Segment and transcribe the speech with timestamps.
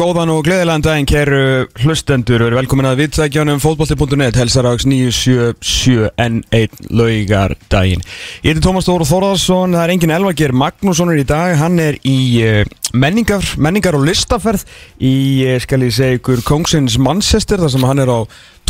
[0.00, 1.40] Góðan og gleðilegan daginn, kæru
[1.82, 2.40] hlustendur.
[2.40, 8.00] Verið velkomin að viðtækjanum fótbolti.net Helsarags 977 N1 laugar daginn
[8.40, 11.52] Ég heiti Tómas Þóru Þórðarsson Það er engin Elvager Magnússon er í dag.
[11.60, 12.62] Hann er í uh,
[12.96, 14.64] menningar, menningar og listaferð
[14.96, 15.12] Í,
[15.50, 18.20] uh, skal ég segja ykkur, Kongsins Manchester Þar sem hann er á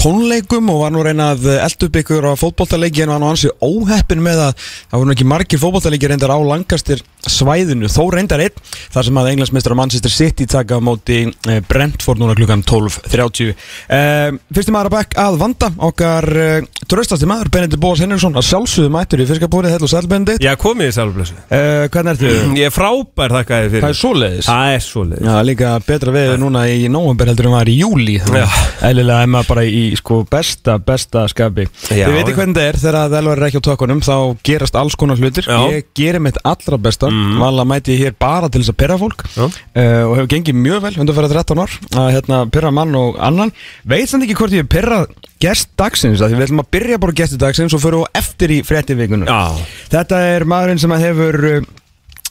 [0.01, 3.51] tónleikum og var nú reyna að elda upp ykkur á fótboltaleiki en var nú hansi
[3.61, 8.63] óheppin með að það voru ekki margir fótboltaleiki reyndar á langastir svæðinu, þó reyndar einn
[8.95, 14.39] þar sem að englandsmeistra Manchester City taka á móti eh, Brentford núna klukkan 12.30 eh,
[14.49, 18.95] Fyrstum maður að bekk að vanda okkar eh, tröstasti maður, Benedikt Bóas Henriksson að sjálfsögðu
[18.95, 22.33] mættur í fyrskapúrið, hellu sæl Benedikt Já, komið í sælblössu eh, Hvernig ertu?
[22.61, 23.85] Ég er frábær þakka þið fyrir.
[23.85, 24.49] Það er svoleiðis.
[24.49, 25.29] Það er svoleiðis.
[25.29, 28.47] Já, líka betra veður núna í nóvember heldur en var í júli Já.
[28.89, 31.67] Eðlilega er maður bara í sko besta, besta skapi.
[31.91, 34.15] Já, Þið veitir hvernig það er þegar það elvar er ekki á tökunum þá
[34.47, 35.49] gerast alls konar hlutir.
[35.49, 35.61] Já.
[35.75, 37.11] Ég gerir mitt allra besta.
[37.11, 37.41] Mm.
[37.43, 40.85] Vanlega mæti ég hér bara til þess að perra fólk uh, og hefur gengið mjög
[40.87, 43.55] vel undan fyrir 13 ár að hérna, perra mann og annan.
[43.89, 47.17] Veit samt ekki hvort ég hef perrað gest dagsins því við ætlum að byrja bara
[47.17, 49.43] gesti dagsins og fyrir eftir í Já,
[49.91, 51.69] Þetta er maðurinn sem hefur uh,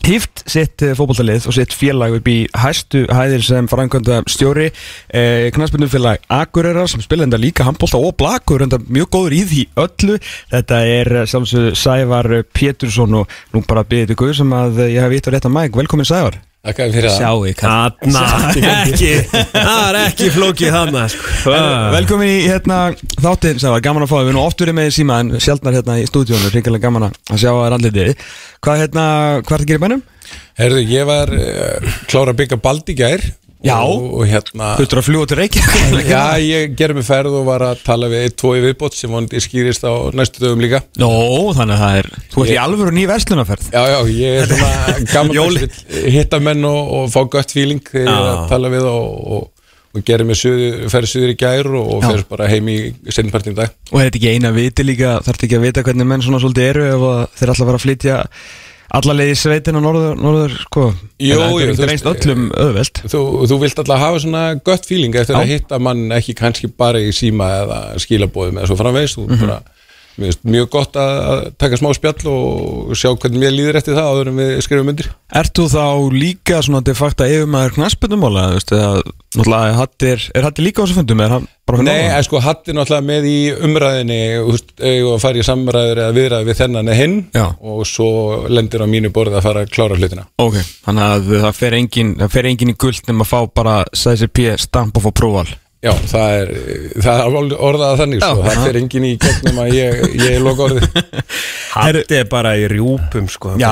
[0.07, 5.49] hýft sitt uh, fótboltalið og sitt félag upp í hæstu hæðir sem framkvæmda stjóri eh,
[5.55, 10.19] knastbyrnufélag Akureyrar sem spila enda líka handbólta og blakur enda mjög góður í því öllu.
[10.53, 15.05] Þetta er eh, sjálfsög Sævar Pétursson og nú bara byrðið ykkur sem að eh, ég
[15.05, 17.21] hef vitt á rétta mæk velkomin Sævar Takk fyrir það.
[17.21, 17.43] Sjáu,
[18.83, 19.11] ekki.
[19.53, 21.53] Það er ekki flókið þarna sko.
[21.95, 22.79] Velkomin í hérna
[23.23, 25.95] þáttinn Sævar, gaman að fá þig, við erum oft verið með síma en sjaldnar hérna
[26.01, 28.25] í stúdíónu, ringalega gaman að sjá að randlitið
[28.59, 29.05] Hvað hérna,
[29.39, 30.03] hvað er það að gera í bænum?
[30.59, 33.23] Herðu, ég var uh, klára að byggja bald í gær
[33.59, 33.75] Já.
[33.83, 36.05] og, hérna Þú þurftur að fljúa til Reykjavík?
[36.13, 39.41] Já, ég gerði mig ferð og var að tala við tvo í viðbót sem vonandi
[39.43, 40.79] skýrist á næstu dögum líka.
[41.01, 41.09] Nó,
[41.57, 44.95] þannig að það er Þú ert í alvöru ný verslunaferð Já, já, ég er svona
[45.13, 45.75] gaman
[46.15, 50.01] hitta menn og, og fá gött feeling þegar ég er að tala við og, og,
[50.07, 50.39] gerði mig
[50.93, 52.13] ferð suður í gær og, og Já.
[52.13, 52.77] fer bara heim í
[53.11, 53.75] sinnpartin dag.
[53.91, 56.67] Og er þetta ekki eina viti líka Þarf ekki að vita hvernig menn svona svolítið
[56.69, 58.19] eru Ef þeir að fara að flytja
[58.97, 60.85] Alla leið í sveitin og norður, norður sko
[61.21, 63.19] Jú, jú, þú er veist, öllum öðveld Þú,
[63.51, 65.41] þú vilt alltaf hafa svona gött feeling eftir Já.
[65.43, 69.43] að hitta mann ekki kannski bara í síma eða skilabóðum eða svo framvegis þú Mhm.
[69.45, 69.78] bara, mér finnst
[70.19, 74.41] mjög gott að, taka smá spjall og sjá hvernig mér líður eftir það áður en
[74.41, 75.85] við skrifum undir Ert þú þá
[76.15, 78.91] líka svona de facto yfirmaður knaspunumála Þú veist, eða
[79.37, 81.23] náttúrulega hattir Er hattir líka á þessu fundum?
[81.23, 83.37] Er Nei, en sko hatt er náttúrulega með í
[83.67, 87.45] umræðinni að fara í samræður eða viðræði við þennan eða hinn Já.
[87.61, 88.09] og svo
[88.49, 90.57] lendir á mínu borð að fara að klára hlutina Ok,
[90.87, 94.33] þannig að það fer engin, það fer engin í guld nema að fá bara sæsir
[94.33, 95.49] P stamp og fá prófal
[95.79, 96.49] Já, það er,
[96.99, 98.29] það er orðað þannig sko.
[98.35, 98.47] Já.
[98.49, 100.89] það fer engin í gegnum að ég, ég loka orði
[101.69, 103.53] Hatti er bara í rjúpum sko.
[103.61, 103.69] Já.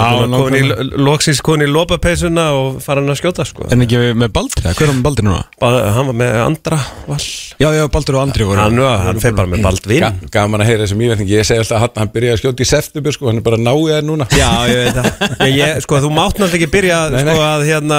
[1.03, 3.65] Loksins koni í lopapeysuna og fara hann að skjóta sko.
[3.73, 5.41] En ekki með Baldri, eða hver er með Baldri núna?
[5.59, 6.79] Bara- Hann var með andra
[7.09, 7.27] vall
[7.59, 9.67] Já, já, Baldur og Andri voru Hann, var- hann fer bara með
[9.99, 12.63] Ga gaman að heyra þessum íverðning ég segi alltaf að hann, hann byrjaði að skjóta
[12.63, 15.07] í september sko, hann er bara náið það núna Já, ég veit það
[15.49, 17.97] ég, ég, Sko, þú mátt náttúrulega ekki byrja sko, að hérna,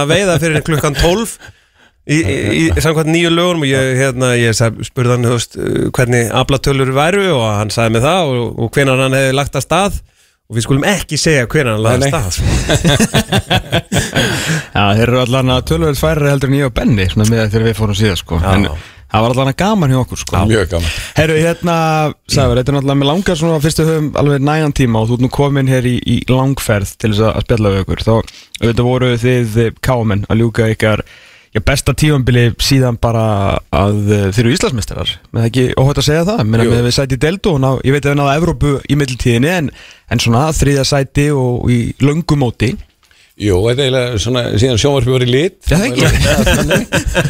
[2.08, 6.30] í, í, í samkvæmt nýju lögunum og ég, hérna, ég spurði hann veist, uh, hvernig
[6.34, 9.94] aflatölur væru og hann sagði mig það og, og hvenar hann hefði lagt að stað.
[10.48, 12.46] Og við skulum ekki segja hvenar hann lagði að stað sko.
[14.78, 17.66] Já, þeir eru allan að tölvöld færri heldur en ég og Benny svona með þegar
[17.68, 18.40] við fórum síðan sko.
[18.40, 18.48] Já.
[18.54, 18.64] En
[19.12, 20.40] það var allan að gaman hjá okkur sko.
[20.48, 20.90] Mjög gaman.
[21.20, 21.76] Herru, hérna,
[22.32, 25.24] Sæður, þetta er náttúrulega með langar svona fyrstu höfum alveg nægan tíma og þú ert
[25.26, 28.00] nú komin hér í, í langferð til þess að spjalla við okkur.
[28.08, 28.16] Þá
[31.48, 33.24] að já, besta tífambili síðan bara
[33.74, 35.14] að uh, þið eru Íslandsmeistarar.
[35.32, 36.42] Með ekki óhætt að segja það?
[36.44, 38.98] Meina, með við sæti í Deldo og ná, ég veit að við náðu Evrópu í
[39.00, 39.72] mittiltíðinni en,
[40.12, 42.74] en svona þriðja sæti og í löngumóti
[43.38, 45.58] Jú, þetta er eiginlega svona síðan sjónvarpi voru í lit.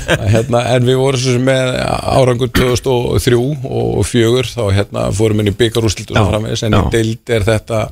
[0.08, 5.42] Að, hérna, en við vorum svo sem með árangur 2003 og fjögur þá hérna fórum
[5.42, 7.82] inn í byggarúslitu og framvegis en í deild er þetta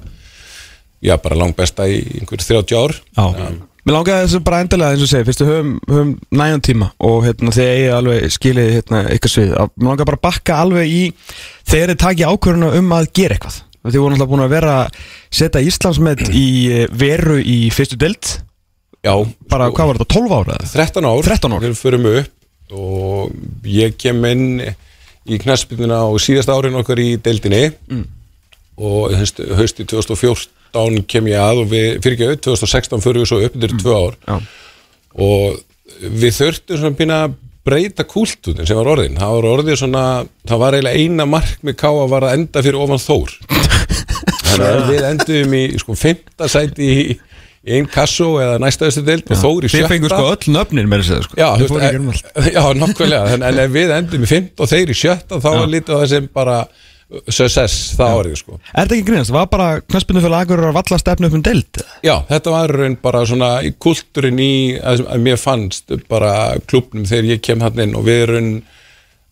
[1.04, 2.96] já, bara langt besta í einhver 30 ár.
[3.18, 3.50] Já.
[3.86, 7.52] Mér langaði þessu bara endilega eins og segja, fyrstu höfum, höfum næjan tíma og hérna,
[7.54, 11.02] þegar ég alveg skilið hérna, eitthvað svið, mér langaði bara að bakka alveg í
[11.70, 13.60] þegar þið takja ákvörðuna um að gera eitthvað.
[13.86, 14.96] Þið voru náttúrulega búin að vera að
[15.38, 18.32] setja Íslandsmet í eh, veru í fyrstu deild,
[19.06, 19.12] Já,
[19.46, 20.56] bara sko, hvað var þetta, 12 ára?
[20.58, 20.72] eða?
[20.74, 21.62] 13 ár 13 ár.
[21.62, 24.48] Við förum upp og ég kem inn
[25.30, 28.02] í knaspinuna á síðasta árin okkar í deildinni Mm.
[28.82, 29.86] og haust- hausti
[30.76, 33.68] 2014 kem ég að og við, fyrir ekki auð, 2016 förum við svo upp, þetta
[33.70, 34.16] eru tvö ár.
[34.26, 34.36] Já.
[35.26, 35.60] og
[36.22, 37.36] við þurftum svona býna að
[37.66, 40.02] breyta kúltunin sem var orðin það var orðið svona,
[40.46, 43.32] það var eiginlega eina mark með káa var að enda fyrir ofan þór.
[44.46, 47.16] Þannig að við endum í sko fymta sæti í,
[47.66, 49.90] einn kassó eða næstaðustu deild og Þór í Þið sjötta.
[49.90, 51.38] fengur sko öll nöfnin með þessu sko.
[51.40, 55.48] Já, veist, já, nokkvælega en, ef við endum í fimmt og þeir í sjötta þá
[55.56, 56.60] var lítið á það sem bara
[57.30, 59.34] success það árið sko Er þetta ekki grínast?
[59.34, 61.82] Var bara knæspinu fyrir agur að valla stefnu upp um deild?
[62.06, 64.50] Já, þetta var raun bara svona í kultúrin í
[64.80, 66.34] að, að mér fannst bara
[66.66, 68.50] klubnum þegar ég kem hann inn og við raun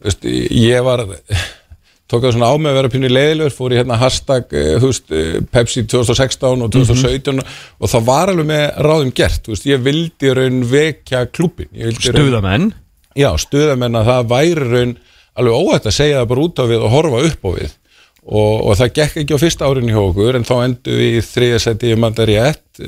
[0.04, 1.02] veist, ég var
[2.10, 5.10] tók það svona á mig að vera pínu leiðilegur fór í hérna hashtag eh, veist,
[5.10, 10.30] eh, Pepsi 2016 og 2017 og það var alveg með ráðum gert veist, ég vildi
[10.36, 12.70] raun vekja klubin Stuðamenn
[13.14, 14.94] Já, stuðamenn að það væri raun
[15.34, 17.76] alveg óætt að segja það bara út á við og horfa upp á við.
[18.24, 21.24] Og, og það gekk ekki á fyrsta árin hjá okkur en þá endur við í
[21.28, 22.84] þriðja seti í mandari ett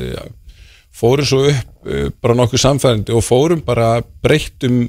[0.96, 4.86] fórum svo upp eh, bara nokkuð samfærandi og fórum bara breyttum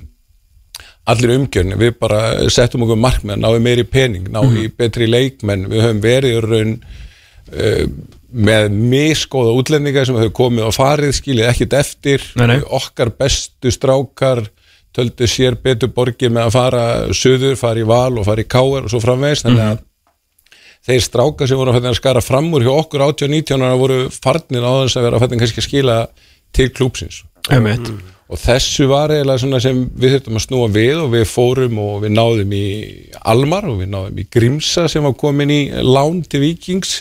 [1.07, 5.85] allir umgjörni, við bara settum okkur markmenn, náðum meiri pening, náðum í betri leikmenn, við
[5.85, 6.73] höfum verið raun
[7.53, 7.85] uh,
[8.27, 12.25] með miskóða útlendingar sem höfum komið á farið, skiljið ekkit eftir.
[12.35, 12.57] Nei, nei.
[12.59, 14.43] okkar bestu strákar
[14.97, 16.85] töldu sér betur borgið með að fara
[17.15, 19.83] söður, fara í val og fara í káar og svo framvegis, þannig að
[20.87, 24.71] þeir strákar sem voru að skara fram úr hjá okkur 18-19 ára voru farnir á
[24.83, 25.97] þess að vera að kannski að skila
[26.55, 27.23] til klúpsins
[27.53, 27.91] Einmitt.
[28.27, 32.01] Og þessu var eiginlega svona sem við þurftum að snúa við og við fórum og
[32.03, 32.65] við náðum í
[33.23, 36.97] Almar og við náðum í Grimsa sem var komin í lán til Vikings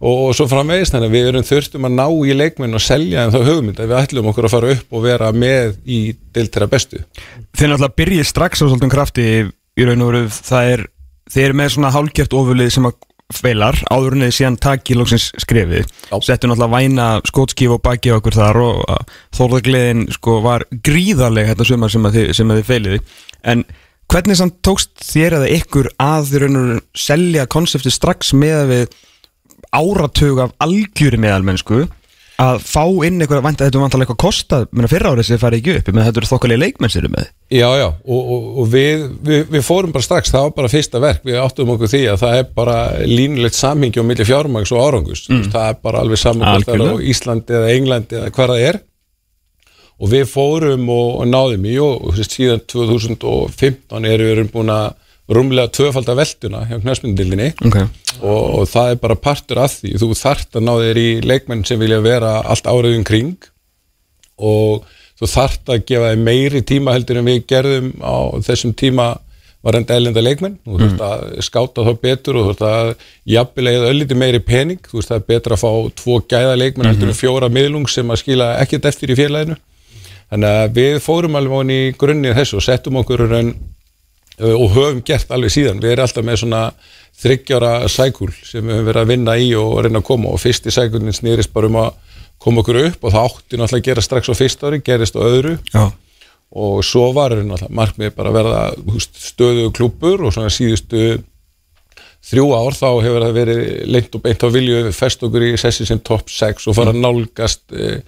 [0.00, 3.26] og, og svo framvegist þannig að við erum þurftum að ná í leikmenn og selja
[3.26, 6.00] en þá hugmynd að við ætlum okkur að fara upp og vera með í
[6.34, 7.02] deiltera bestu.
[7.56, 10.26] Þið náttúrulega byrjið strax á svolítum krafti í raun og veru.
[10.34, 10.86] Það er
[11.32, 12.98] þið eru með svona hálgjört ofurlið sem að
[13.34, 15.88] feilar áður en þið síðan taki lóksins skrefið.
[16.22, 18.84] Settu náttúrulega væna skótskíf og baki á okkur þar og
[19.36, 23.00] þórðargleðin sko var gríðarlega þetta sumar sem að þið, þið feiliði
[23.46, 23.64] en
[24.10, 28.72] hvernig samt tókst þér eða ykkur að þið raun og selja konsepti strax með að
[28.72, 28.96] við
[29.76, 31.86] áratug af algjöri meðalmennsku
[32.42, 35.76] að fá inn eitthvað, að þetta vantalega eitthvað kostað, menna fyrra árið sem farið ekki
[35.78, 39.44] upp, menna þetta eru þokkalegi leikmenn sér með Já, já, og, og, og við, við,
[39.54, 42.40] við fórum bara strax, það var bara fyrsta verk við áttum okkur því að það
[42.40, 42.76] er bara
[43.08, 45.46] línulegt samhengi á milli fjármags og árangus mm.
[45.54, 47.04] það er bara alveg saman hvort það er á.
[47.14, 48.80] Íslandi eða Englandi eða hvað það er
[49.96, 54.90] og við fórum og, og náðum í og síðan 2015 erum við búin að
[55.32, 57.88] rúmlega tvöfalda velduna hjá knæspindildinni okay.
[58.20, 59.96] og, og það er bara partur af því.
[60.02, 63.36] Þú þart að ná þér í leikmenn sem vilja vera allt áriðum kring.
[64.36, 64.86] Og
[65.18, 69.14] þú þart að gefa þér meiri tíma heldur en við gerðum á þessum tíma
[69.66, 70.58] var enda elenda leikmenn.
[70.62, 72.90] Þú þarft að skáta þá betur og þú þarft að
[73.34, 74.82] jafnilega ölliti meiri pening.
[74.86, 75.70] Þú það er betra að fá
[76.02, 79.58] tvo gæða leikmenn heldur en fjóra miðlung sem að skila ekkert eftir í félaginu.
[80.30, 83.52] Þannig að við fórum alveg honi í grunnið þessu og settum okkur raun
[84.44, 85.82] og höfum gert alveg síðan.
[85.82, 86.62] Við erum alltaf með svona
[87.16, 90.32] þryggjára sækul sem við höfum verið að vinna í og reyna að koma.
[90.34, 93.86] Og fyrsti sækulnin snýrist bara um að koma okkur upp og það átti náttúrulega að
[93.88, 95.54] gera strax á fyrsta ári, gerist á öðru.
[95.72, 95.86] Já,
[96.56, 101.16] og svo var er náttúrulega markmið bara að verða stöðu klúpur og svona síðustu
[102.26, 103.62] þrjú ár þá hefur það verið
[103.92, 106.94] lengt og beint á vilju við fest okkur í sessi sem top 6 og fara
[106.94, 108.00] að nálgast e,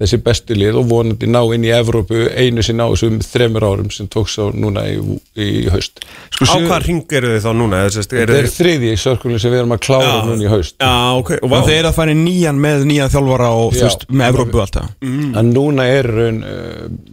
[0.00, 3.90] þessi bestu lið og vonandi ná inn í Evrópu einu sinni á þessum þremur árum
[3.94, 4.96] sem tók sá núna í,
[5.38, 6.02] í haust.
[6.34, 7.82] sko Á hvað ring eru þið þá núna?
[7.84, 10.16] Er, er, er, Þetta er þriði í sörkulun sem við erum að klára Já.
[10.26, 10.74] núna í haust.
[10.82, 13.78] Já, ok, og Og vá þeir eru að fara í nýjan með nýjan þjálfara og
[13.78, 13.84] Já.
[13.86, 16.42] veist, með Evrópu alltaf En núna er raun,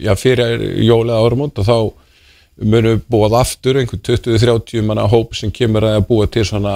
[0.02, 1.78] já, fyrir jólega árumót og þá
[2.62, 6.74] munum við búað aftur einhvern 20-30 manna hóp sem kemur að búa til svona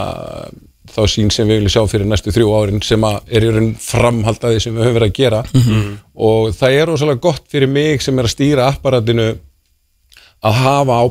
[0.92, 4.62] þá sín sem við viljum sjá fyrir næstu þrjú árin sem er í raun framhaldaði
[4.64, 5.42] sem við höfum verið að gera.
[6.16, 9.28] Og það er rosalega gott fyrir mig sem er að stýra apparatinu
[10.46, 11.06] að hafa á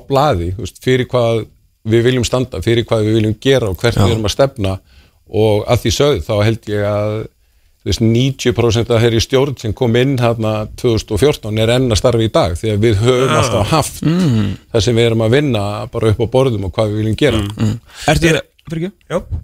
[0.59, 1.47] veist, fyrir hvað
[1.85, 4.78] við viljum standa, fyrir hvað við viljum gera og hvert við erum að stefna.
[5.28, 7.14] Og að því sögð þá held ég að
[7.85, 12.31] veist, 90% af þeirri stjórn sem kom inn hérna 2014 er enn að starfa í
[12.33, 14.00] dag því að við höfum alltaf haft
[14.73, 17.43] það sem við erum að vinna bara upp á borðum og hvað við viljum gera.
[18.09, 18.54] Ertu þér, fyrir ekki?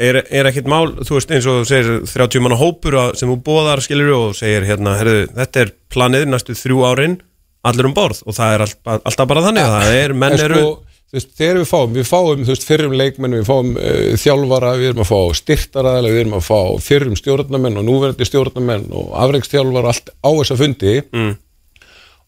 [0.00, 3.30] Er, er ekkit mál, þú veist eins og þú segir 30 manna hópur að, sem
[3.30, 7.18] þú bóðar skilur og segir hérna, herðu, þetta er planið næstu þrjú árin,
[7.66, 8.22] allir um borð.
[8.26, 10.72] Og það er all, alltaf bara þannig að það er, menn En eru sko,
[11.16, 15.04] veist, þegar við fáum, við fáum veist, fyrrum leikmenn, við fáum uh, þjálfara, við erum
[15.04, 20.12] að fá styrtaraðalega, við erum að fá fyrrum stjórnamenn og núverandi stjórnamenn og afreiksþjálfara allt
[20.16, 20.96] á þessa fundi.
[21.12, 21.32] Mm.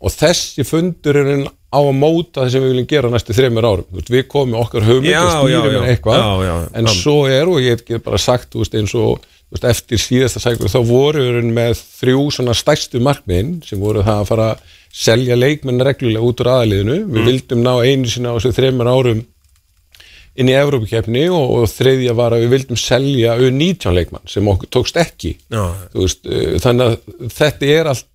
[0.03, 3.65] Og þessi fundur er en á að móta það sem við viljum gera næstu þreymur
[3.71, 6.95] árum, veist, við komum okkar hugmynd og stýrum með eitthvað, Já, já, en já.
[6.99, 10.69] svo er og ég get bara sagt, þú veist, eins og veist, eftir síðasta sækur,
[10.75, 15.39] þá voru við með þrjú svona stærstu markminn sem voru það að fara að selja
[15.39, 17.29] leikmenn reglulega út úr aðaliðinu, við Mm.
[17.31, 19.23] vildum ná einu sinna á þessu þreymur árum
[20.33, 24.69] inn í Evrópukefni og, og þriðja var að við vildum selja U19 leikmann sem okkur
[24.73, 25.35] tókst ekki.
[25.53, 28.07] Uh, þannig að þetta er allt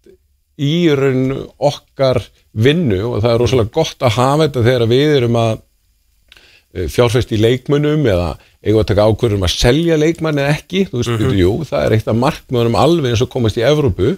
[0.58, 2.22] í raun okkar
[2.58, 7.34] vinnu og það er rosalega gott að hafa þetta þegar við erum að uh, fjárfæst
[7.36, 8.30] í leikmönnum eða
[8.66, 11.98] eigum að taka ákvörðum að selja leikmann eða ekki, þú veist, mm jú, það er
[11.98, 14.16] eitt af markmöðunum alveg eins og komast í Evrópu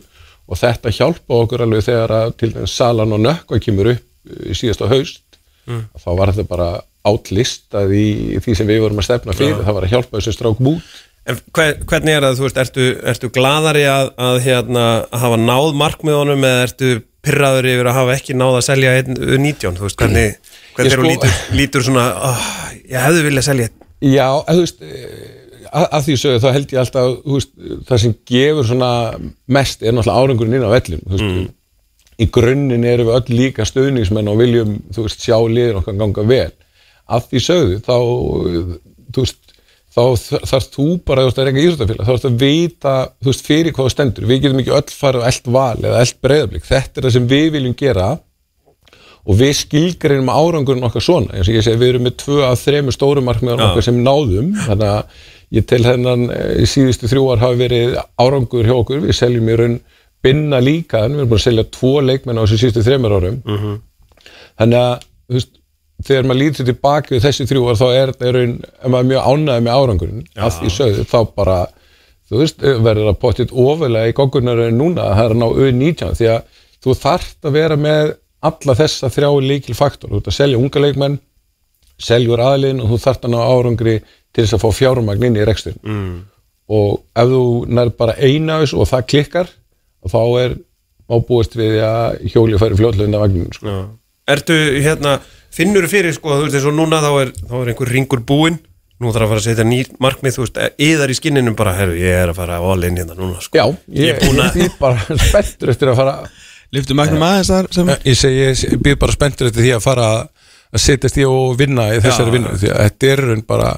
[0.49, 4.53] og þetta hjálpa okkur alveg þegar að til dæmis salan og nökkva kemur upp uh,
[4.55, 5.25] síðasta haust.
[5.69, 6.69] Þá var þetta bara
[7.05, 10.63] átlistað í því sem við vorum að stefna fyrir, það var að hjálpa þessum strák
[10.65, 10.95] bút
[11.27, 15.39] En hver, hvernig er það, þú veist, ertu, ertu gladari að, að, hérna, að hafa
[15.43, 16.93] náð markmiðunum eða ertu
[17.25, 20.39] pyrraður yfir að hafa ekki náð að selja einn 19, þú veist, hvernig,
[20.77, 22.47] hvernig er sko- lítur, lítur svona, oh,
[22.87, 23.69] ég hefði viljað selja.
[23.99, 24.83] Já, að, þú veist
[25.69, 27.51] að, því sögðu þá held ég alltaf þú veist,
[27.89, 28.91] það sem gefur svona
[29.59, 31.51] mest er náttúrulega árangurinn inn á vellum þú veist,
[32.19, 36.25] í grunninn erum við öll líka stöðningsmenn og viljum þú veist, sjá liðin okkar ganga
[36.31, 36.49] vel.
[37.09, 37.93] Að því sögðu þá
[39.13, 39.48] þú veist,
[39.95, 40.01] þá
[40.45, 43.75] þarf þú bara þú veist, að reyna íþróttafélag, þá þarf að vita þú veist, fyrir
[43.75, 47.07] hvað stendur, við getum ekki öll farið á eld val eða eld breyðablík, þetta er
[47.07, 48.09] það sem við viljum gera
[49.29, 51.35] og við skilgreinum árangurinn okkar svona.
[51.35, 54.53] Eins og ég segi við erum með tvö af þremur stórum markmiðan okkar sem náðum.
[54.65, 55.27] Þannig að
[55.59, 59.03] ég til hennan e, síðustu þrjú ár hafi verið árangur hjá okkur.
[59.05, 59.77] Við seljum í raun
[60.25, 63.37] binna líka en við erum búin að selja tvo leikmenn á þessu síðustu þremur árum.
[64.59, 65.53] Þannig að þú veist,
[66.05, 68.13] þegar maður lítur tilbaki við þessi þrjú þá er
[68.87, 71.57] maður mjög ánægði með árangurinn að því sögðu þá bara
[72.29, 75.47] þú veist, verður að potið ofalega í goggunar en núna að það er að ná
[75.49, 78.13] U19 því að þú þarft að vera með
[78.49, 81.19] alla þessa þrjá líkil faktor þú ert að selja unga leikmenn
[81.99, 85.47] seljur aðlinn og þú þarft að ná árangri til þess að fá fjármagn inn í
[85.47, 86.13] rekstur mm.
[86.71, 87.43] og ef þú
[87.75, 89.51] nær bara eina og það klikkar
[90.07, 90.55] þá er
[91.09, 93.73] má búist við að hjóli færi fljóðlega undan vagninu sko.
[93.73, 93.79] Já.
[94.29, 95.15] Ertu, hérna,
[95.55, 98.59] finnur fyrir, sko, þú veist, eins og núna þá er, þá er einhver ringur búinn,
[98.99, 101.95] nú þarf að fara að setja nýr markmið, þú veist, yðar í skinninum bara, herru,
[101.99, 103.55] ég er að fara all in hérna núna, sko.
[103.57, 103.65] Já,
[103.95, 106.15] Ég ég, er búin að- ég, er bara spenntur eftir að fara
[106.69, 110.09] Liftum magnum aðeins þar sem ég segi, ég býð bara spenntur eftir því að fara
[110.69, 113.71] að setjast í og vinna í þessari vinnu því að þetta er raun bara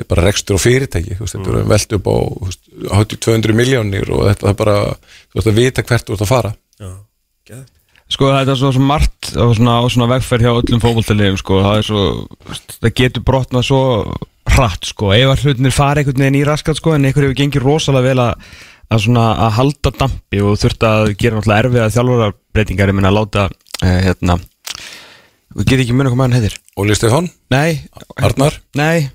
[0.00, 2.62] er bara rekstur og fyrirtæki þú veist, þetta er velt upp á þú veist,
[2.96, 6.24] hátt í 200 miljónir og þetta er bara þú veist að vita hvert þú ert
[6.24, 6.54] að fara.
[6.80, 6.90] Já,
[7.50, 7.74] geðvægt.
[8.10, 11.78] Sko þetta er svo, margt á svona, á svona vegferð hjá öllum fókvöldalegum sko, það
[11.78, 12.04] er svo,
[12.80, 13.82] það getur brotnað svo
[14.50, 17.62] hratt sko, ef að hlutinir fara einhvern veginn í raskat sko, en einhver hefur gengið
[17.62, 18.48] rosalega vel að,
[18.90, 23.18] að svona að halda dampi og þurft að gera náttúrulega erfiða þjálfurarbreytingar, ég minna að
[23.20, 23.46] láta
[23.86, 24.40] eh, hérna,
[25.54, 26.58] við getum ekki munið hvað maður heitir.
[26.82, 27.78] Óli Stefán, Nei,
[28.18, 28.58] Arnar?
[28.80, 29.06] Nei.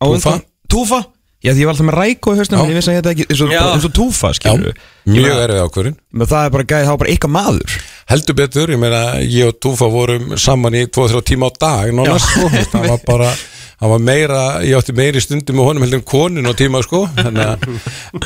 [0.00, 0.38] Túfa?
[0.72, 1.02] Túfa?
[1.44, 2.62] Já því ég var alltaf með ræko í hausnum Já.
[2.64, 3.52] en ég vissi að þetta ekki, eins og,
[3.86, 4.78] og Túfa Já, skilur
[5.12, 7.76] mjög erfið ákvörðin Men það er bara gæði, það var bara eitthvað maður
[8.10, 12.32] heldur betur, ég meina ég og Túfa vorum saman í 2-3 tíma á dag nánast,
[12.32, 13.30] sko, það var bara
[13.76, 17.02] hann var meira, ég átti meiri stundum með honum heldur en konin á tíma sko.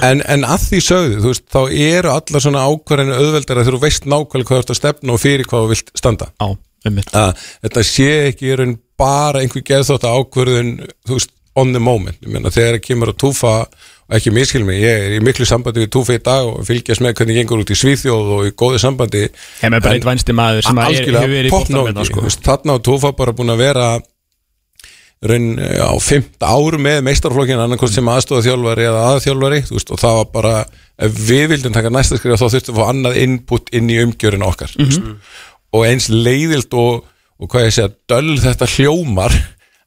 [0.07, 1.61] En, en að því sögðu þú veist, þá
[1.91, 5.23] eru allar svona ákvarðinu auðveldar að þú veist nákvæmlega hvað þú ert að stefna og
[5.25, 6.31] fyrir hvað þú vilt standa.
[6.31, 6.47] Já,
[6.87, 10.73] um mitt að þetta sé ekki í raun bara einhver geðþótt ákvörðun
[11.09, 13.55] þú veist, on the moment ég meina þegar það kemur að túfa
[14.11, 17.03] og ekki miskil mig, ég er í miklu sambandi við túfa í dag og fylgjast
[17.05, 20.35] með hvernig gengur út í Svíþjóð og í góðu sambandi Ég með bara eitt vænsti
[20.35, 22.25] maður sem að er, hefur verið í bóttanum popnóti sko.
[22.27, 22.47] sko.
[22.49, 23.91] þarna á túfa bara búin að vera
[25.31, 30.19] raun á fymta áru með meistarflokkin annarkost sem aðstofa þjálfari eða aðþjálfari veist, og það
[30.19, 30.55] var bara
[30.97, 34.01] ef við vildum taka næsta skrif þá þurftum við að fá annað input inn í
[34.01, 35.17] umgjörinu okkar mm -hmm.
[35.77, 37.05] og eins leiðilt og,
[37.39, 39.37] og hvað ég segja, döll þetta hljómar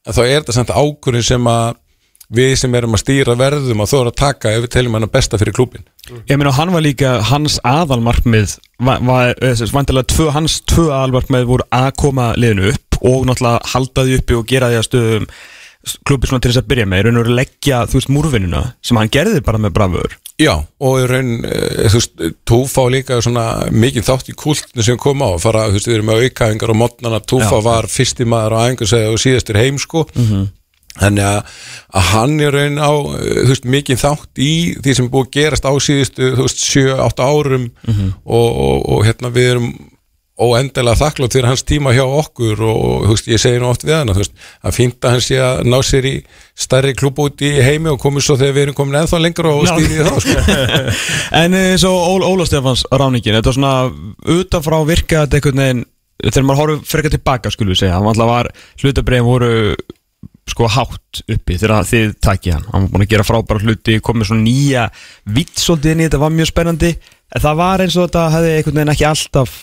[0.04, 1.80] en þá er þetta samt ákvörðin sem að
[2.34, 5.12] við sem erum að stýra verðum að þóra að taka ef við teljum hann að
[5.12, 5.84] besta fyrir klúbin
[6.28, 12.32] Ég meina hann var líka hans aðalmarkmið vantilega tvö, hans tvö aðalmarkmið voru að koma
[12.40, 15.28] liðinu upp og náttúrulega halda því uppi og gera því að stöðum
[16.06, 18.62] klubbi svona til þess að byrja með, í raun og veru leggja þú veist múrvinnuna
[18.84, 20.16] sem hann gerði bara með bravur.
[20.40, 24.98] Já, og í raun, e, þú veist, Túfa líka svona mikið þátt í kultinu sem
[24.98, 28.26] kom á að fara, þú veist, við erum með aukaðingar og mótnana, Túfa var fyrsti
[28.26, 30.06] maður á æfingarsæði og síðastur heim, sko.
[30.94, 31.54] Þannig að,
[31.98, 35.66] að hann í raun á, e, þú veist, mikið þátt í því sem búið gerast
[35.66, 37.70] á síðustu þú veist, 7-8 árum.
[38.24, 39.72] Og, og, og hérna við erum
[40.34, 44.10] óendilega þakklátt fyrir hans tíma hjá okkur og, veist, ég segi nú oft við hann
[44.10, 44.34] að veist,
[44.66, 46.14] að fínt að ná sér í
[46.58, 49.68] stærri klubb út í heimi og komið svo þegar við erum komin ennþá lengur og
[49.70, 50.86] stýrið þá, sko.
[51.42, 55.84] En eins og Ól, Óla Stefáns ráningin, þetta var svona utanfrá virka þetta einhvern veginn
[56.24, 58.50] þegar maður horfður frekar tilbaka skulum við segja, hann alltaf var
[58.82, 59.52] hlutabreiðin voru
[60.50, 64.32] sko hátt uppi þegar þið takið hann, hann var búin að gera frábæra hluti komið
[64.32, 64.88] svona nýja
[65.36, 66.90] vitsóldið inn í þetta var mjög spennandi,
[67.30, 69.54] en það var eins og þetta hefði einhvern veginn ekki alltaf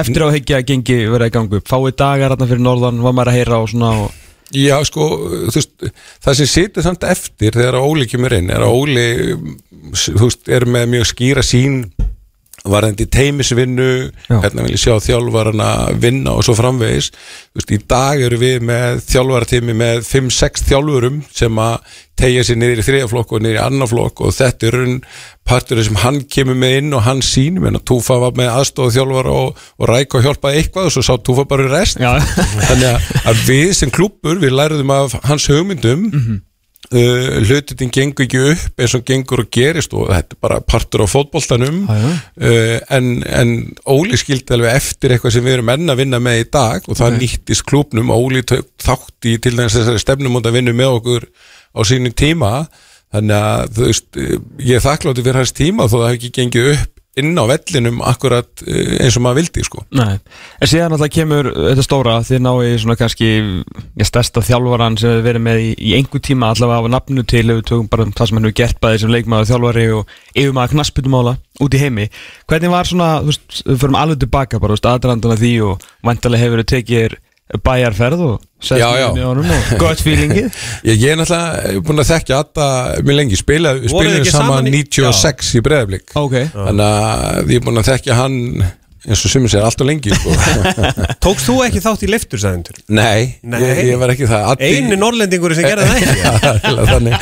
[0.00, 1.70] eftir á að hekja gengi verið að ganga upp.
[1.70, 4.18] Fáið dagar þarna fyrir norðan, var maður að heyra og svona og
[4.52, 5.06] Já, sko,
[5.48, 5.84] þú veist,
[6.20, 9.04] það sem situr samt eftir þegar Óli kemur inn er að Óli,
[9.96, 11.78] þú veist, er með mjög skýra sín
[12.68, 13.88] varðandi teimisvinnu,
[14.28, 17.10] hérna vil ég sjá þjálfarana vinna og svo framvegis,
[17.50, 22.60] þú veist, í dag eru við með þjálfaratími með 5-6 þjálfurum sem að tegja sér
[22.60, 25.00] niður í þriðaflokk og niður í annaflokk og þetta er raun
[25.48, 28.94] parturinn sem hann kemur með inn og hann sín, menn að Túfa var með aðstofa
[28.94, 31.98] þjálfara og, og ræk og hjálpaði eitthvað og svo sá Túfa bara í rest.
[31.98, 32.14] Já.
[32.68, 36.40] þannig að, við sem klúppur við læriðum af hans hugmyndum mm
[36.92, 41.04] uh, hlutin gengur ekki upp eins og gengur og gerist og þetta er bara partur
[41.04, 41.08] á
[41.88, 42.12] já.
[42.46, 43.54] uh, en, en
[43.88, 46.98] Óli skildi alveg eftir eitthvað sem við erum enn að vinna með í dag og
[47.00, 51.28] það nýttist klúpnum Óli tök, þátt í til dæmis þessari stefnum að vinna með okkur
[51.72, 52.52] á sínu tíma.
[53.12, 56.34] Þannig að þú veist, uh, ég er þakkláttur fyrir hans tíma þó það hefði ekki
[56.40, 59.84] gengið upp inn á vellinum akkurat uh, eins og maður vildi sko.
[59.92, 63.30] Nei, en síðan alltaf kemur þetta stóra þið náðu svona kannski
[64.08, 67.64] stærsta þjálfaran sem við verið með í, í einhver tíma allavega af nafnu til við
[67.68, 71.76] tökum bara það sem hann hefur gert bæði sem leikmaður þjálfari og yfirmaður knassbytumála út
[71.76, 72.08] í heimi.
[72.48, 75.86] Hvernig var svona, þú veist, við förum alveg tilbaka bara, þú veist, aðdrandana því og
[76.08, 77.20] vantarlega hefur þið tekið
[77.60, 79.06] bæjarferð og sett Já, já.
[79.12, 80.46] inn í honum og gott feelingið
[80.88, 82.68] Ég, ég er náttúrulega búin að þekkja Atta
[83.04, 87.60] mjög lengi, spila, spilaði ekki saman saman í- 96 í breðablík ok, þannig að ég
[87.60, 88.38] er búin að þekkja hann
[89.02, 90.30] eins og sumir sér alltaf lengi sko.
[91.26, 92.76] Tókst þú ekki þátt í liftursæðindur?
[92.94, 93.56] Nei, Nei.
[93.64, 97.16] Ég, ég var ekki það Addi, Einu norrlendingur sem gerði það Já, þannig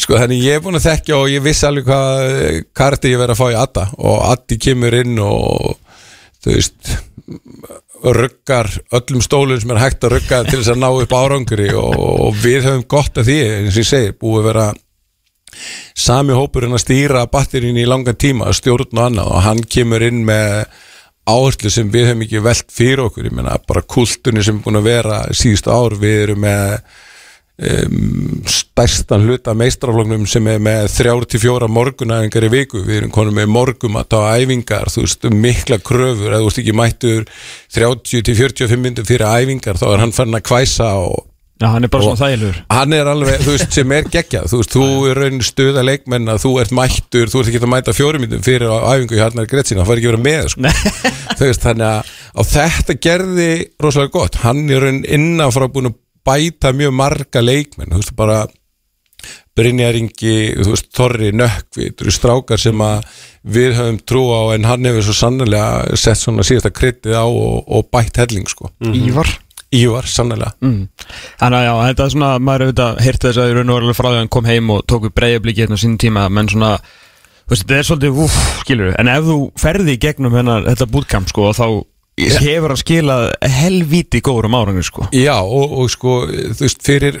[0.00, 3.36] sko þannig ég er búin að þekkja og ég vissi alveg hvað karti ég verið
[3.36, 5.76] að fá í Adda og Addi kemur inn og
[6.46, 6.96] þú veist
[8.14, 11.94] ruggar öllum stólun sem er hægt að rugga til þess að ná upp árangri og,
[11.98, 14.66] og við höfum gott af því eins og ég segi, búið að vera
[15.96, 20.22] sami hópurinn að stýra batterín í langan tíma, stjórn og annað og hann kemur inn
[20.28, 20.66] með
[21.26, 23.26] áherslu sem við höfum ekki velt fyrir okkur.
[23.26, 26.76] Ég meina bara kultunni sem er búin að vera síðustu ár, við erum með
[27.56, 32.82] um, stærstan hluta meistrafloknum sem er með 34 morgunæfingar í viku.
[32.86, 36.32] Við erum konum með morgum að ta æfingar þú veist, mikla kröfur.
[36.32, 37.24] Eða þú veist ekki mættur
[37.76, 41.24] 30-45 minnum fyrir æfingar, þá er hann fann að kvæsa og
[41.56, 42.58] já, hann er bara svona þægilegur.
[42.68, 44.48] hann er alveg, þú veist, sem er geggjað.
[44.52, 47.72] Þú veist, þú er raun stuða leikmenn að þú ert mættur, þú ert ekki að
[47.72, 50.74] mæta fjórumindum fyrir á æfingu hjá Arnar Gretzin, það fær ekki vera með sko.
[51.38, 54.42] þú veist, þannig að þetta gerði rosalega gott.
[54.44, 58.44] Hann er raun innanfrá búin að bæta mjög marga leikmenn, þú veist, bara
[59.56, 63.06] Brynjaringi, þú veist, Þorri Nökkvi, þú veist, strákar sem að
[63.56, 67.64] við höfum trú á en hann hefur svo sannlega sett svona síðasta kryttið á og,
[67.64, 68.70] og bætt helling, sko.
[68.84, 69.30] Ívar.
[69.74, 70.84] Ívar, sannlega mm.
[71.40, 73.80] Þannig að já, þetta er svona, maður hefur þetta heyrt þess að í raun og
[73.80, 76.28] alveg frá því að hann kom heim og tók upp breyðabliki hérna á sín tíma,
[76.30, 80.38] menn svona þú veist, þetta er svolítið, úf, skilur en ef þú ferði í gegnum
[80.38, 81.66] hennar, þetta bootcamp sko, þá
[82.16, 83.26] hefur hann skilað
[83.58, 87.20] helvíti góður um árangur sko Já, og, og sko, þú veist, fyrir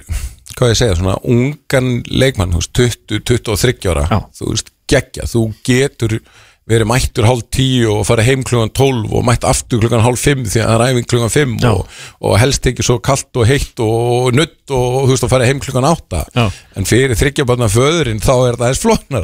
[0.56, 2.74] hvað ég segja, svona ungan leikmann, þú veist,
[3.12, 4.18] 20, 23 ára Já.
[4.40, 6.20] þú veist, geggja, þú getur
[6.66, 10.48] verið mættur hálf tíu og fara heim klukkan 12 og mætt aftur klukkan hálf 5
[10.50, 11.68] því að það er æfing klukkan 5 Já.
[11.70, 15.46] og, og helst ekki svo kallt og heitt og nutt og þú veist, og fara
[15.46, 16.46] heim klukkan 8 Já.
[16.80, 18.72] en fyrir þryggjabarna föðurinn þá er það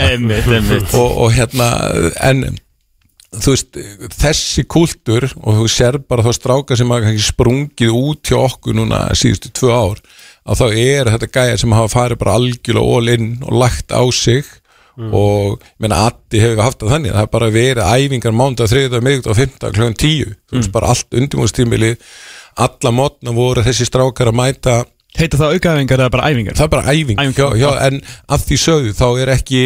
[0.06, 1.72] Einmitt, einmitt og, og hérna
[2.30, 2.44] en
[3.32, 3.78] þú veist,
[4.20, 9.06] þessi kúltur og þú sér bara þá stráka sem hafa sprungið út hjá okkur núna
[9.16, 10.02] síðustu tvö ár
[10.42, 14.02] að þá er þetta gæjar sem hafa farið bara algjörlega all in og lagt á
[14.12, 14.44] sig.
[15.00, 19.04] Og ég meina Addi hefur haft það þannig það er bara verið æfingar mánda, þriðdag,
[19.06, 21.94] miðugdag og fymta klukkan tíu, þú veist bara allt undirbúinstímili,
[22.60, 24.74] alla mótna voru þessi strákar að mæta.
[25.16, 26.58] Heita það aukaæfingar eða bara æfingar?
[26.60, 27.64] það er bara æfing, Æfing, já, já.
[27.64, 27.98] já, en
[28.36, 29.62] að því sögðu þá er ekki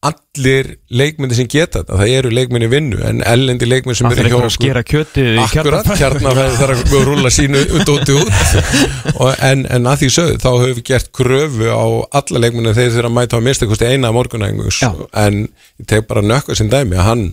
[0.00, 4.22] allir leikmenni sem geta þetta það eru leikmenni í vinnu en ellendi leikmenni sem eru
[4.22, 5.98] er hjá að skera kjötið í Akkurat, kjarnafæði.
[6.00, 10.78] kjarnafæði þarf að rúla sínu út út út en, en að því sögðu þá höfum
[10.78, 11.84] við gert kröfu á
[12.22, 14.90] alla leikmenni þeir þurfa að mæta á minnstakosti eina morgunæfingus Já.
[15.20, 15.42] en
[15.82, 17.26] ég tek bara nökka sem dæmi að hann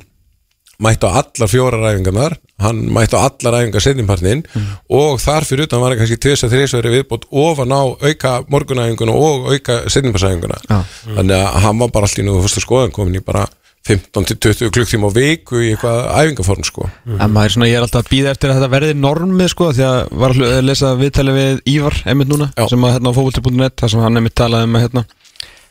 [0.84, 4.66] mætti á allar fjórar æfingarnar hann mætti á allar æfingar setjumpartin Mm.
[4.94, 9.14] og þar fyrir utan var hann kannski tvis að þrísveri viðbót ofan á auka morgunæfinguna
[9.14, 10.84] og auka setjumpartsæfinguna Já.
[11.16, 13.48] þannig að hann var bara allt í nú fyrstu skoðan komin í bara
[13.88, 18.04] 15-20 klukktíma á viku í eitthvað æfingaform sko En maður er svona, ég er alltaf
[18.06, 21.62] að býða eftir að þetta verði normið sko, því að var að lesa viðtali við
[21.74, 22.66] Ívar, einmitt núna, Já.
[22.68, 25.06] sem að hérna á fókvöldi.net, þar sem hann einmitt talaði um að hérna,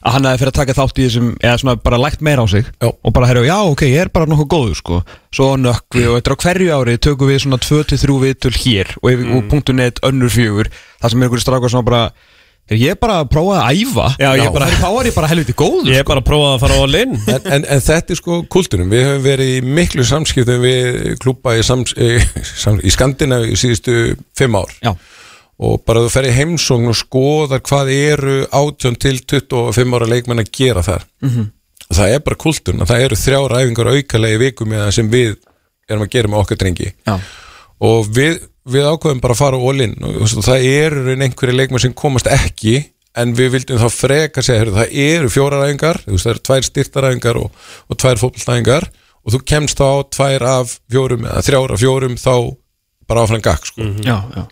[0.04, 2.46] að hann hefði fyrir að taka þátt í þessum, eða svona bara lægt meira á
[2.50, 2.88] sig Já.
[2.92, 5.00] og bara herra, já ok, ég er bara nokkuð góður sko,
[5.34, 9.10] svo nökkvi og þetta er á hverju ári tökum við svona 2-3 viðtöl hér og,
[9.10, 9.34] mm.
[9.38, 10.70] og punktu net önnur fjögur,
[11.02, 12.02] þar sem er einhverju strákar svona bara,
[12.70, 14.06] er ég bara að prófa að æfa.
[14.18, 16.62] Já, ég bara- þá er ég bara helviti góður Ég er bara að prófa að
[16.64, 20.06] fara á linn en, en, en þetta er sko kultunum við höfum verið í miklu
[20.06, 22.16] samskiptum við klúpa í, sams, í,
[22.88, 24.74] í Skandinavi í síðustu fimm ár.
[24.82, 24.92] Já,
[25.56, 30.42] og bara þú fer í heimsókn og skoðar hvað eru 18 til 25 ára leikmenn
[30.42, 31.46] að gera þar -hmm.
[31.88, 35.36] það er bara kulturna, það eru þrjára æfingar aukalegi vikum sem við
[35.88, 37.20] erum að gera með okkar drengi Já.
[37.80, 42.26] og við, við ákveðum bara að fara all-in og það eru einhverju leikmenn sem komast
[42.26, 42.84] ekki
[43.16, 46.62] en við vildum þá freka segja, heyrðu, það eru fjóraræfingar þú veist, það eru tvær
[46.62, 47.50] styrtaræfingar og,
[47.88, 48.90] og tvær fótballtæfingar
[49.24, 52.34] og þú kemst þá tvær af fjórum eða þrjár af fjórum þá
[53.06, 53.86] bara áfram gakk sko.
[54.02, 54.44] Já, já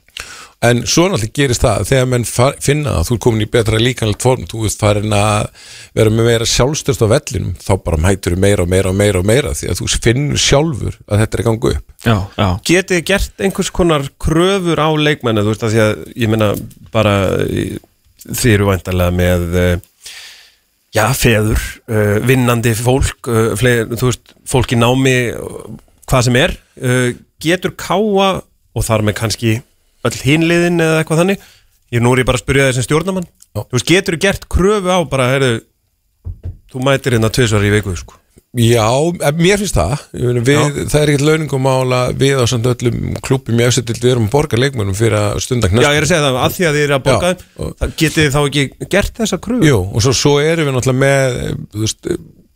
[0.64, 2.26] en svo náttúrulega gerist það þegar menn
[2.62, 5.48] finna að þú er komin í betra líkanlegt form þú veist farin að
[5.96, 9.28] vera með meira sjálfstyrst á vellinum þá bara mætur meira og meira og meira og
[9.28, 11.96] meira því að þú finnur sjálfur að þetta er að ganga upp.
[12.04, 12.48] Já, já.
[12.70, 16.52] Getið þið gert einhvers konar kröfur á leikmennu, þú veist að því að ég meina
[16.94, 17.16] bara
[18.24, 19.74] þið eru væntalega með eh,
[20.94, 25.16] já, feður, uh, vinnandi fólk, uh, fleir, þú veist fólk í námi,
[26.08, 27.10] hvað sem er uh,
[27.42, 28.28] getur káa
[28.74, 29.56] og þar með kannski
[30.08, 31.46] öll hinliðin eða eitthvað þannig,
[31.94, 33.62] ég nú er ég bara að spyrja þessum stjórnamann, Já.
[33.62, 35.54] þú veist, getur gert kröfu á bara, heyrðu
[36.74, 38.20] þú mætir hérna tvisvar í viku, sko?
[38.54, 38.86] Já,
[39.34, 40.02] mér finnst það.
[40.14, 41.64] Við, það er ekkert launingum
[42.20, 45.70] við á samt öllum klubum í eftir við erum að borga leikmennum fyrir að stunda
[45.72, 47.96] Já, ég er að segja það, að því að þið eru að borga og- það
[47.98, 49.66] getið þið þá ekki gert þessa kröfu?
[49.66, 51.38] Jú, og svo, svo erum við náttúrulega með
[51.74, 52.10] þú veist,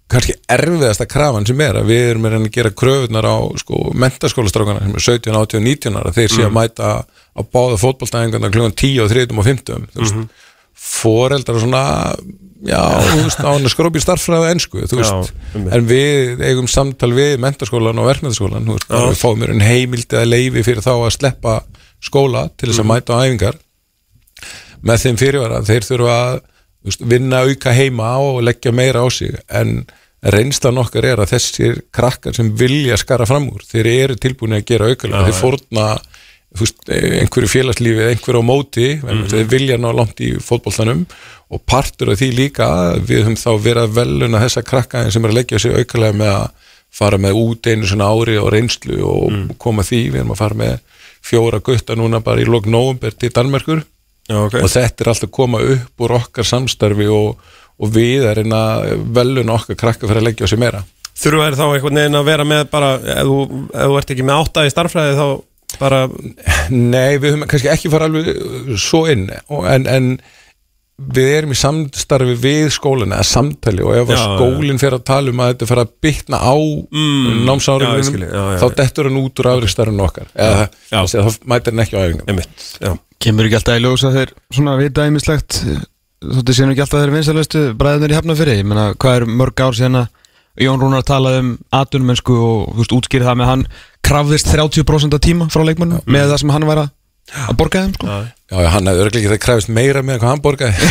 [0.08, 4.94] kannski erfiðasta krafan sem er að við erum að gera kröfunar á sko, mentaskólastrákana sem
[4.94, 6.14] er 17, 18, 19 ára.
[6.14, 6.92] Þeir sé að mæta
[7.38, 10.44] á báða fótballtæðingarna klukkan 10 og 30 og 50 þú veist,
[10.88, 11.82] foreldrar svona
[12.66, 15.72] já, þú veist, á hann að skrópi starffræði ensku, þú veist, einmitt.
[15.76, 20.18] en við eigum samtal við mentaskólan og verkmyndaskólan þú veist, við fáum mér en heimild
[20.18, 21.56] eða leifi fyrir þá að sleppa
[22.04, 23.56] skóla til þess að mæta á æfingar.
[24.86, 26.36] Með þeim fyrirvara að þeir þurfa að
[26.86, 29.34] veist, vinna auka heima og leggja meira á sig.
[29.50, 29.80] En
[30.22, 34.64] reynslan okkar er að þessir krakkar sem vilja skara fram úr þeir eru tilbúin að
[34.66, 36.17] gera aukalega Já, þeir fórna þú
[36.56, 41.04] veist, einhverju félagslífi eða einhverju á móti mm þeir vilja ná langt í fótboltanum.
[41.48, 42.68] Og partur af því líka
[43.00, 46.32] við höfum þá verið að veluna þessa krakka sem er að leggja sig aukalega með
[46.34, 46.66] að
[46.98, 50.58] fara með út einu svona ári og reynslu og koma því, við erum að fara
[50.58, 50.74] með
[51.24, 53.82] fjóra gutta núna bara í lok nóvumber til Danmerkur.
[54.28, 54.58] Já, ok.
[54.60, 57.40] Og þetta er alltaf að koma upp úr okkar samstarfi og,
[57.80, 60.84] og við er einn að velun okkar krakka fyrir að leggja sig meira.
[61.18, 63.38] Þurfa þær þá einhvern veginn að vera með bara ef þú,
[63.72, 65.26] ef þú ert ekki með átta í starffræði þá
[65.80, 66.02] bara
[66.70, 70.10] Nei, við höfum kannski ekki fara alveg uh, svo inn en, en
[70.98, 75.04] við erum í samstarfi við skólinn eða samtali og ef að Já, skólinn fer að
[75.06, 77.44] tala um að þetta fer að bytna á Mm,
[78.34, 80.26] já, þá dettur hann út úr afrikstarinn okkar.
[80.34, 80.64] Eða
[81.28, 82.32] þá mætir hann ekki á æfingum
[83.22, 85.60] Kemur ekki alltaf í ljós að þeir svona vita einmislegt
[86.18, 89.62] Þótti séu nú ekki alltaf þeir vinsalastu bræðinir í Hafnarfyrir Ég meina, hvað er mörg
[89.62, 90.08] ár síðan að
[90.58, 93.66] Jón Rúnar talaði um atvinnumennsku og þú veist, útskýrði það með að hann
[94.08, 96.88] krafðist 30% af tíma frá leikmönnum með það sem hann var að,
[97.46, 98.06] að borga þeim sko.
[98.08, 98.18] Já.
[98.48, 100.76] Já, hann hefði örglega ekki það kræfist meira með hvað hann borgaði.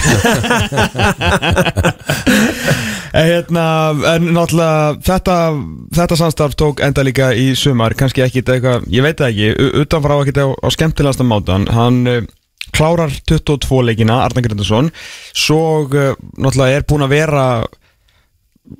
[3.18, 3.66] Hérna,
[4.12, 5.38] en náttúrulega þetta,
[5.98, 9.48] þetta samstarf tók enda líka í sumar, kannski ekki eitthvað, ég veit það ekki,
[9.82, 12.22] utanfrá ekki á, á skemmtilegasta mátan, hann uh,
[12.78, 14.92] klárar 22 leikina, Arnar Grindarsson,
[15.34, 17.46] svo uh, náttúrulega er búin að vera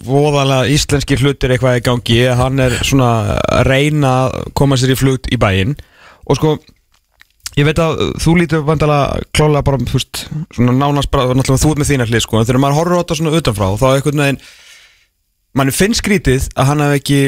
[0.08, 5.00] voðalega íslenski hlutir eitthvað í gangi, hann er svona að reyna að koma sér í
[5.00, 5.78] flugt í bæinn
[6.28, 6.58] og sko,
[7.58, 10.20] Ég veit að þú lítur vandalega klálega bara, þú veist,
[10.54, 13.02] svona nánast bara, náttúrulega þú ert með þína hlið, sko, en þegar maður horfir á
[13.02, 14.40] þetta svona utanfrá, þá er einhvern veginn,
[15.58, 17.20] mann finnst skrítið að hann hef ekki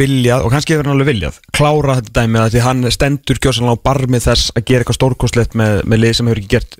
[0.00, 3.78] viljað, og kannski hefur hann alveg viljað, klára þetta dæmi að því hann stendur gjósanlega
[3.78, 6.78] á barmi þess að gera eitthvað stórkostlegt með, með lið sem hefur ekki gert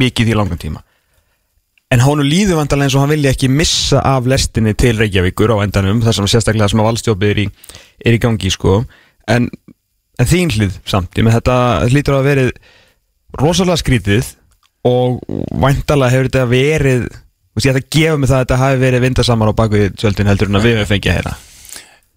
[0.00, 0.84] mikið í langan tíma.
[1.94, 5.64] En hánu líður vandalega eins og hann vilja ekki missa af lestinni til Reykjavíkur á
[5.64, 7.46] endanum, þar sem sérstaklega sem að valstjópið er í,
[8.04, 8.82] er í gangi, sko,
[9.28, 9.48] en
[10.18, 11.56] En þín hlið samt, ég með þetta
[11.92, 12.48] hlýtur að verið
[13.38, 14.30] rosalega skrítið
[14.88, 15.20] og
[15.62, 17.04] væntalega hefur þetta verið
[17.54, 20.30] veist ég ætla að gefa mig það að þetta hafi verið vindasamar á bakvið tjöldin
[20.30, 21.34] heldur en að við hefum fengið að heyra.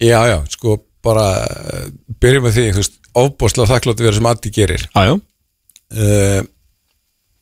[0.02, 1.86] Já, já, sko, bara uh,
[2.22, 4.88] byrjum með því, þú veist, ofbóðslega þakkláttu verið sem Addi gerir.
[4.96, 6.42] Jájá, uh,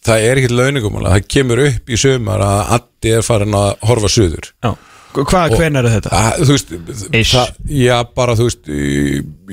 [0.06, 4.14] Það er ekkert launingum það kemur upp í sömar að Addi er farin að horfa
[4.14, 4.72] suður já
[5.10, 6.10] Hvað, hven er þetta?
[6.14, 6.74] að, Þú veist,
[7.32, 8.68] það, já, bara þú veist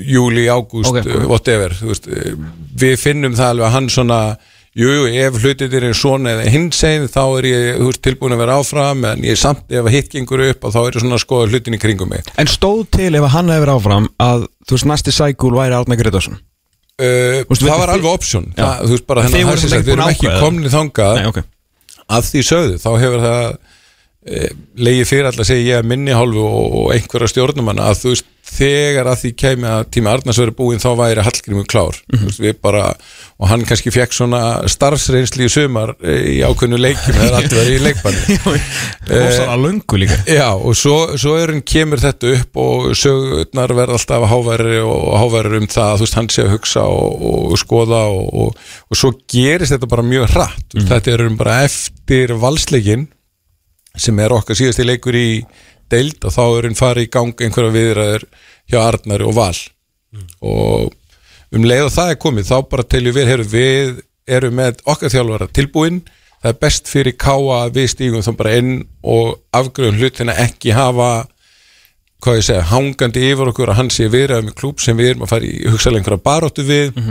[0.05, 1.25] júli, ágúst, Ok, okay, ok.
[1.31, 2.35] whatever þú veist, eh,
[2.77, 4.19] við finnum það alveg að hann svona
[4.77, 8.43] Jú, jú, ef hlutir er svona eða hins einn, þá er ég veist, tilbúin að
[8.43, 11.17] vera áfram, en ég er samt ef hitt gengur upp, og þá er ég svona
[11.17, 12.29] að skoða hlutin í kringum mig.
[12.37, 15.97] En stóð til ef að hann hefur áfram að þú veist næsti sækúl væri Árna
[15.97, 16.37] Gretarsson
[16.97, 18.45] Uh, Þú veist, það var alveg option.
[18.57, 20.39] Það, þú veist bara hennar hæsins að við erum ekki það?
[20.41, 21.19] komni þangað.
[21.19, 21.41] Nei, ok.
[22.17, 23.43] Að því sögðu, þá hefur það
[24.77, 28.15] leiði fyrir alltaf að segja ég að minni hálfu og, og einhverja stjórnumanna að þú
[28.15, 31.97] veist þegar að því kæmi að tíma Arnars verið búinn þá væri Hallgrímur klár.
[32.13, 32.83] Mm veist, við bara,
[33.37, 37.57] og hann kannski fekk svona starfsreynsli í sumar eh, í ákveðnu leikjum, það er alltaf
[37.59, 38.37] verið í leikbanni.
[39.11, 40.19] Rósalega löngu líka.
[40.31, 45.11] Já, og svo, svo er hann kemur þetta upp og sögurnar verða alltaf háværi og
[45.23, 49.03] háværi um það, þú veist, hann sé að hugsa og, og skoða og, og, og
[49.03, 50.65] svo gerist þetta bara mjög hratt.
[50.73, 50.89] Mm.
[50.89, 53.07] þetta er um bara eftir valsleikin
[53.97, 55.29] sem er okkar síðasti leikur í
[55.91, 58.27] deild og þá er hann farið í gang einhverja viðræður
[58.67, 59.57] hjá Arnari og Val.
[60.41, 60.93] Og
[61.55, 64.01] um leið og það er komið, þá bara teljum við heyrðu, við
[64.37, 66.01] erum með okkar þjálfara tilbúin.
[66.37, 70.75] Það er best fyrir káa að við stígum þá bara inn og afgröðum hlutina ekki
[70.77, 71.25] hafa
[72.23, 75.25] hvað ég segja, hangandi yfir okkur að hann sé viðræður með klúb sem við erum
[75.25, 77.01] að fara í hugsalega einhverja baróttu við.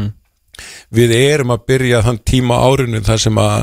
[0.94, 3.58] Við erum að byrja þann tíma á árinu þar sem að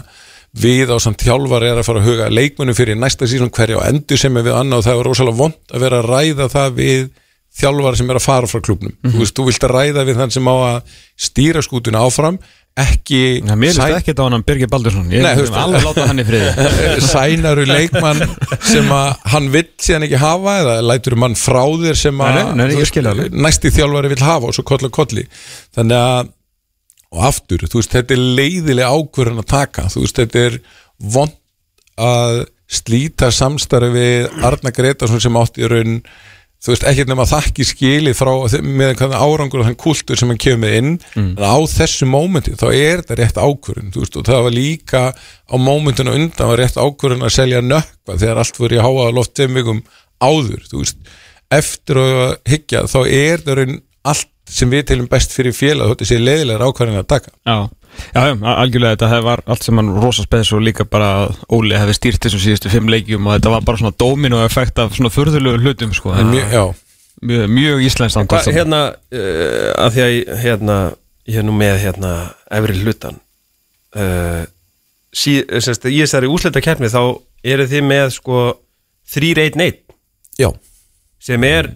[0.53, 3.87] við á samt þjálfar er að fara að huga leikmunum fyrir næsta sísón hverja og
[3.89, 6.75] endur sem er við annað og það er rosalega vond að vera að ræða það
[6.77, 7.05] við
[7.53, 10.31] þjálfar sem er að fara frá klubnum þú veist, þú vilt að ræða við þann
[10.35, 12.37] sem á að stýra skútuna áfram
[12.73, 15.09] ekki Já, mér sæ- finnst ekki þetta á hann Birgir Baldursson.
[15.13, 16.69] Ég veist- alveg láta hann í friði.
[17.13, 18.23] sænaru leikmann
[18.65, 22.39] sem að hann vill síðan ekki hafa eða lætur mann frá þér sem að
[22.73, 22.97] veist,
[23.45, 25.27] næsti þjálfari vill hafa og svo koll og kolli.
[25.77, 26.31] Þannig að
[27.13, 30.60] og aftur, þú veist, þetta er leiðileg ákvörðan að taka, þú veist, þetta er
[31.13, 31.39] vond
[32.02, 35.99] að slíta samstarfi við Arna Gretarsson sem átti í raun
[36.63, 38.32] þú veist, ekkert nema þakki skilið frá
[38.63, 40.93] með hvernig árangur og þann kultur sem hann kemur inn.
[41.12, 41.34] Mm.
[41.36, 45.02] en á þessu mómenti þá er þetta rétt ákvörðun þú veist, og það var líka
[45.12, 49.36] á mómentinu undan var rétt ákvörðun að selja nökkva þegar allt voru í háa loft
[49.36, 49.84] tveim vikum
[50.23, 51.15] áður, þú veist.
[51.54, 53.82] Eftir að hyggja, þá er það raun
[54.13, 57.32] allt sem við telum best fyrir félag þetta sé leiðilegar ákvörðun að taka.
[57.47, 57.56] Já,
[58.13, 61.36] já, já, algjörlega þetta hef- var allt sem hann rosa spes og líka bara að
[61.56, 64.95] Óli hefði stýrt þessum síðustu fimm leikjum og þetta var bara svona dóminu effekt af
[64.97, 66.13] svona furðulegu hlutum sko.
[66.13, 66.63] mjög, já,
[67.21, 68.82] mjög, mjög íslenskt Hva, andast hérna,
[69.13, 70.77] uh, að því að ég, hérna,
[71.29, 72.13] ég er nú með hérna
[72.51, 73.19] efri hlutan
[73.95, 74.43] uh,
[75.13, 76.99] sí, semst, í þessari úslita keppni þá
[77.43, 78.43] eru þið með sko
[79.13, 79.79] 3-1-1
[80.39, 80.49] já.
[81.23, 81.69] Sem er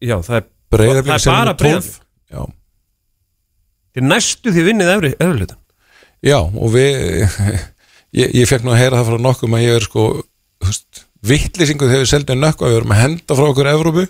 [0.00, 1.58] já, það er, Er sem er 12.
[1.60, 2.00] breiðablik.
[2.34, 2.42] Já,
[3.94, 4.92] þið næstu því vinnið
[5.34, 5.60] hlutan
[6.24, 6.92] já, og við
[8.20, 10.04] ég, ég fekk nú að heyra það frá nokkum að ég er sko
[11.24, 14.04] vittlýsingu þegar við seldum nökkva við erum að henda frá okkur Evrópu.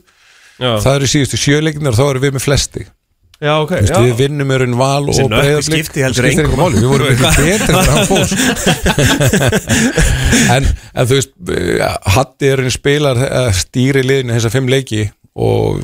[0.54, 2.84] Já, það eru síðustu sjöleikinar og þá erum við með flesti.
[3.42, 5.16] Já ok Vist, við vinnum er einn val og
[6.54, 8.28] máli, við vorum miklu betri þegar hann fór.
[10.54, 11.82] En, en þú veist eh,
[12.14, 15.02] Hatti er einn spilar að stýri liðinu þessa fimm leiki
[15.34, 15.82] og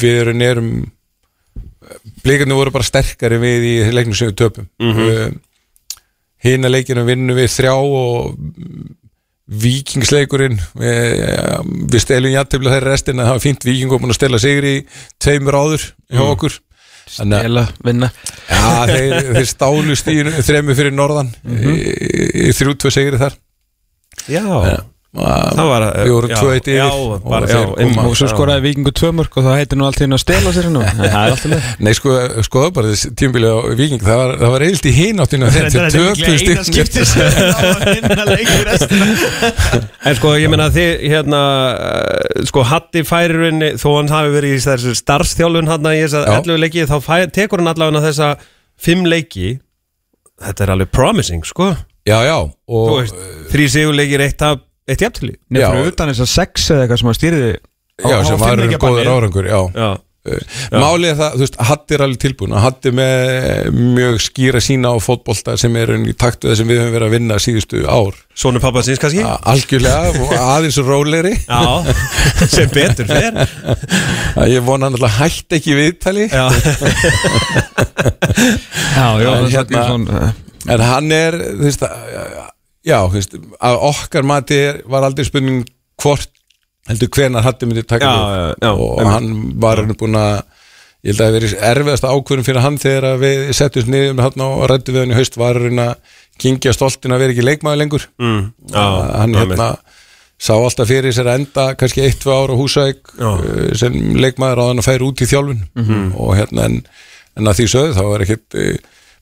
[0.00, 0.70] við erum erum
[2.24, 4.68] blikarnir voru bara sterkari við í leiknum sem við töpum.
[4.80, 5.38] Mm -hmm.
[6.44, 8.36] hina leikinu vinnum við þrjá og
[9.50, 11.22] vikingsleikurinn við,
[11.90, 14.76] við stelum jættefla þeirri restin að það var fínt viking og búin að stela sigri
[14.78, 14.84] í
[15.18, 16.60] tveimur áður hjá okkur.
[17.10, 18.10] Þannig að- Stela, vinna.
[18.46, 21.74] Já, þeir, þeir stálu stíðinu þremu fyrir norðan í,
[22.46, 23.34] í þrjú tvö segri þar.
[24.30, 26.76] Já, það það var við vorum já, tvö eitt yfir.
[26.78, 27.78] já, og bara, þeir já, koma.
[27.82, 28.04] einmitt.
[28.06, 30.68] Og svo skoraði vikingu tvö mörg og það heitir nú allt hérna að stela sér
[30.70, 32.14] er alltaf leið Nei, sko,
[32.46, 35.66] skoða bara þessi tímbilið á Viking það var, það var eilt í hináttinu að þeir
[35.96, 36.62] töpu stíðinu
[40.06, 41.42] En sko, ég meina þið, hérna,
[41.74, 46.20] uh, sko, Hatti færir henni, þó hann hafi verið í þessu starfstjálfun hann í þess
[46.22, 46.38] að Já.
[46.38, 48.30] 11 leiki, þá fæ, tekur hann allavega þessa
[48.86, 49.52] 5 leiki,
[50.46, 51.74] þetta er alveg promising, sko.
[52.08, 52.38] Já, já,
[52.70, 53.18] Þú og veist,
[53.52, 55.34] þrý sigurleikir, eitt, tap, eitt jafntili.
[55.48, 59.12] Nei, fyrir utan þess að sex eða eitthvað sem að stýriði já, sem var góður
[59.16, 59.90] árangur Já, Já,
[60.76, 64.90] Málið er það, þú veist, Hatti er alveg tilbúin og Hatti með mjög skýra sína
[64.92, 67.80] á fótbolta sem er í takt við það sem við höfum verið að vinna síðustu
[67.88, 68.18] ár.
[68.36, 69.22] Sónu pappa síns kannski?
[69.24, 71.32] A- Algjörlega, og aðeins rólegri.
[71.40, 71.96] Já,
[72.52, 73.40] sem betur fer.
[74.36, 76.28] að ég vona hann alltaf hætti ekki viðtali.
[76.28, 76.44] Já,
[78.96, 80.32] Já, já, En er hérna- svona
[80.68, 82.50] en hann er þú veist, að-
[82.86, 85.64] já, veist, að okkar mati var aldrei spurning
[86.00, 86.30] hvort
[86.88, 89.12] heldur hvenar Hatti myndi taka Já, já, já, og einmitt.
[89.14, 90.40] hann var hann búin að
[91.04, 94.26] ég held að það hafi verið erfiðasta ákvörðum fyrir hann þegar við settum niður með
[94.30, 97.44] hann og rættum við hann í haust var hann að kingja stoltin að vera ekki
[97.46, 98.04] leikmaður lengur.
[98.20, 99.68] Mm, að hann hérna
[100.40, 103.12] sá alltaf fyrir sér að enda kannski eitt, tvö ára á húsæk
[103.76, 105.62] sem leikmaður á hann að færa út í þjálfun.
[106.16, 106.78] Og hérna en,
[107.36, 108.58] en að því sögðu þá er ekkit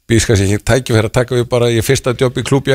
[0.09, 2.75] býðs kannski ekki tækifæri að taka við bara í fyrsta jobb í klúb í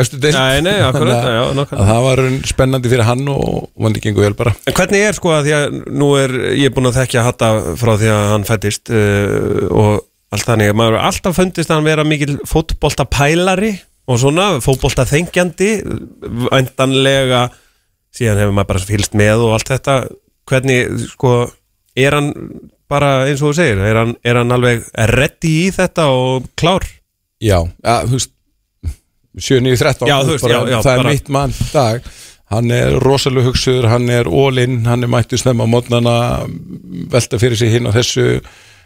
[1.80, 4.54] að það var spennandi fyrir hann og vandi gengur vel bara.
[4.70, 7.50] En hvernig er sko að því að nú er ég er búin að þekkja Hatta
[7.82, 11.80] frá því að hann fættist uh, og allt þannig að maður hefur alltaf fundist að
[11.80, 13.74] hann vera mikil fótbolta pælari
[14.10, 15.72] og svona, fótbolta þengjandi
[16.54, 17.48] endanlega
[18.14, 20.00] síðan hefur maður bara fylgst með og allt þetta.
[20.50, 21.38] Hvernig, sko
[21.98, 22.34] er hann
[22.92, 26.86] bara eins og þú segir er hann, er hann alveg ready í þetta og klár?
[27.44, 28.32] Já, ja, þú veist
[29.38, 32.02] 7-9-13 Já, þú veist, já, já, það er bara- mitt mann dag.
[32.54, 36.14] Hann er rosalega hugsuður, hann er all-in, hann er mættu snemma á mótnana
[37.10, 38.42] velta fyrir sig hinn og þessu.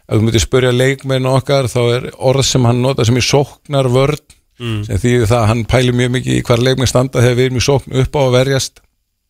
[0.07, 3.89] Ef þú myndir spurja leikmenn okkar þá er orð sem hann nota sem í sóknar
[3.91, 4.21] vörn
[4.87, 7.59] sem því það að hann pæli mjög mikið í hvar leikmenn standa þegar við erum
[7.59, 8.79] í sókn upp á að verjast.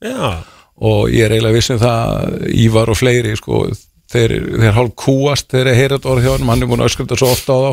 [0.05, 0.43] Já,
[0.77, 3.63] og ég er eiginlega viss um það Ívar og fleiri sko,
[4.11, 7.17] þeir, þeir hálf kúast þegar þeir heyrat orð hjá hann hann er búin að öskrata
[7.19, 7.71] svo ofta á þá.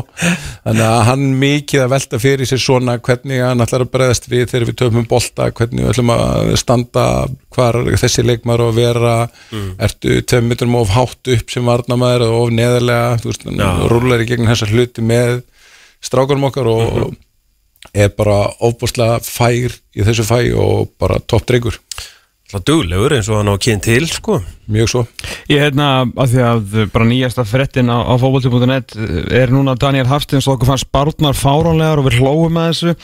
[0.65, 4.45] Þannig að hann mikið að velta fyrir sér svona hvernig hann ætlar að bregðast við
[4.51, 7.07] þegar við töfum bolta, hvernig við ætlum að standa
[7.55, 9.15] hvar þessi leikmar og vera,
[9.79, 14.73] ertu tveim metrum of hátt upp sem varnamæður og of neðarlega, rúlar í gegn þessar
[14.75, 15.39] hluti með
[16.05, 17.15] strákarum okkar og
[17.95, 21.79] er bara ofbúrslega fær í þessu fæ og bara topp drengur
[22.55, 24.39] það duglegur eins og hann á kyn til, sko.
[24.71, 25.03] Mjög svo.
[25.51, 28.95] Ég hérna, að því að bara nýjasta frettin á, á fókbalti.net
[29.35, 32.95] er núna Daniel Hafstins og okkur fannst barnar fáránlegar og við hlóum með þessu.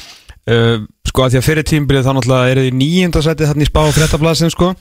[0.49, 3.67] Uh, sko að því að fyrir tímbilið þá náttúrulega er þið nýjönda setið þarna í
[3.69, 4.71] spá frettablasin sko.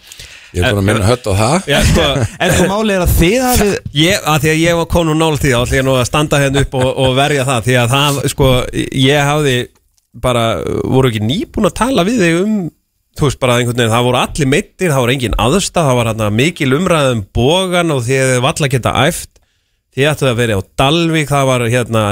[0.56, 1.68] Ég er búin að minna hött á það.
[1.68, 2.06] Já, sko,
[2.46, 5.36] en sko málið er að þið hafið Ég, að því að ég var konu nál
[5.36, 7.94] því þá ætla ég nú að standa hérna upp og, og verja það því að
[7.94, 8.50] það, sko,
[9.04, 9.56] ég hafði
[10.24, 10.44] bara,
[10.90, 12.56] voru ekki nýbúin að tala við þig um,
[13.18, 16.10] þú veist bara einhvern veginn, það voru allir meittir, það voru engin aðstað það var
[16.12, 19.40] hérna mikil umræðum bógan og þið valla geta æft
[19.90, 22.04] því ættu að vera á Dalvík það var hérna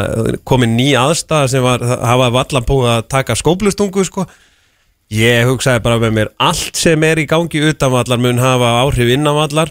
[0.49, 4.27] komin ný aðstað sem var, það var valla búin að taka skóplustungu, sko
[5.09, 9.71] Ég hugsaði bara með mér allt sem er í gangi utanvallar mun hafa áhrif innanvallar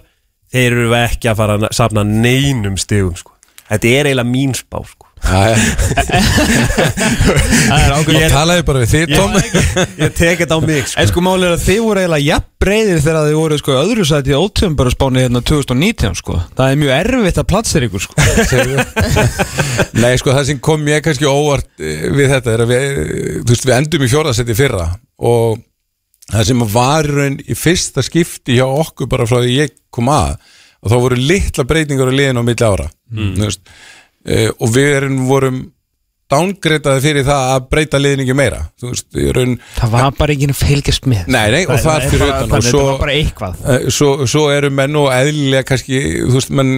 [0.50, 3.36] þeir eru ekki að fara að safna neinum stigum sko.
[3.68, 5.07] Þetta er eiginlega mín spá sko.
[8.18, 9.34] Ég talaði bara við þig, Tom
[9.98, 11.00] Ég tek þetta á mig sko.
[11.02, 14.06] En sko málið er að þið voru eiginlega jafn breyðir þegar þið voru sko öðru
[14.08, 16.34] sæti í ótömbara spáni hérna 2019 sko.
[16.58, 18.14] Það er mjög erfitt að platsa ykkur sko.
[20.02, 23.40] Nei, sko, það sem kom mér kannski óvart eh, við þetta er að við, eh,
[23.42, 24.88] þú veist, við endum í fjórðasetti fyrra
[25.28, 25.58] og
[26.32, 30.10] það sem var í raun í fyrsta skipti hjá okkur bara frá því ég kom
[30.12, 30.38] að
[30.78, 32.88] og þá voru litla breytingar á liðin á milli ára.
[33.12, 33.34] Mm.
[33.42, 33.64] veist,
[34.28, 35.60] e, og við erum vorum
[36.32, 38.64] downgreitaði fyrir það að breyta liðin ekki meira.
[38.84, 41.30] Veist, í raun Það var bara ekki að fylgjast með.
[41.32, 42.42] Nei, nei, og það fyrir utan.
[42.42, 43.62] og Þannig svo, þetta var bara eitthvað.
[43.64, 46.76] Eh, svo, svo eru menn og eðlilega kannski, þú veist, menn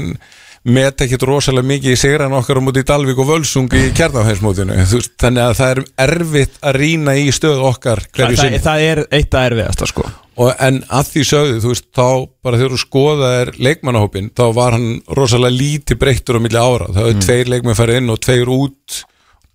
[0.69, 4.75] met ekkert rosalega mikið í sigran okkar á móti í Dalvík og Völsung í kjarnafænsmótinu
[4.83, 8.59] þannig að það er erfitt að rýna í stöðu okkar það, hverju það, sinni.
[8.65, 10.09] það er eitt að erfiðasta sko
[10.39, 12.08] og en að því sögðu, þú veist, þá
[12.45, 16.88] bara þegar þú skoðaðir leikmannahópin þá var hann rosalega lítið breyttur á milli ára.
[16.95, 18.99] Það hefur tveir leikmenn farið inn og tveir út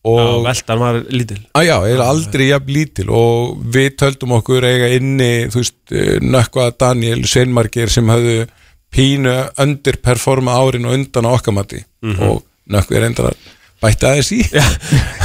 [0.05, 1.39] og og veldan var lítil.
[1.57, 3.07] Að já, eiginlega aldrei jafn lítil.
[3.17, 8.45] Og við töldum okkur eiga inni þú veist, eh, nökkva Daniel Sveinmarkir sem hafðu
[8.95, 11.81] pínu underperforma árin og undan á okkamati
[12.29, 13.51] og nökkvi er endan að
[13.83, 14.43] bæta aðeins í.
[14.53, 14.65] Já,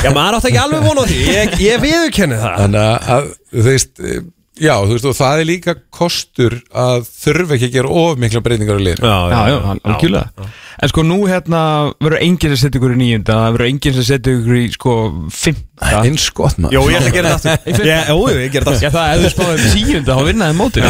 [0.03, 1.19] já maður átt ekki alveg von á því.
[1.35, 2.55] Ég, ég viðurkenni það.
[2.63, 4.23] Þannig að, að þú veist eh,
[4.59, 8.41] já, þú veist, og það er líka kostur að þurfa ekki að gera of mikla
[8.45, 9.11] breytingar á liðinu.
[9.11, 9.17] Já,
[9.49, 10.49] já, algjörlega.
[10.79, 11.61] En sko nú hérna
[11.99, 14.93] verður enginn sem setja ykkur í nýjunda Það verður enginn sem setja ykkur í sko
[15.35, 16.77] fymta eins gott maður.
[16.77, 17.89] Jó, ég ætla að gera þetta aftur.
[17.89, 18.11] Ég-
[18.53, 20.87] gera þetta Já, það ef þú spáðum tíunda þá vinnaði mótið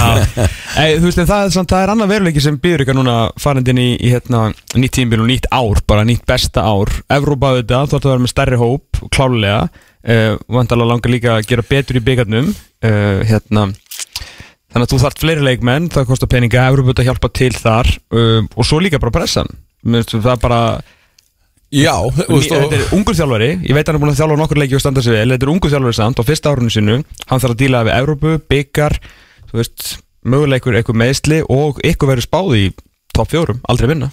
[0.79, 3.17] Ei, Þú veist, en það er, samt, það er annað veruleiki sem býður ykkur núna
[3.41, 4.43] farandinn í, í hérna,
[4.77, 6.93] nýtt tímbil og nýtt ár, bara nýtt besta ár.
[7.09, 9.61] Evrópa auðvitað, þú ætti að vera með stærri hóp klálega,
[10.05, 12.53] uh, vandalega langar líka að gera betur í byggarnum
[12.85, 13.69] uh, hérna
[14.69, 18.43] Þannig að þú þarft fleiri leikmenn, það kostar peninga, Evrópa auðvitað hjálpa til þar uh,
[18.53, 19.49] og svo líka bara pressan.
[19.81, 20.59] Það er bara
[21.73, 24.83] já, Þetta er ungur þjálfari, ég veit hann er búin að þjálfa nokkur leiki og
[24.83, 26.99] standa sig vel, þetta er ungur þjálfari samt á fyrsta árunni sinu,
[27.31, 28.99] hann þarf að díla við Evrópu, byggar,
[29.49, 29.87] þú veist
[30.29, 32.65] möguleikur eitthvað meðsli og ykkur verður spáð í
[33.15, 34.11] topp fjórum, aldrei vinna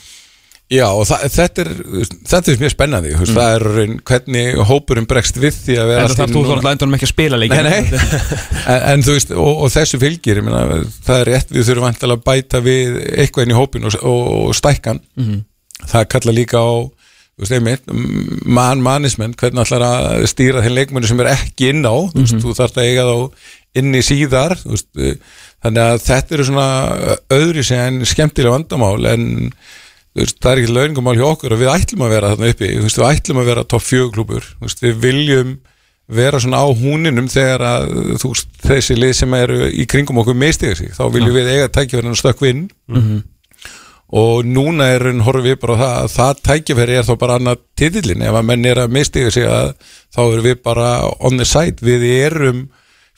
[0.72, 1.70] já, og það, þetta er
[2.26, 6.16] þetta er mjög spennandi, veist, það er hvernig hópurinn bregst við því að vera En
[6.18, 8.00] það í þú þarf lændunum ekki að spila leiki Nei, nei.
[8.72, 12.18] en, en þú veist, og, og þessu fylgir meina, það er rétt, við þurfum vantilega
[12.18, 15.02] að bæta við eitthvað inn í hópin og, og, og stækkan
[15.86, 16.70] það kalla líka á
[17.36, 17.90] þú veist, einmitt,
[18.48, 22.38] man mannismenn hvernig ætlar að stýra þeim leikmennu sem er ekki inn á, þú veist,
[22.42, 23.16] þú þarf að eiga þá
[23.76, 24.88] inn í síðar þú veist,
[25.62, 26.68] þannig að þetta eru svona
[27.36, 29.26] öðru sem skemmtilega vandamál en
[30.16, 33.00] veist, það er ekki launingumál hjá okkur og við ætlum að vera þarna uppi, veist,
[33.00, 34.50] við ætlum að vera topp fjögklúpur,
[34.82, 35.54] við viljum
[36.16, 40.76] vera svona á húninum þegar að þú þessi lið sem eru í kringum okkur mistiga
[40.78, 42.68] sig, þá viljum við eiga tækifærinu stökkvinn
[44.14, 47.62] og núna er hún horfið við bara það að það tækifæri er þá bara annað
[47.76, 49.72] titillin ef að menn er að mistiga sig að
[50.14, 51.82] þá erum við bara on the side.
[51.82, 52.68] Við erum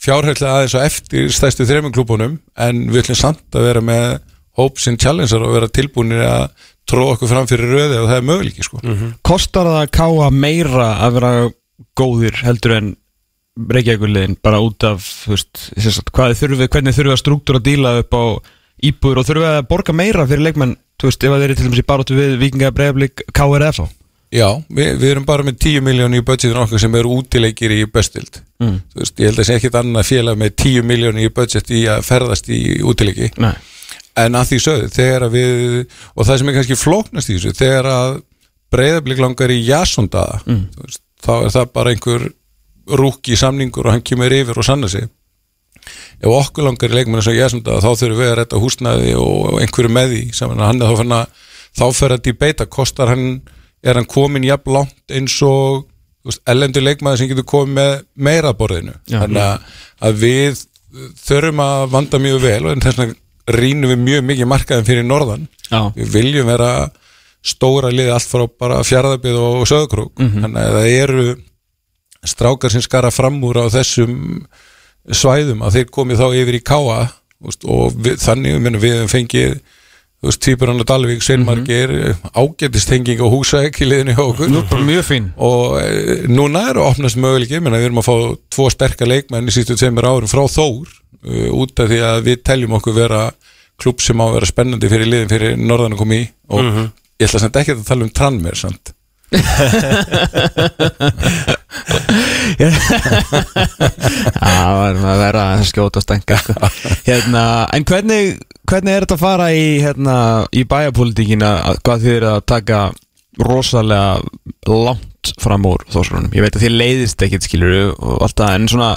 [0.01, 4.20] fjárhætlega aðeins og eftir stæstu þreymum klúbunum en við ætlum samt að vera með
[4.59, 6.48] hopes and challenger og vera tilbúinir að
[6.88, 8.80] tróða okkur fram fyrir röði og það er möguleiki sko.
[9.26, 11.32] Kostar það að káa meira að vera
[11.98, 12.96] góðir heldur en
[13.59, 17.94] Reykjavíkulegin bara út af veist, sem sagt, hvað þurfi, hvernig þurfi að struktúra að díla
[18.04, 18.24] upp á
[18.86, 21.82] íbúður og þurfi að borga meira fyrir leikmenn þú veist, ef það er til dæmis
[21.82, 23.80] í baróttu við Vikinga Breiðablík KRF
[24.28, 27.82] Já, við, við erum bara með 10 miljónu í budgetinu okkar sem eru útileikir í
[27.90, 28.80] bestild Mm.
[28.90, 31.84] þú veist, ég held að sé ekkit annað félag með 10 miljónu í budget í
[31.86, 33.28] að ferðast í útileiki.
[33.38, 33.52] Nei,
[34.24, 35.52] en að því sögðu, þegar við
[36.14, 38.16] og það sem er kannski flóknast í þessu þegar að
[38.74, 40.64] breyðablík langar í jasondaða, Mm.
[41.24, 42.26] þá er það bara einhver
[42.98, 45.08] rúki samningur og hann kemur yfir og sanna sig
[46.20, 49.92] ef okkur langar í leikmennu sem jasondaða þá þurfum við að retta húsnæði og einhverju
[49.94, 51.44] með því saman að hann er þá fann að
[51.78, 53.26] þá fer að debata, kostar hann
[53.84, 55.86] er hann komin jafn langt eins og
[56.50, 57.92] ellendur leikmaður sem getur komið með
[58.28, 59.20] meira borðinu Já.
[59.22, 59.68] þannig að,
[60.08, 60.64] að við
[61.28, 63.14] þurfum að vanda mjög vel og þess vegna
[63.55, 65.46] rínum við mjög mikið markaðin fyrir norðan.
[65.68, 66.72] Já, við viljum vera
[67.44, 71.26] stóra liði allt frá bara fjárðabið og söðukrúk þannig að það eru
[72.26, 74.16] strákar sem skara fram úr á þessum
[75.07, 77.01] svæðum að þeir komið þá yfir í káa
[77.46, 79.61] og við, þannig við höfum fengið
[80.18, 84.51] þú veist, Týpurann og Dalvík, Sveinmargir mm ágætist tenging á húsæk í liðinu hjá okkur.
[84.51, 85.28] Nú bara mjög fín.
[85.42, 88.14] Og e, núna er að opnast möguleiki menna við erum að fá
[88.55, 90.90] tvo sterkar leikmenn í sístu tveimur árum frá Þór
[91.24, 93.22] út af því að við teljum okkur vera
[93.78, 96.22] klubb sem á að vera spennandi fyrir liðin fyrir norðan að koma í
[96.54, 96.62] og
[97.18, 98.94] ég ætla samt ekki að tala um Tranmer samt.
[104.38, 106.54] Það var að vera að skjóta stænka sko.
[107.08, 107.42] hérna,
[107.76, 108.38] En hvernig,
[108.68, 110.16] hvernig er þetta að fara í, hérna,
[110.48, 111.50] í bæjarpolitíkina
[111.84, 112.80] hvað þið eru að taka
[113.38, 114.16] rosalega
[114.72, 118.70] langt fram úr þósrunum Ég veit að þið leiðist ekkert skilur og allt það en
[118.72, 118.90] svona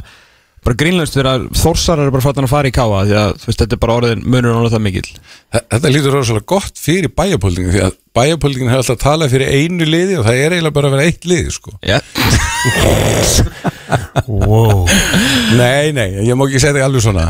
[0.62, 3.62] bara grínlöst þegar að þórsar eru bara fattan að fara í káa því að veist,
[3.64, 5.08] þetta er bara orðin munur og það mikill.
[5.56, 9.88] Þe- Þetta lítur rosalega gott fyrir bæjarpolítingin því að bæjarpolítingin hefur alltaf talað fyrir einu
[9.90, 11.74] liði og það er eiginlega bara að vera eitt liði sko.
[11.82, 11.98] Já,
[14.28, 14.86] wow.
[15.58, 17.26] Nei, nei, ég má ekki segja þetta alveg svona.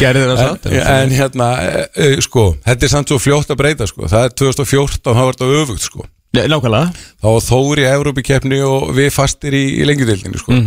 [0.00, 3.60] Gerði það satt en, en hérna, e, e, sko þetta er samt svo fljótt að
[3.62, 4.06] breyta sko.
[4.12, 6.90] Það er 2014, þá var þetta öfugt sko Nákvæmlega.
[7.20, 10.58] Þá var Þóri í Európikeppni og við fastir í, í lengjudildinni sko.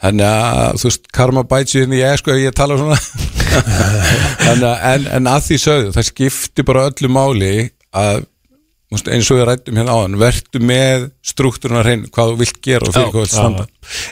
[0.00, 2.98] þannig að þú veist karma bæts í henni ég sko ef ég tala svona.
[4.50, 7.54] Að en, en að því sögðu það skiptir bara öllu máli
[7.90, 8.22] að
[8.90, 12.94] eins og við rættum hérna áðan vertu með struktúruna hrein hvað þú vilt gera og
[12.94, 13.66] fyrir hvað þú vilt standa.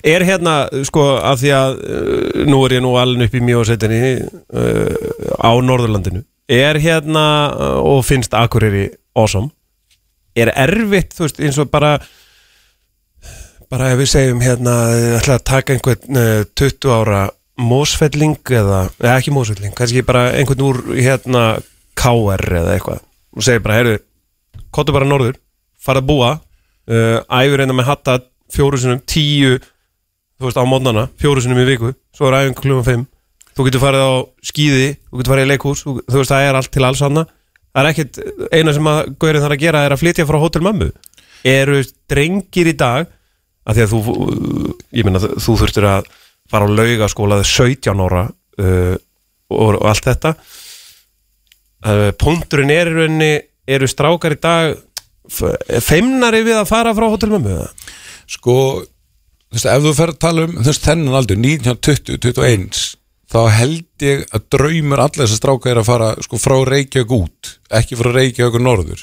[0.07, 0.55] Er hérna,
[0.87, 4.93] sko, af því að uh, nú er ég nú alveg upp í mjósetinni uh,
[5.43, 7.25] á Norðurlandinu er hérna
[7.83, 8.89] og finnst Akureyri
[9.19, 9.51] awesome
[10.45, 11.97] er erfitt, þú veist, eins og bara
[13.69, 14.77] bara ef við segjum hérna,
[15.19, 17.25] ætla að taka einhvern uh, 20 ára
[17.59, 21.45] mósfelling eða, eða ekki mósfelling kannski bara einhvern úr hérna
[21.99, 23.03] KR eða eitthvað.
[23.37, 23.99] Og segir bara, heyrðu,
[24.73, 25.37] kottu bara norður
[25.83, 28.19] fara að búa uh, æfur einna með hatta
[28.53, 29.59] fjóru sinum tíu
[30.39, 33.07] þú veist á mótnana, fjóru sinum í viku svo er æfing klukkan 5
[33.59, 34.13] þú getur farið á
[34.47, 37.25] skíði, þú getur farið í leikhús þú, veist það er allt til alls hana
[37.73, 38.21] það er ekkit,
[38.53, 40.89] eina sem að Gaurinn þarf að gera er að flytja frá Hotel Mömmu
[41.47, 43.11] eru drengir í dag
[43.69, 44.17] að því að þú
[44.97, 46.09] ég meina þú þurftir að
[46.49, 48.97] fara á laugaskóla 17 ára uh,
[49.53, 50.35] og, og allt þetta
[51.85, 53.33] uh, punkturinn er í rauninni
[53.69, 54.79] eru strákar í dag
[55.85, 57.69] feimnari við að fara frá Hotel Mömmu eða?
[58.29, 58.55] sko,
[59.49, 62.98] þú veist, ef þú fer að tala um þú veist, þennan aldur, 1920, 21
[63.29, 67.11] þá held ég að draumur allir þess að stráka er að fara sko, frá Reykjavík
[67.19, 69.03] út, ekki frá Reykjavík norður.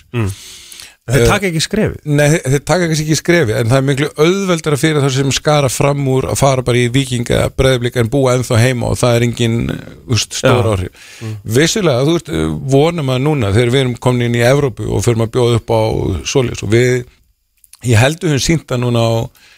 [1.06, 1.98] Þeir Eh, taka ekki skrefið?
[2.18, 5.70] Nei, þe- þeir taka ekki skrefi en það er miklu auðveldara fyrir það sem skara
[5.70, 9.26] fram úr að fara bara í vikinga breðablika en búa ennþá heima og það er
[9.28, 9.60] engin
[10.18, 10.90] stór áhrif.
[11.46, 12.32] Vissilega, þú veist,
[12.74, 15.70] vonum að núna þegar við erum komin inn í Evrópu og fyrir að bjóða upp
[15.78, 15.82] á
[16.26, 17.06] svoleiðis og við
[17.86, 19.14] ég heldur hún sínta núna á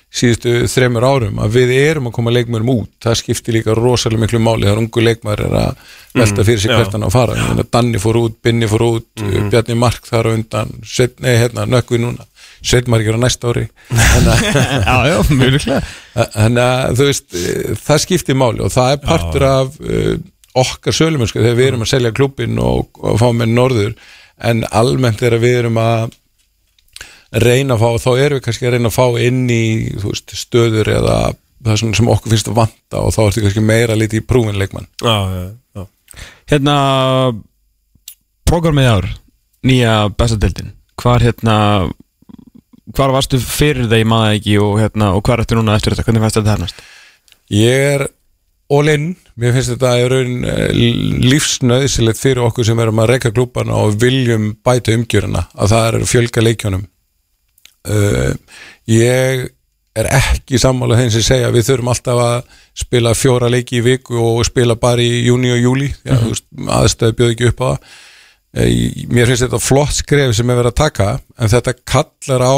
[0.07, 4.39] síðustu þremur árum að við erum að koma leikmörum út, það skiptir líka rosalega miklu
[4.41, 5.81] máli, það er ungu leikmæður er að
[6.17, 6.77] velta fyrir sig já.
[6.79, 7.35] hvert hann á að fara.
[7.37, 11.67] Ég meina, Danni fór út, Binni fór út Bjarni Mark þar undan, Sveinn, nei, hérna,
[11.69, 12.25] Nökkvi núna.
[12.65, 13.67] Sveinn Mark er á næsta ári.
[14.13, 14.47] Þannig að
[14.87, 15.81] Já, já, mjög líklega
[16.37, 20.13] Þannig að þú veist, eh, það skiptir máli og það er partur af uh,
[20.57, 23.91] okkar sölumönsku þegar við erum að selja klubbin og, og fá með norður.
[24.47, 26.15] En almennt þegar við erum að
[27.43, 29.65] reyna að fá, þá erum við kannski að reyna að fá inn í
[29.97, 31.17] þú veist, stöður eða
[31.67, 34.89] það sem, sem okkur finnst að vanta og þá ertu kannski meira lítið í prúfinleikmann
[35.01, 35.45] já, já,
[35.77, 35.87] já.
[36.51, 36.75] Hérna
[38.47, 39.07] Programmið ár,
[39.67, 41.55] nýja bestadeldin Hvar hérna
[42.95, 46.05] Hvar varstu fyrir þeim maður ekki og, hérna, og hvað ertu núna eftir þetta?
[46.07, 46.85] Hvernig fæst þetta hernast?
[47.51, 48.05] Ég er
[48.73, 49.09] all in,
[49.39, 50.79] mér finnst þetta í raun eh,
[51.27, 56.07] lífsnöðsilegt fyrir okkur sem erum að reyka klúbana og viljum bæta umgjöruna að það er
[56.11, 56.87] fjölga leikjónum
[57.85, 58.33] uh,
[58.89, 59.45] ég
[59.97, 64.19] er ekki sammála þeim sem segja við þurfum alltaf að spila fjóra leiki í viku
[64.21, 66.69] og spila bara í júni og júli mm -hmm.
[66.81, 67.79] aðstöðu bjóð ekki upp á það
[68.57, 72.57] uh, mér finnst þetta flott skref sem er verið að taka en þetta kallar á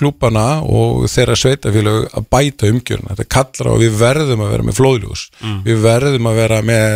[0.00, 4.66] klúbana og þeirra sveitafélag að bæta umgjörna, þetta kallar á að við verðum að vera
[4.66, 5.58] með flóðljós, mm.
[5.66, 6.92] við verðum að vera með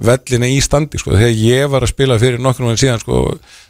[0.00, 1.12] vellina í standi sko.
[1.12, 3.24] þegar ég var að spila fyrir nokkur mann síðan sko,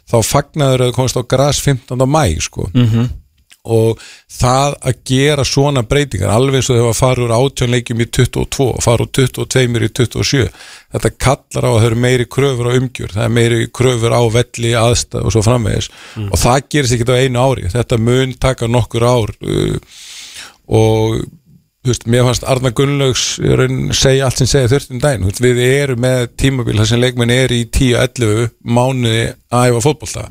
[0.07, 2.05] þá fagnaður að komast á græs 15.
[2.07, 2.69] mæ sko.
[2.71, 3.09] mm -hmm
[3.61, 3.99] og
[4.31, 8.67] það að gera svona breytingar alveg eins og þegar það fara úr átjónleikjum í 22
[8.67, 10.47] og fara úr 22 í 27
[10.95, 14.21] þetta kallar á að það eru meiri kröfur á umgjör, það er meiri kröfur á
[14.33, 15.91] velli aðstæð og svo framvegis.
[16.15, 16.31] Mm.
[16.31, 19.77] og það gerist ekki á einu ári, þetta mun taka nokkur ár uh,
[20.71, 21.21] og
[21.81, 23.39] Veist, mér fannst Arna Gunnlaugs
[23.97, 27.63] segja allt sem segja þurftum dæn við erum með tímabil þar sem leikmenn er í
[27.73, 30.27] 10-11 mánuði að æfa fótbollta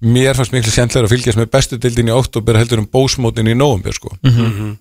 [0.00, 3.54] mér fannst miklu sjæntlegur að fylgjast með bestu dildin í oktober heldur um bósmótin í
[3.56, 4.12] nógumbjör sko.
[4.22, 4.74] Mm -hmm.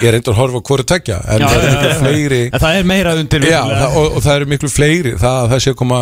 [0.00, 2.78] ég er reyndar að horfa hverju takja en já, það er miklu fleiri en það
[2.78, 5.12] er meira undir já, það, og, og það eru miklu fleiri.
[5.18, 6.00] Það að það sé koma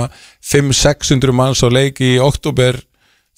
[0.53, 2.79] 500-600 manns á leiki í oktober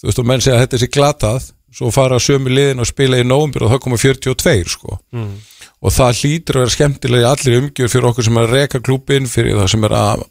[0.00, 1.50] þú veist og menn segja að þetta sé glatað.
[1.72, 4.98] Svo fara sömu liðin og spila í nógumbjör og það koma 42 sko.
[5.12, 5.40] Mm.
[5.82, 8.80] og það hlýtur að vera skemmtilega í allir umgjör fyrir okkur sem er að reka
[8.80, 10.22] klúpin fyrir það sem er að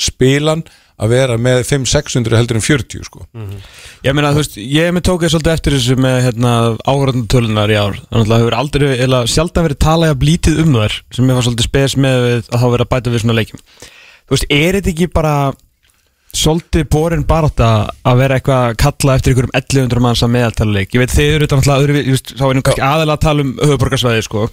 [0.00, 0.64] spilan
[1.00, 3.22] að vera með 5-600 heldur en 40 sko.
[3.32, 3.62] Mm -hmm.
[4.04, 6.52] Ég meina, þú veist, ég með tók ég svolítið eftir þessu með hérna,
[6.84, 10.76] áhverjandutölunar í ár þannig að það hefur aldrei, eða sjálf verið talað að blítið um
[10.76, 13.60] þær sem ég var svolítið spes með að þá verið að bæta við svona leikjum
[14.30, 15.52] Þú veist, er þetta ekki bara
[16.30, 20.94] svolítið borin barátt að vera eitthvað að kalla eftir einhverjum 1100 manns að meðaltala leik
[20.94, 24.46] ég veit þið eru þetta náttúrulega, þá að um sko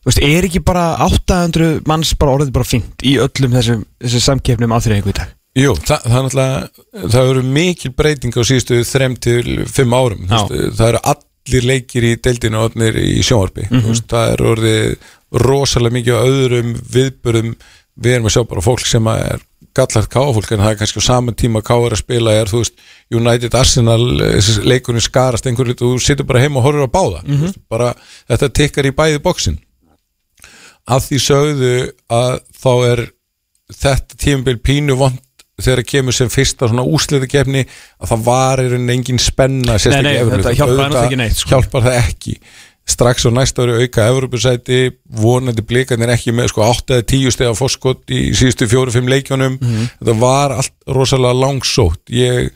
[0.00, 4.22] Þú veist, er ekki bara 800 manns bara orðið bara fint í öllum þessu, þessu
[4.24, 5.34] samkeppnum aðþreyingu í dag?
[5.58, 10.86] Jú, það, það er náttúrulega, það eru mikil breyting á síðustu 3-5 árum, veist, það
[10.86, 14.02] eru allir leikir í deildinu og allir í sjónvarpi, mm -hmm.
[14.12, 15.08] það eru orðið
[15.42, 17.54] rosalega mikið á öðrum viðbörðum,
[18.00, 19.42] við erum að sjá bara fólk sem er
[19.74, 22.78] gallart káfólk en það er kannski á saman tíma káður að spila er, þú veist,
[23.10, 24.04] United Arsenal
[24.62, 27.42] leikurinn skarast einhverju, þú situr bara heim og horfur á báða, mm -hmm.
[27.42, 27.94] veist, bara
[28.28, 29.58] þetta tikkar í bæði bóksin
[30.86, 31.74] að því sögðu
[32.08, 33.10] að þá er
[33.70, 35.18] þetta tímabil pínu vond
[35.64, 40.02] þegar það kemur sem fyrsta svona úsliðakefni að það var í rauninni engin spenna Nei,
[40.06, 41.54] nei, þetta hjálpar það ekki neitt sko.
[41.54, 42.36] Hjálpar það ekki
[42.90, 44.80] Strax á næsta ári auka Evropasæti
[45.20, 49.90] vonandi blikarnir ekki með sko 8-10 steg af foskott í síðustu 4-5 leikjónum mm -hmm.
[50.00, 52.50] þetta var allt rosalega langsótt ég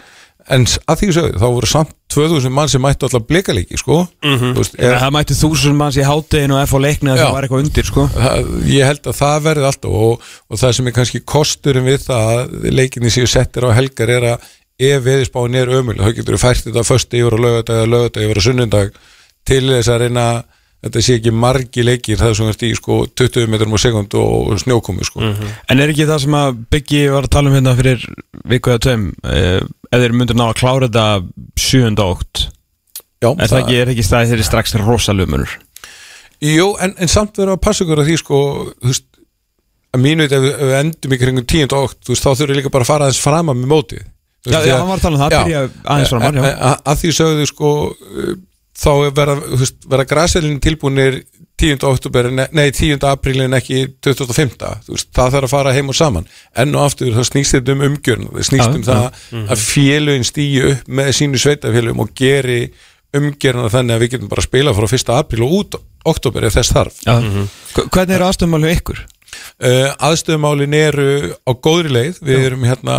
[0.52, 4.34] en að því sögðu, þá voru samt 2000 mann sem mættu alltaf blikalegi sko mm
[4.34, 4.56] -hmm.
[4.58, 7.64] veist, er, það mættu 1000 mann sem háttegin og F á leikna það var eitthvað
[7.64, 10.20] undir sko það, ég held að það verði alltaf og,
[10.50, 14.28] og það sem er kannski kosturum við það að leikinni séu settir á helgar er
[14.34, 17.92] að ef viðspáin er ömul þá getur við fært þetta först yfir og lögadag eða
[17.94, 18.90] lögadag yfir og sunnundag
[19.44, 20.26] til þess að reyna
[20.84, 24.58] þetta sé ekki margi leikir það er svona í sko 20 metrum á sekund og
[24.60, 25.54] snjókomi sko mm -hmm.
[25.68, 28.04] En er ekki það sem að Byggi var að tala um hérna fyrir
[28.44, 29.62] viku eða tveim eh,
[29.94, 31.06] ef þeir myndur ná að klára þetta
[31.64, 31.94] 7.
[32.04, 32.46] ótt
[33.24, 35.58] er það er ekki staðið þeirri strax rosalumur
[36.44, 38.38] Jú, en, en samt verður að passa ykkur að því sko,
[38.82, 39.06] þú veist
[39.94, 41.76] að mínu veit ef við endum ykkur ykkur 10.
[41.78, 44.00] ótt, þú veist, þá þurfum við líka bara að fara aðeins fram að með móti
[44.44, 45.60] Já, já, hann var að tala um það, byrja
[45.94, 46.24] aðeins fram
[46.74, 47.70] að því sögðu sko
[48.74, 49.36] þá verða,
[49.88, 51.22] verða græselin tilbúinir
[51.60, 51.84] 10.
[51.86, 52.98] oktober, nei 10.
[53.06, 54.56] aprílin ekki 2005
[54.88, 56.26] veist, það þarf að fara heim og saman
[56.58, 59.44] enn og aftur þá snýst þetta um umgjörn það snýst um það ja.
[59.54, 62.60] að félugin stýju upp með sínu sveitafélugum og geri
[63.14, 65.12] umgjörna þannig að við getum bara að spila frá 1.
[65.14, 67.50] apríl og út oktober ef þess þarf mm -hmm.
[67.86, 69.04] Hvernig er aðstöðumálið ykkur?
[69.62, 72.96] Uh, aðstöðumálin eru á góðri leið við erum hérna,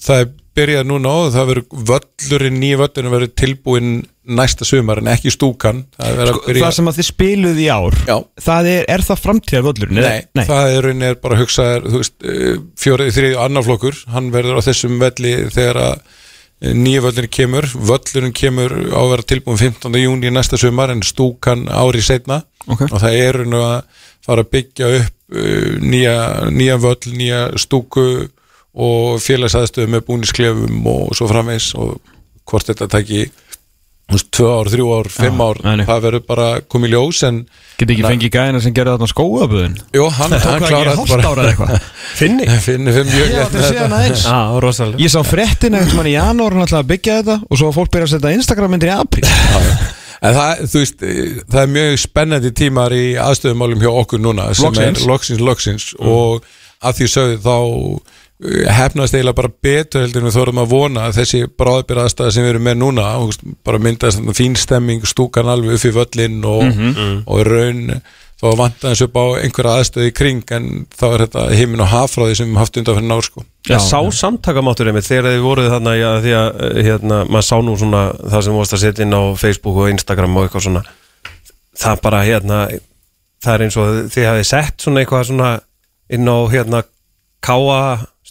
[0.00, 3.92] það er byrjað núna og það verður völlurinn, nýja völlurinn verður tilbúin
[4.22, 6.64] næsta sumar en ekki stúkan það, sko, byrja...
[6.64, 7.96] það sem að þið spiluð í ár
[8.46, 10.02] það er, er það framtíðar völlurinn?
[10.02, 14.60] Nei, Nei, það er, er bara að hugsa eh, fjórið, þrið og annarflokkur hann verður
[14.62, 19.62] á þessum velli þegar að eh, nýja völlurinn kemur völlurinn kemur á að vera tilbúin
[19.64, 19.98] 15.
[20.04, 22.86] júni næsta sumar en stúkan árið setna okay.
[22.92, 23.74] og það er að
[24.22, 26.16] fara að byggja upp eh, nýja,
[26.54, 28.06] nýja völl, nýja stúku
[28.72, 31.98] og félagsaðstöðu með búnisklefum og svo framvegs og
[32.48, 32.88] hvort þetta
[34.12, 35.84] veist, tvö ár, þrjú ár, fimm Já, ár nei, nei.
[35.88, 37.38] það verður bara komið í ljós en
[37.80, 40.98] Geti ekki fengið gæðina sem gerði þarna skóaböðun jú, hann, hann Tók það ekki kláraði
[41.00, 41.88] hálft ára eða eitthvað.
[42.20, 42.48] Finni?
[42.66, 43.86] Finnir fyrir mjög Ég létt átti að með segja þetta.
[43.86, 47.18] hann aðeins Já, rosalega Ég sá fréttin eitthvað mann í janúar hann ætlaði að byggja
[47.20, 49.26] þetta og svo fólk byrja að setja Instagram myndir í apríl.
[50.22, 51.00] En það, þú veist,
[51.50, 55.00] það er mjög spennandi tímar í aðstöðumálum hjá okkur núna sem Loksins.
[55.02, 56.44] er loksins, loksins og
[56.82, 57.56] að því sögðu þá
[58.42, 62.46] hefnast eiginlega bara betur heldur en við þórum að vona að þessi bráðbyrð aðstæða sem
[62.46, 63.06] við erum með núna
[63.66, 66.82] bara myndast þarna fín stemming stúkan alveg upp í völlin og,
[67.26, 67.84] og í raun
[68.42, 71.90] þá vantar þessu upp á einhverja aðstöði í kring en þá er þetta heimin og
[71.92, 73.44] hafráði sem við haft undan fyrir nár sko.
[73.68, 77.54] Já, sá samtakamáttur einmitt þegar þið voruð þarna já, því að eh, hérna, maður sá
[77.62, 80.82] nú svona það sem vorst að setja inn á Facebook og Instagram og eitthvað svona
[81.78, 82.58] það bara hérna
[83.42, 85.52] það er eins og þið hafið sett svona eitthvað svona
[86.12, 86.82] inn á hérna
[87.46, 87.78] káa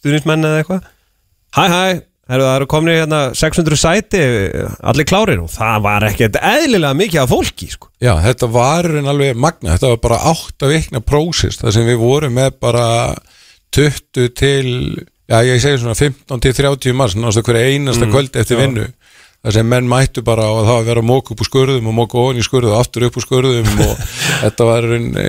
[0.02, 0.88] stuðnismenn eða eitthvað.
[1.52, 1.84] Hæ hæ,
[2.32, 4.22] það eru komin hérna 600 sæti
[4.88, 7.91] allir klárir og það var ekkert eðlilega mikið af fólki sko.
[8.02, 11.99] Já, þetta var alveg magna, þetta var bara átt að vikna prósist, það sem við
[12.02, 12.86] vorum með bara
[13.76, 14.72] 20 til,
[15.32, 18.62] já ég segi svona 15 til 30 mars, náttúrulega hverja einasta kvöld eftir já.
[18.64, 18.88] vinnu,
[19.41, 21.89] það sem menn mættu bara og það var að vera að móka upp úr skurðum
[21.89, 24.06] og móka ofan í skurðu og aftur upp úr skurðum og
[24.43, 25.28] þetta var en e,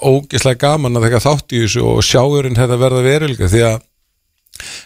[0.00, 3.80] ógislega gaman að þekka þátt í þessu og sjáurinn þetta verða verilga því að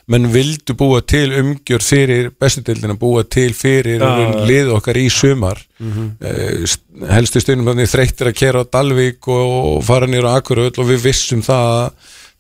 [0.09, 4.45] menn vildu búa til umgjör fyrir bestudildina, búa til fyrir ja.
[4.47, 6.11] lið okkar í sumar mm Mhm.
[6.21, 7.09] -hmm.
[7.11, 10.87] helstu stundum þannig þreyttir að kera á Dalvík og, og fara nýra á Akuröð og
[10.89, 11.91] við vissum það að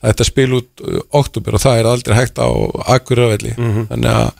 [0.05, 2.49] að þetta spil út uh, oktober og það er aldrei hægt á
[2.97, 3.87] Akuröðvelli Mhm.
[3.89, 4.30] þannig að,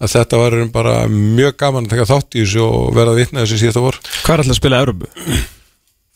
[0.00, 3.58] að þetta var bara mjög gaman að taka þátt í þessu og verða vitna þessu
[3.60, 5.06] síðasta vor Hvað er alltaf að spila Európu?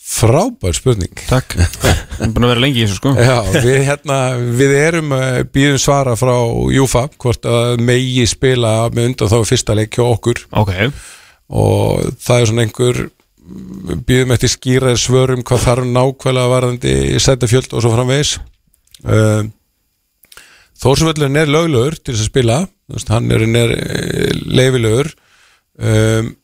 [0.06, 1.12] Frábær spurning.
[1.26, 1.56] Takk.
[2.32, 3.12] Búin að vera lengi í þessu sko.
[3.18, 4.20] Já, við, hérna,
[4.58, 6.34] við erum uh, býðum svara frá
[6.72, 10.44] Júfa hvort að megi spila með undan þá fyrsta leik hjá okkur.
[10.62, 10.72] Ok.
[11.56, 13.02] Og það er svona einhver
[14.06, 18.32] býðum eftir skýraði svörum hvað þarf nákvæmlega varðandi setja fjöld og svo framvegis.
[19.02, 19.52] Um,
[20.76, 22.56] Þórsvöllun er löglegur til þess að spila.
[23.10, 23.70] Hann er, er
[24.46, 25.08] leifilegur
[25.82, 26.34] um,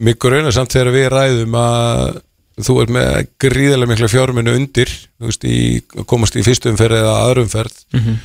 [0.00, 2.20] Mig grunnar samt þegar við ræðum að
[2.66, 3.08] þú er með
[3.42, 4.92] gríðarlega mikla fjárminu undir
[5.22, 5.80] veist, í,
[6.10, 8.20] komast í fyrstu umferð eða aðrumferð mm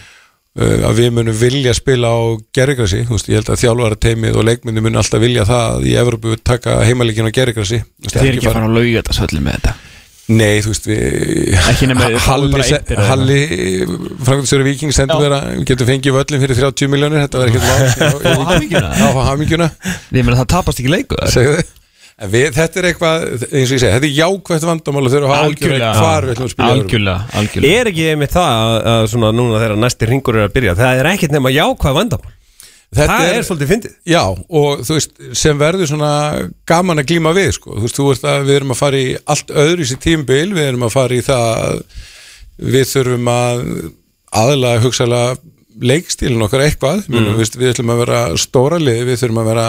[0.55, 2.19] að við munum vilja spila á
[2.55, 6.37] veist, ég held að þjálfara teimið og leikmyndi mun alltaf vilja það að í Evropu
[6.39, 9.75] taka heimalíkin á gerrigrasi Þið er ekki að fara að lauga þetta svolítið með þetta?
[10.25, 11.01] Nei, þú veist, við
[13.11, 13.35] Halli,
[14.25, 18.93] Frankvæmstöru Viking sendur vera við getum fengið völlin fyrir 30 miljónir þetta verður ekkert hamingjuna
[18.95, 19.69] Já, hamingjuna
[20.15, 21.84] Ég meina það tapast ekki leiku segðu þið
[22.31, 25.27] við, þetta er eitthvað, eins og ég segi, þetta er jákvæmt vandamál og þau eru
[25.27, 25.89] að hafa algjörlega.
[25.99, 26.69] hvar við ætlum að spila.
[26.75, 27.81] Algjörlega, algjörlega.
[27.81, 31.01] Er ekki einmitt það að, að svona núna þegar næsti ringur er að byrja það
[31.01, 32.33] er ekkert nema jákvæð vandamál.
[32.95, 33.95] Þetta Það er, svolítið fyndið.
[34.07, 36.11] Já, og þú veist, sem verður svona
[36.69, 39.09] gaman að glíma við, sko, þú veist, þú veist að við erum að fara í
[39.33, 41.81] allt öðru í sér tímbil, við erum að fara í það að
[42.75, 43.65] við þurfum að
[44.45, 45.35] aðlaga hugsalega
[45.81, 47.29] leikstílinn okkar eitthvað, mm.
[47.39, 49.67] við, við ætlum að vera stóra lið, við þurfum að vera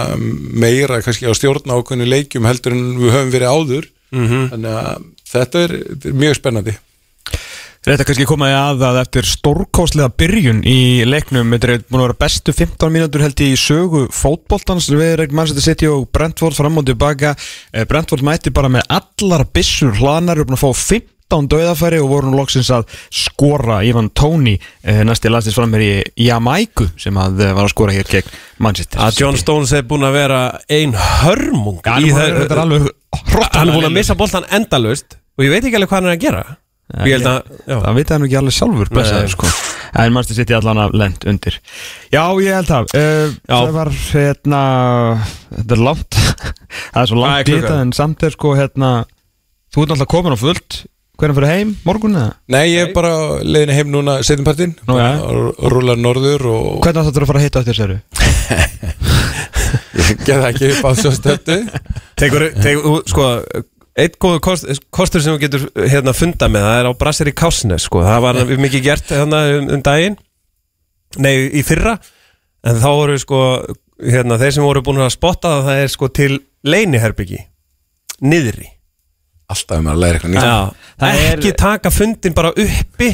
[0.67, 3.93] meira kannski á stjórna ákveðinu leikjum heldur en við höfum verið áður.
[4.17, 6.77] Þannig að þetta er, þetta er mjög spennandi.
[7.87, 12.17] Þetta kannski komaði að að eftir stórkostlega byrjun í leiknum Þetta er búin að vera
[12.25, 16.81] bestu 15 mínútur held ég í sögu fótboltans við erum mannsætti City og Brentford fram
[16.81, 17.37] og tilbaka
[17.77, 22.11] Eh, Brentford mætti bara með allar byssur hlanar, eru búin að fá 15 döðafæri og
[22.11, 25.91] voru nú loksins að skora Ivan Tóni, næsti landsins framher í
[26.27, 28.31] Jamaiku sem að eh, var að skora hér gegn
[28.63, 34.15] Manchester Að John Stones er búin að vera ein hörmung hann er búin að missa
[34.19, 36.45] boltan endalaust og ég veit ekki alveg hvað hann er að gera.
[37.03, 39.33] Ég held að, Það veit hann ekki alveg sjálfur blessaður, Nei.
[39.35, 39.49] sko.
[39.99, 41.57] En mannstu sitt í allan að lend undir.
[42.15, 43.57] Já, ég held það uh, Já.
[43.57, 44.61] Það var hérna
[45.51, 46.19] Þetta er langt.
[46.93, 48.91] Það er svo langt þetta En samt er sko hérna
[49.75, 50.79] Þú ert alltaf komin á fullt
[51.17, 51.71] Hvernig fyrir heim?
[51.87, 52.33] Morgun eða?
[52.53, 55.15] Nei, ég er bara leiðin heim núna setjumpartin Nú, ja.
[55.25, 57.97] og rúla norður og Hvernig áttu að fara að hitta eftir séru?
[60.03, 61.57] ég get ekki upp á svo stöttu
[62.21, 63.31] Tekur, tekur, sko
[63.97, 67.33] Eitt góð kost, kostur sem þú getur hérna funda með það er á Brassir í
[67.33, 68.03] Kásnes sko.
[68.05, 70.19] það var mikið gert hérna, um, um daginn
[71.17, 71.97] nei, í fyrra
[72.67, 73.41] en þá voru sko
[74.05, 76.33] hérna, þeir sem voru búin að spotta það það er sko til
[76.69, 77.41] leiniherbyggi
[78.21, 78.69] niðri
[79.53, 80.47] Alltaf maður að læra eitthvað nýtt.
[80.47, 83.11] Já, Það er- ekki taka fundin bara uppi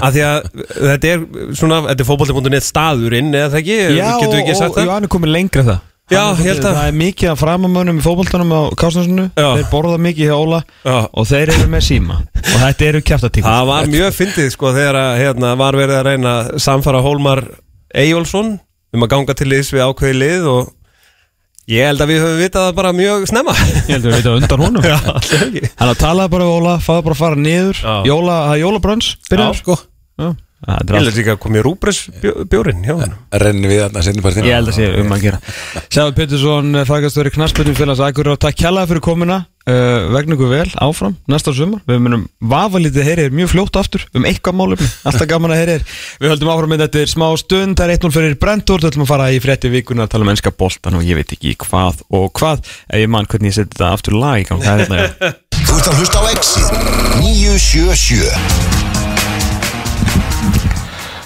[0.00, 1.22] af því að þetta er
[1.58, 3.78] svona, þetta er fótbolti.net staðurinn eða það ekki,
[4.20, 4.90] getur við ekki sagt og það?
[4.94, 5.80] Hann er komin lengra það.
[6.10, 9.26] Já, Hann er ég held að- Það er mikið af framamönnum í fótboltanum á Kásnarsunu
[9.38, 9.48] Já.
[9.56, 10.96] Þeir borða mikið hjá Óla Já.
[11.14, 12.16] Og þeir eru með síma.
[12.34, 16.04] Og þetta eru kjaftatíkur Það var mjög fyndið sko þegar að, hérna, var verið að
[16.10, 17.44] reyna að samfara Hólmar
[17.94, 18.58] Eyjólfsson
[18.92, 20.72] um að ganga til liðs við ákveði lið og
[21.68, 23.52] Ég held að við höfum vitað það bara mjög snemma.
[23.60, 24.86] Ég heldur að við veitum undan honum.
[25.80, 27.82] Hann að talaði bara við Óla, fáði bara að fara niður.
[28.08, 29.76] Jóla, það jólabrönns Já, byrjar sko.
[30.20, 30.30] Já.
[30.60, 31.98] Það er Ég held líka að komið rúbres
[32.52, 35.38] bjórin hjá hann renni við þarna sennipartinu Ég held að sé um að gera.
[35.94, 39.38] Sæður Pettersson, frækastöri knarsbyrjum félags Akureyrar Takk kjallaði fyrir komuna.
[39.70, 41.80] Uh, Vegna ykkur vel áfram næsta sumar.
[41.88, 45.84] Við munum vafalítið heyrið mjög fljótt aftur Um eitthvað málefni, alltaf gaman að heyrið
[46.24, 47.76] Við höldum áfram með þetta er smá stund.
[47.78, 50.32] Það er 1-0 fyrir Brentur, Það ætlum að fara í frétti vikuna að tala um
[50.34, 52.64] ennska boltan og ég veit ekki hvað og hvað.
[52.88, 54.64] Ef ég mann hvernig ég seti þetta aftur lag í gang.
[54.64, 55.34] Það er hérna, já.
[55.60, 56.72] Þú ert að hlusta á Exit
[57.20, 58.89] 977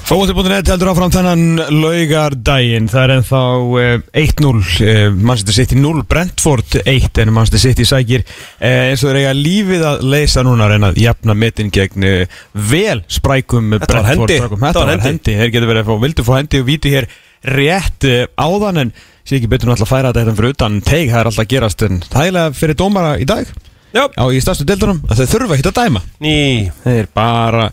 [0.05, 6.75] Fótbolti.net heldur áfram þennan laugardaginn, það er ennþá uh, 1-0, uh, Manchester City 0, Brentford
[6.83, 10.75] 1 en Manchester City sækir uh, eins og þeir eiga lífið að leysa núna að
[10.75, 14.59] reyna að jafna metin gegn uh, vel sprækum Þetta var Brentford hendi.
[14.67, 15.39] Þetta var hendi.
[15.41, 17.09] þeir getur verið að fá, vildu fá hendi og víti hér
[17.55, 18.93] rétt uh, áðan en
[19.25, 20.79] sé ekki betur nú alltaf að færa þetta hérna fyrir utan.
[20.85, 23.57] Teig, það er alltaf að gerast en þægilega fyrir dómara í dag.
[23.97, 24.05] Já.
[24.21, 26.05] Á í stærstu deildunum að þeir þurfa að dæma.
[26.21, 26.39] Ný.
[26.85, 27.71] Þeir bara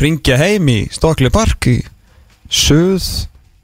[0.00, 1.78] ringja heim í Stokli Park í
[2.50, 3.06] Suð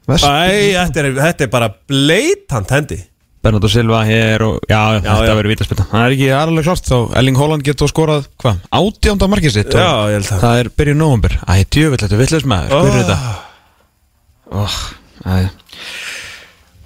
[0.07, 3.01] Vest Æ, þetta er, þetta er bara bleitant hendi.
[3.43, 6.97] Bernardo Silva hér og já, já þetta verður vítaspilna Það er ekki aðralega klart þá
[7.21, 8.63] Elling Holland getur skórað hvað?
[8.75, 10.41] Átjánda markið sitt og Já, ég held það.
[10.45, 13.19] Það er byrjuð nóvumber Æ, djövill, þetta er villast maður Hver er þetta?
[14.57, 14.79] Oh,
[15.27, 15.37] æ.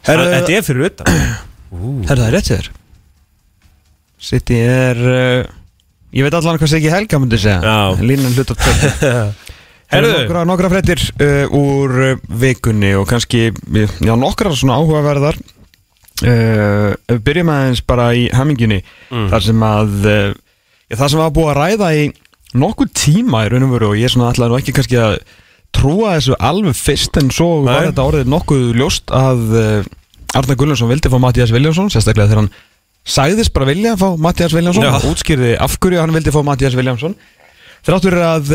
[0.09, 1.09] Herðu, Þetta er fyrir utan.
[1.21, 2.69] Herðu, það er rétt þér.
[4.31, 5.51] City er uh,
[6.11, 8.03] Ég veit allan hvað Siggi Helga myndi segja Já.
[8.03, 9.15] Línan hlut að tvö
[9.91, 10.45] Herðu.
[10.47, 15.39] Nokkra, fréttir uh, úr uh, vikunni og kannski já, nokkra svona áhugaverðar
[16.23, 20.29] uh, byrjum aðeins bara í haminginni þar sem að uh,
[20.95, 22.05] það sem var búið að ræða í
[22.61, 25.19] nokkuð tíma í raun og veru og ég svona ætlaði nú ekki kannski að
[25.75, 27.91] trúa þessu alveg fyrst en svo var Nei.
[27.91, 32.53] þetta orðið nokkuð ljóst að uh, Arna Gullarsson vildi fá Mattias Viljánsson sérstaklega þegar hann
[33.11, 37.17] sagðist bara vilja að fá Mattias Viljánsson útskýrði af hverju hann vildi fá Mattias Viljánsson
[37.87, 38.51] Þráttur að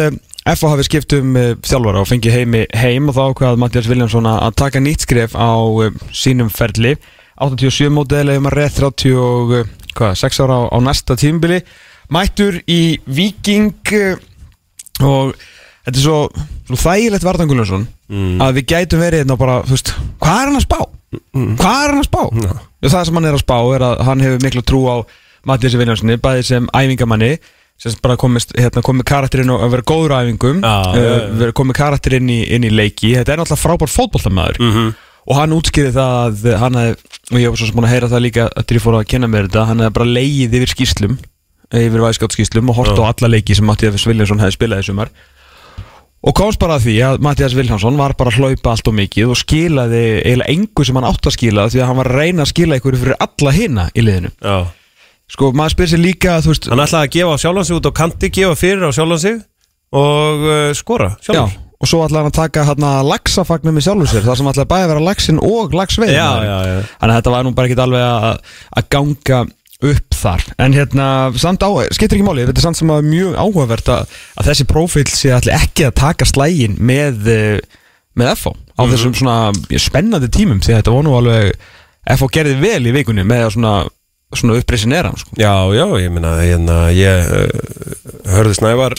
[0.45, 4.27] FH hafi skipt um uh, þjálfara og fengið heimi heim og þá ákvað Mattias Viljánsson
[4.29, 6.93] að að taka nýtt skref á uh, sínum ferli.
[7.41, 11.59] 87 mótið eða maður rétt 36 ára á, á næsta tímbili
[12.13, 13.73] mættur í Viking
[15.03, 15.33] og
[15.85, 16.19] þetta er svo,
[16.69, 20.59] svo þægilegt Vardan Gullarsson að við gætum verið hérna bara, þú veist, hvað er hann
[20.59, 20.79] að spá?
[21.33, 22.21] Hvað er hann að spá?
[22.85, 24.95] Og það sem hann er að spá er að hann hefur miklu trú á
[25.45, 27.31] Mattiasi Viljámssoni, bæði sem æfingamanni
[27.77, 32.37] sem bara komist, hérna, komið karakterinn og vera góður æfingum Já, uh, komið karakterinn í,
[32.55, 33.11] inn í leiki.
[33.17, 34.93] Þetta er náttúrulega frábær fótboltamæður Mhm.
[35.27, 36.97] og hann útskýði það að hann hef,
[37.31, 39.27] og ég var svo sem búin að heyra það líka að ég fór að kenna
[39.27, 41.17] mér þetta, hann hefði bara leigið yfir skýslum
[41.75, 45.09] yfir væðskátt skýslum og hort á alla leiki sem Mattias Viljámsson hefði spilað í sumar
[46.25, 49.33] og komst bara að því að Mattias Viljámsson var bara að hlaupa allt og mikið
[49.33, 52.45] og skilaði eiginlega engu sem hann átt að skila því að hann var að reyna
[52.45, 54.31] að skila ykkur fyrir alla hina í liðinu.
[54.41, 54.57] Já.
[55.35, 57.97] Sko maður spyr sér líka þú veist Hann ætlaði að gefa sjálfan sig út á
[57.97, 59.37] kanti, gefa fyrir á sjálfan sig
[59.95, 63.83] og uh, skora já, sjálfur og svo ætlaði hann að taka hann að laxafagnum í
[63.85, 66.77] sjálfur sér þar sem ætlaði bæði að vera laxin og laxveið Já, já, já.
[67.01, 69.41] þannig að þetta var nú bara ekki alveg að, að ganga
[69.91, 71.07] upp þar en hérna,
[71.39, 74.67] samt á, skiptir ekki máli þetta er samt sem að mjög áhugavert að, að þessi
[74.73, 77.81] prófíl sé allir ekki að taka slægin með, eh,
[78.19, 78.91] með FO á Mhm.
[78.91, 79.37] þessum svona
[79.79, 81.53] spennandi tímum því að þetta var nú alveg
[82.19, 83.75] FO gerði vel í vikunni með svona,
[84.35, 85.31] svona upprisin er hann sko.
[85.39, 88.93] Já, já, ég meina, hérna, ég uh, hörðu Snævar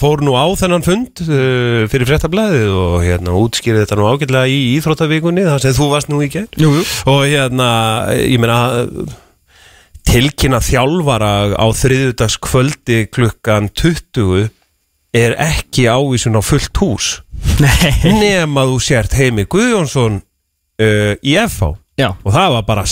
[0.00, 4.60] fór nú á þennan fund uh, fyrir fréttablaðið og hérna útskýrði þetta nú ágætlega í
[4.78, 6.56] Íþróttavíkunni þar sem þú varst nú í gerð
[7.06, 7.68] og hérna,
[8.16, 8.60] ég meina
[10.10, 14.48] tilkynna þjálfara á þriðudags kvöldi klukkan 20
[15.14, 17.12] er ekki ávísun á fullt hús.
[18.02, 22.84] Nema þú sért Heimi Guðjónsson uh, í FH Já, og það var bara,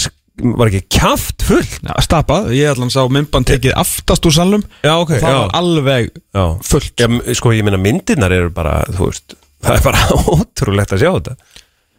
[0.60, 1.76] var ekki kjaft fullt?
[1.82, 4.64] Já, stapað, ég að sá myndband tekið aftast úr salnum.
[4.84, 6.44] Já, og það var alveg já.
[6.70, 6.92] fullt.
[7.00, 7.08] Já,
[7.38, 11.38] sko, ég meina myndirnar eru bara, veist, það er bara ótrúlegt að sjá þetta.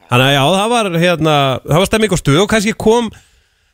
[0.10, 1.34] Þannig að já, það var hérna,
[1.66, 3.10] það var stemming á stuð og kannski kom,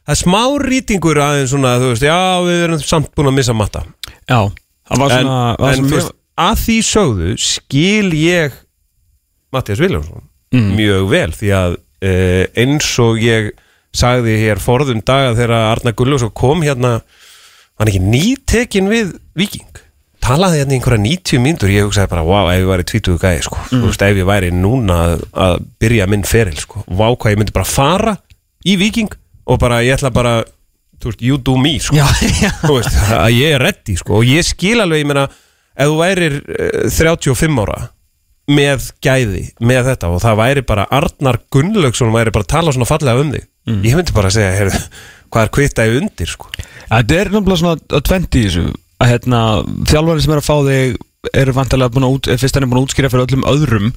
[0.06, 3.54] það er smá rýtingur aðeins svona, þú veist, já, við erum samt búin að missa
[3.58, 3.84] matta.
[4.30, 4.40] Já,
[4.90, 8.62] það var En, svona en þú ég- veist, að því sögðu skil ég
[9.54, 10.24] Mattias Viljánsson
[10.56, 10.76] Mm.
[10.78, 11.74] mjög vel því að
[12.06, 13.50] uh, eins og ég
[13.96, 17.02] sagði hér forðum daga þegar Arna Gulljósson kom hérna
[17.80, 19.82] hann ekki nýtekin við Viking
[20.24, 23.44] talaði hérna í einhverja 90 mínútur ég hugsaði bara, wow, ef ég væri 20 gæði
[23.44, 23.58] sko.
[23.74, 27.42] þú veist, ef ég væri núna að, að byrja minn feril, sko, wow, hvað ég
[27.42, 28.16] myndi bara fara
[28.66, 29.12] í Viking
[29.46, 30.38] og bara, ég ætla bara
[31.02, 31.98] þú veist, you do me, sko.
[31.98, 32.08] Já,
[32.46, 32.52] já.
[32.68, 34.20] Veist, að ég er reddi sko.
[34.22, 37.82] Og ég skil alveg, ég meina ef þú værir uh, 35 ára
[38.46, 42.86] með gæði, með þetta og það væri bara Arnar Gunnlaugsson væri bara að tala svona
[42.90, 43.48] fallega um þig.
[43.88, 44.82] Ég myndi bara að segja, heyrðu,
[45.34, 46.52] hvað er kvittaði undir sko?
[46.92, 48.66] Þetta er náttúrulega svona að tvendi í þessu.
[49.02, 49.40] Að hérna,
[49.90, 51.00] þjálfari sem er að fá þig
[51.42, 53.90] eru vantarlega búin að út, fyrst hann er búin að útskýra fyrir öllum öðrum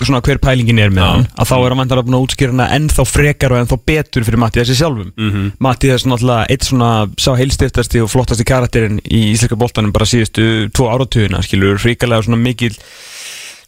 [0.00, 2.68] svona hver pælingin er með hann að þá er hann vantarlega búin að útskýra hana
[2.76, 5.10] ennþá frekar og ennþá betur fyrir Mattiasi sjálfum.
[5.16, 5.50] Mm -hmm.
[5.58, 10.88] Mattias náttúrulega eitt svona sá heilstiftasti og flottasti karakterinn í íslenska boltanum bara síðustu tvo
[10.90, 12.74] áratugina skilur ríkalega svona mikil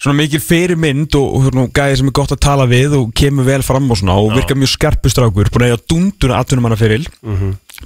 [0.03, 3.45] svona mikil fyrirmynd og, og svona gæði sem er gott að tala við og kemur
[3.45, 7.09] vel fram og svona og virka mjög skarpustrákur búin að eiga dunduna atvinnumanna fyrir.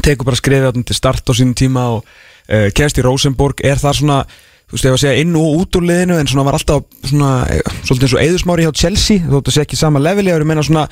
[0.02, 3.78] Tekur bara skrifið þarna til start á sínum tíma og uh, kemst í Rosenborg er
[3.78, 4.24] það svona,
[4.71, 6.85] þú veist, ég var að segja inn og út úr liðinu en svona var alltaf
[7.11, 10.47] svona eh, svolítið eins og eðusmári hjá Chelsea þótt að segja ekki sama leveli, ég
[10.47, 10.87] meina svona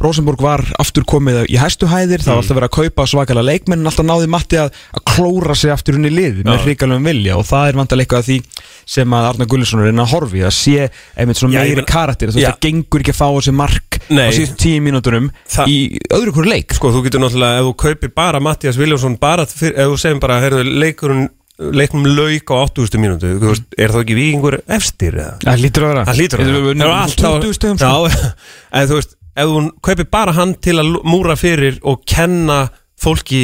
[0.00, 3.82] Rosenborg var aftur komið í hæstu hæðir, það var alltaf verið að kaupa svakalega leikmenn
[3.82, 7.36] en alltaf náði Matti að, að klóra sig aftur inn í lið með hrikalum vilja
[7.38, 8.64] og það er vantilega eitthvað að því
[8.94, 11.90] sem að Arna Gullisson er inn að horfi að sé einmitt svona Já, meiri meina-
[11.92, 14.24] karakter þú veist, það gengur ekki að fá þessi mark Nei.
[14.24, 15.78] á síðust tíu mínúturum Það- í
[16.16, 16.74] öðru hverju leik.
[16.78, 20.40] Sko, þú getur náttúrulega, ef þú kaupir bara Mattias Viljónsson bara, ef þú segir bara,
[20.40, 21.28] heyrðu, leikurinn
[21.58, 22.98] leiknum lauk á 80.
[23.02, 25.16] mínútu veist, er þá ekki vikingur efstir?
[25.42, 26.58] Það lítur að vera Það hlýtur að vera.
[26.70, 27.80] erum Ef alltaf- 20 stegum.
[27.82, 28.34] Já,
[28.78, 32.60] en þú veist, ef þú kaupir bara hann til að múra fyrir og kenna
[32.98, 33.42] fólki,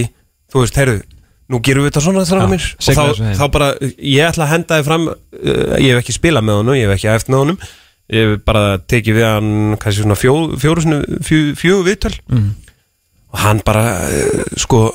[0.53, 1.01] þú veist, heyrðu
[1.53, 3.67] nú gerum við þetta svona þessara Já, mér og þá, þá bara,
[4.01, 6.95] ég ætla að henda þið fram uh, ég hef ekki spilað með honum, ég hef
[6.97, 7.59] ekki æft með honum
[8.15, 9.51] ég hef bara tekið við hann
[9.83, 12.49] kannski svona fjó, fjóru sinni- fjö, fjögur viðtöl Mm.
[13.35, 14.87] og hann bara uh, sko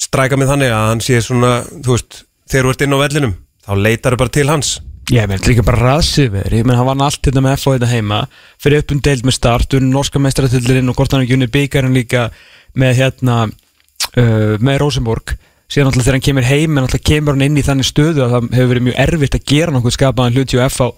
[0.00, 3.34] stræka mig þannig að hann sé svona þú veist, þegar þú ert inn á vellinum
[3.68, 4.76] þá leitar þau bara til hans.
[5.08, 7.90] Ég menn, líka bara raðsið verið, ég menn, hann vann allt þetta með FH þetta
[7.94, 8.20] heima,
[8.60, 11.96] fyrir upp um deild með start, unni norska meistaratillirinn og hvort hann ekki unni byggarinn
[11.96, 12.26] líka
[12.76, 15.32] með hérna, uh, með Rosenborg,
[15.68, 18.34] síðan alltaf þegar hann kemur heim, en alltaf kemur hann inn í þannig stöðu að
[18.34, 20.90] það hefur verið mjög erfitt að gera nokkuð skapaðan hluti á FH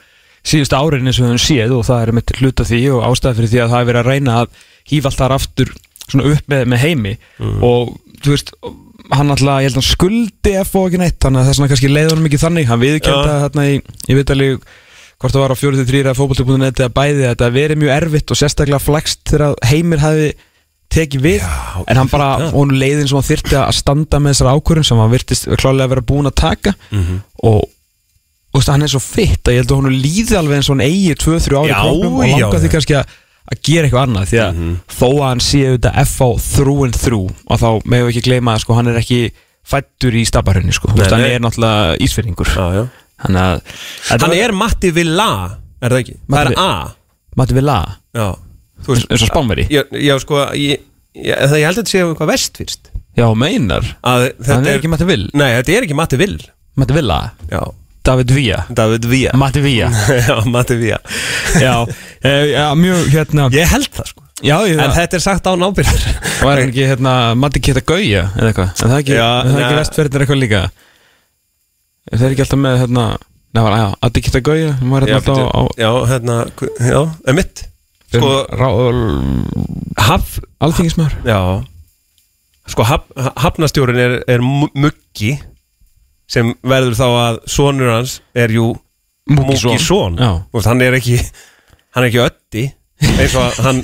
[0.51, 3.37] síðust árin eins og við höfum séð og það er mitt hluta því og ástæða
[3.39, 5.73] fyrir því að það er verið að reyna að hýfa allt þar aftur
[6.07, 7.13] svona upp með, með heimi.
[7.67, 7.93] Og
[8.25, 8.55] þú veist,
[9.15, 11.91] hann alltaf, ég held að hann skuldi FO ekki neitt, þannig að þess vegna kannski
[11.91, 13.81] leiði honum ekki þannig, hann viðkjönda þarna í,
[14.11, 14.51] í viðtali
[15.21, 18.41] hvort það var á 43 eða fótbolti.net eða bæði að þetta verið mjög erfitt og
[18.41, 20.31] sérstaklega flext þegar heimir hafi
[20.91, 22.47] tekið við, Já, en hann bara já.
[22.55, 25.93] hún leiðin sem hann þyrfti að standa með þessar ákvörðun sem hann virtist klálega að
[25.95, 26.73] vera búin að taka.
[26.91, 27.21] Mhm.
[27.47, 27.61] og
[28.51, 30.75] og veist, hann er svo fitt að ég held að hún líði alveg eins og
[30.75, 33.13] hann eigi 2-3 ári Já, kloknum og langa því kannski að,
[33.51, 34.59] að gera eitthvað annað því að
[34.95, 38.27] þó að hann sé auðvitað F á through and through og þá meðum við ekki
[38.29, 39.21] gleyma að sko, hann er ekki
[39.71, 40.91] fættur í stabarhönni sko.
[40.97, 42.85] Hann er náttúrulega ísfyrringur já, já.
[43.25, 43.65] hann, að,
[44.13, 45.31] hann er Matti Villa
[45.81, 46.17] er það ekki?
[46.27, 46.95] Matti það er A.
[47.41, 47.81] Matti Villa?
[48.17, 48.29] Já,
[48.87, 52.91] eins og Spánveri já, já sko, ég, ég, ég held að þetta sé eitthvað vestfyrst
[53.19, 55.29] já, meinar, að þetta hann er ekki Matti Vill.
[55.35, 56.39] Nei, þetta er ekki Matti Vill.
[56.79, 57.21] Matti Villa,
[57.51, 57.63] já,
[58.11, 58.59] David Villa.
[58.83, 59.33] David Villa.
[59.39, 59.91] Matti Villa.
[60.29, 60.99] Já, Matti Villa.
[61.65, 61.75] Já,
[62.23, 64.27] e, já, mjög hérna ég held það sko.
[64.41, 66.05] Já, ég, en þetta er sagt á nábyrðar
[66.41, 68.71] Og er hann ekki hérna Matti Kitta Gauja eða eitthvað?
[68.73, 69.81] En það er ekki, Já, er það ekki neða.
[69.83, 70.61] vestferðin eitthvað líka?
[72.11, 73.05] Er það ekki alltaf með hérna
[73.51, 76.39] Nei, var, já, Addi Kitta Gauja Hann var hérna alltaf á, á já, hérna,
[76.87, 77.01] já,
[77.35, 77.65] emitt
[78.11, 78.69] sko, rá,
[80.09, 81.39] haf, Alþingismar já.
[82.71, 83.05] Sko, haf,
[83.45, 85.37] hafnastjórin er, er mu- muggi
[86.31, 88.71] sem verður þá að sonur hans er jú
[89.31, 90.17] Múkisson.
[90.67, 92.63] Hann er ekki hann er ekki ötti
[93.01, 93.79] eins og að hann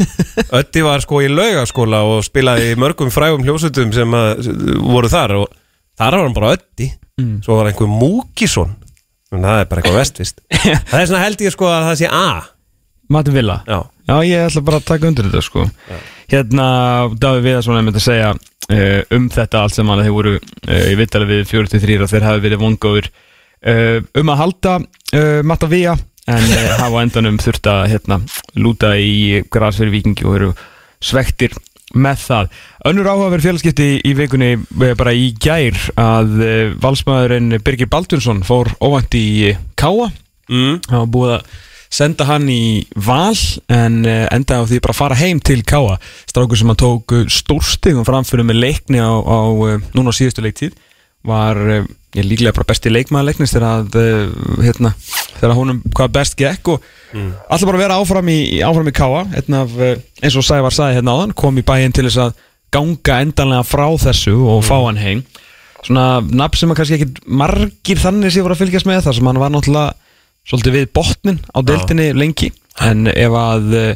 [0.58, 4.48] ötti var sko í laugaskóla og spilaði í mörgum frægum hljósutum sem að,
[4.84, 5.46] voru þar og
[5.96, 7.38] þar var hann bara ötti Mm.
[7.40, 8.74] svo var einhver Múkisson
[9.32, 10.42] en það er bara eitthvað vestvist
[10.90, 12.26] það er svona held ég sko að það sé A
[13.12, 13.60] Matti Villa?
[13.66, 15.64] Já, Já, ég ætla bara að taka undir þetta sko.
[16.30, 16.66] Hérna,
[17.18, 20.84] Davíð Viðarsson er með að segja uh, um þetta allt sem hann þeir voru uh,
[20.92, 24.76] í vittali við 43 og þeir hafi verið vongóður uh, um að halda
[25.46, 25.96] Matta Vía
[26.30, 26.46] en
[26.82, 28.20] hafa endanum þurft að hérna,
[28.58, 30.54] lúta í grasfyrir vikingi og eru
[31.02, 31.54] svektir
[31.96, 32.56] með það.
[32.90, 36.34] Önnur áhugaverð félagskipti í, vikunni eh, bara í gær að
[36.82, 40.10] valsmaðurinn Birgir Baldursson fór óvænt í Káa
[40.50, 40.82] mm.
[40.90, 41.54] Það var búið að
[41.92, 43.36] senda hann í val
[43.72, 47.16] en uh, endaði á því bara að fara heim til Káa strákur sem að tók
[47.16, 50.76] uh, stórstigum framfyrir með leikni á, á uh, núna á síðustu leiktíð
[51.26, 51.58] var
[52.14, 53.88] ég líklega bara besti leikmaður leiknis þegar
[54.62, 54.92] hérna,
[55.40, 57.32] þegar honum hvað best gekk og mm.
[57.50, 59.74] alltaf bara vera áfram í, áfram í Káa af,
[60.22, 62.36] eins og Sævar sagði hérna áðan kom í bæinn til þess að
[62.76, 65.22] ganga endanlega frá þessu og fá hann heim.
[65.84, 69.30] Svona nafn sem að kannski ekki margir þannig sem voru að fylgjast með þar sem
[69.30, 69.94] hann var náttúrulega
[70.46, 72.52] svolítið við botnin á deildinni lengi.
[72.86, 73.90] En ef að uh,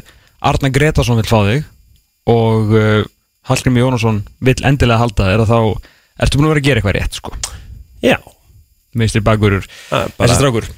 [0.51, 1.65] Arna Gretarsson vil fá þig
[2.31, 3.01] og uh,
[3.49, 5.59] Hallgrimur Jónasson vil endilega halda þér að þá
[6.21, 7.35] ertu búin að vera að gera eitthvað rétt sko.
[8.01, 8.17] Já,
[8.97, 10.71] meistri bagurur Það er þessi strákur.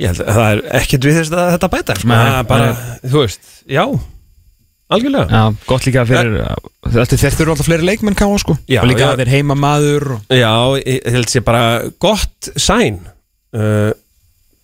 [0.00, 1.98] Ég held að það er ekkert við þess að þetta bæta.
[2.00, 2.08] Sko.
[2.08, 2.72] Nei, Það er bara,
[3.04, 3.84] þú veist, já.
[4.90, 5.26] Algjörlega.
[5.30, 6.38] Já, gott líka fyrir
[6.90, 8.56] Þetta þurfa alltaf fleiri leikmenn káa sko.
[8.66, 9.10] Já, Og líka já.
[9.12, 10.22] að þeir heima maður og...
[10.34, 11.64] Já, ég held sé bara
[12.02, 12.98] gott sæn.
[13.54, 13.92] Uh,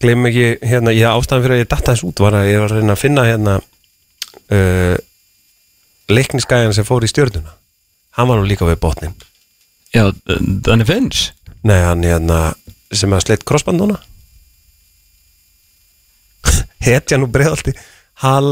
[0.02, 2.72] Gleim ekki hérna, ég ástæðan fyrir að ég datta þess út var að ég var
[2.74, 3.54] að reyna að finna hérna
[4.52, 4.96] uh,
[6.12, 7.54] leiknisgæjan sem fór í stjörnuna.
[8.16, 9.14] Hann var nú líka við botnin
[9.94, 10.08] Já,
[10.66, 11.30] þannig finns
[11.66, 12.52] Nei, hann hérna
[12.94, 13.96] sem að sleitt krossband núna.
[16.86, 17.74] Hetja nú breiðaldi
[18.22, 18.46] Hal...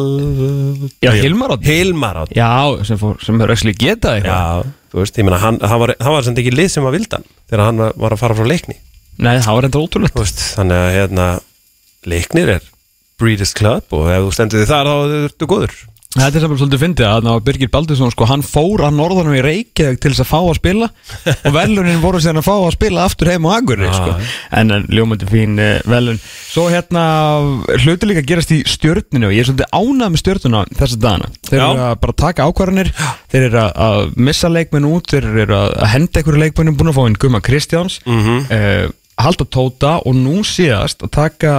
[1.00, 1.64] Já, Hilmar Árni.
[1.70, 2.36] Hilmar Árni.
[2.36, 2.50] Já,
[2.84, 4.40] sem, fór, sem er ekki getað Já,
[4.92, 7.64] þú veist, ég meina hann, hann var, var sem ekki lið sem var vildan þegar
[7.70, 8.76] hann var- var að fara frá leikni
[9.18, 11.26] Nei, það var enda ótrúlegt Þú veist, þannig að hérna
[12.10, 12.70] leiknir er
[13.20, 15.74] Breeders Club og ef þú stendur þig þar þá ertu góður
[16.14, 19.40] Þetta er sem svolítið fyndið að ná Birgir Baldursson sko, hann fór að norðanum í
[19.42, 20.86] Reykjavík til þess að fá að spila
[21.34, 24.12] og velunin voru síðan að fá að spila aftur heim á Akurri Já, sko.
[24.60, 27.02] en, en ljómandi fín uh, velun Svo hérna
[27.82, 31.30] hluti líka að gerast í stjörninu og ég er svolítið ánað með stjörnuna þessa dagana
[31.50, 31.66] Þeir Já.
[31.72, 32.92] eru að bara taka ákvarðanir
[33.34, 36.94] þeir eru að, að missa leikmenn út þeir eru að að henda einhverju leikmennum búin
[36.94, 38.44] að fá inn Guma Kristjáns Mhm.
[38.54, 41.54] uh, halda tóta og nú síðast að taka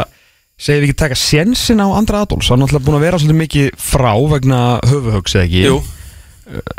[0.55, 3.41] segir við ekki taka sjensin á Andra Adolfs hann er náttúrulega búin að vera svolítið
[3.43, 5.79] mikið frá vegna höfuhögs eða ekki Jú,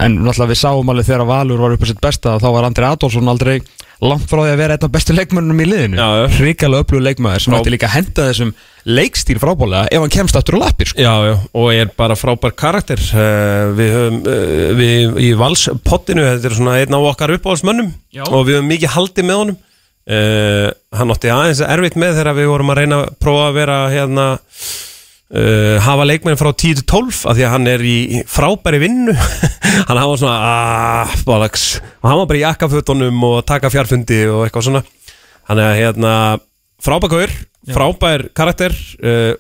[0.01, 2.89] en náttúrulega við sáum alveg þegar Valur var upp á sitt besta þá var Andri
[2.89, 3.59] Adolfsson aldrei
[4.05, 7.55] langt frá því að vera einn af bestu leikmönnum í liðinu hrikalega öflugur leikmaður sem
[7.55, 7.59] Já.
[7.61, 8.51] ætti líka að henda þessum
[8.87, 11.01] leikstíl frábólega ef hann kemst aftur á lappir sko.
[11.01, 16.51] já, já, og er bara frábær karakter uh, Við höfum uh, við, í valspottinu, þetta
[16.51, 18.25] er svona einn af okkar uppáhaldsmönnum Já.
[18.29, 19.59] og við höfum mikið haldið með honum
[20.11, 23.79] uh, Hann átti aðeins erfitt með þegar við vorum að reyna að prófa að vera
[23.93, 24.27] hérna
[25.27, 29.15] Uh, hafa leikmenn frá 10 til 12 af því að hann er í frábæri vinnu.
[29.89, 31.65] Hann hafa svona aah, bólags,
[31.99, 34.83] og hann var bara í jakkafötunum og taka fjárfundi og eitthvað svona.
[35.51, 36.13] Hann er hérna
[36.79, 37.35] frábækur
[37.75, 39.35] frábær karakter uh,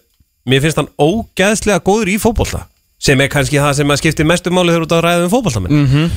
[0.51, 2.65] mér finnst hann ógeðslega góður í fótbolta
[2.99, 5.75] sem er kannski það sem að skipti mestu máli þegar út að ræða um fótboltamenn.
[5.77, 6.11] Mm -hmm.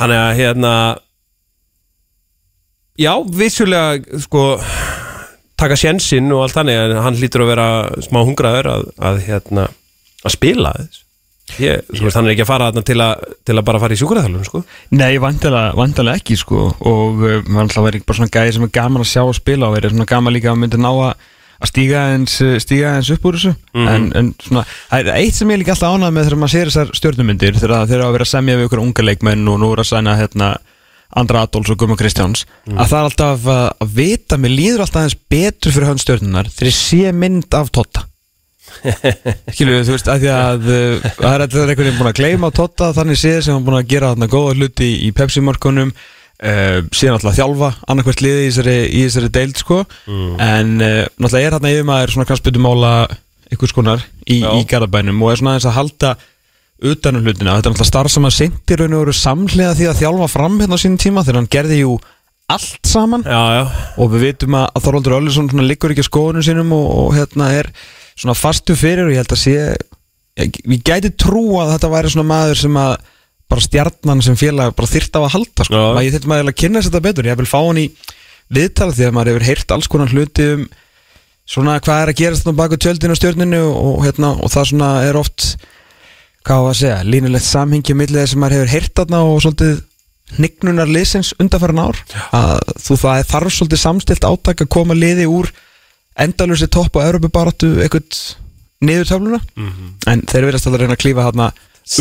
[0.00, 0.72] hann er hérna
[2.98, 4.44] já, vissulega sko
[5.58, 7.68] taka sjensinn og allt þannig en hann hlýtur að vera
[8.04, 9.68] smá hungraður að, að hérna
[10.26, 11.04] að spila þess
[11.56, 12.98] ég, þú veist, hann er ekki að fara þarna til
[13.48, 14.60] til að bara fara í sjúkraþjálfum sko.
[14.92, 19.04] Nei, vandalega, ekki sko og uh, ætla að vera bara svona gæði sem er gaman
[19.04, 21.26] að sjá að spila og verið svona gaman líka að myndi ná að
[21.58, 23.50] að stíga eins, stíga eins upp úr þessu.
[23.74, 26.70] En, en svona, það er eitt sem ég líka alltaf ánað með þegar maður sér
[26.70, 29.70] þessar stjórnumyndir þegar þeir eru að vera að semja við ykkur unga leikmenn og nú
[29.74, 30.52] er að sæna hérna
[31.16, 35.00] Andra Adolfs og Gumma Kristjáns að það er alltaf að, að vita, mér líður alltaf
[35.00, 38.04] aðeins betur fyrir hann stjórnunar þegar ég sé mynd af Totta.
[39.54, 42.50] Skilu, þú veist, að því að uh, það er eitthvað einhvern veginn búin að gleyma
[42.52, 47.16] Totta þannig séð sem hann búin að gera þarna góða hluti í Pepsi-markunum uh, síðan
[47.16, 49.80] alltaf að þjálfa annarkvært liði í þessari, í þessari deild sko.
[50.12, 52.92] En uh, náttúrulega er þarna yfir maður svona kransbyttumála
[53.48, 54.50] einhvers konar í, Já.
[54.60, 56.12] í garabænum og er svona aðeins að halda
[56.78, 60.00] utanum hlutina, þetta er náttúrulega starf sem að sendi raun og veru samhliða því að
[60.02, 61.98] þjálfa fram hérna á sínum tíma þegar hann gerði jú
[62.48, 63.62] allt saman já, já,
[63.98, 67.50] og við vitum að, að Þorvaldur Öllisson liggur ekki á skoðunum sínum og, og hérna
[67.58, 67.68] er
[68.14, 72.12] svona fastu fyrir og ég held að sé ég, við gæti trú að þetta væri
[72.14, 72.94] svona maður sem að
[73.48, 75.74] bara stjarnan sem félag bara þyrft á að halda sko.
[75.74, 75.84] Já.
[75.96, 77.86] maður ég þurfti maður að kynna þetta betur ég vil fá hann í
[78.54, 80.68] viðtala því að maður hefur heyrt alls konar hluti um
[81.48, 84.90] svona hvað er að gerast þannig baku tjöldinu og stjörninu og, hérna, og það svona
[85.08, 85.46] er oft
[86.48, 89.78] hvað á að segja, línulegt samhengi millið þess að maður hefur heyrt þarna og svolítið
[90.38, 92.02] hnignunar liðsins undanfæran ár?
[92.36, 95.50] Að þú það er þarf svolítið samstilt átak að koma liði úr
[96.18, 98.20] endalursi topp og Európa-baráttu eitthvað
[98.84, 99.40] niður töfluna?
[100.08, 101.50] En þeir verðast að reyna að klífa þarna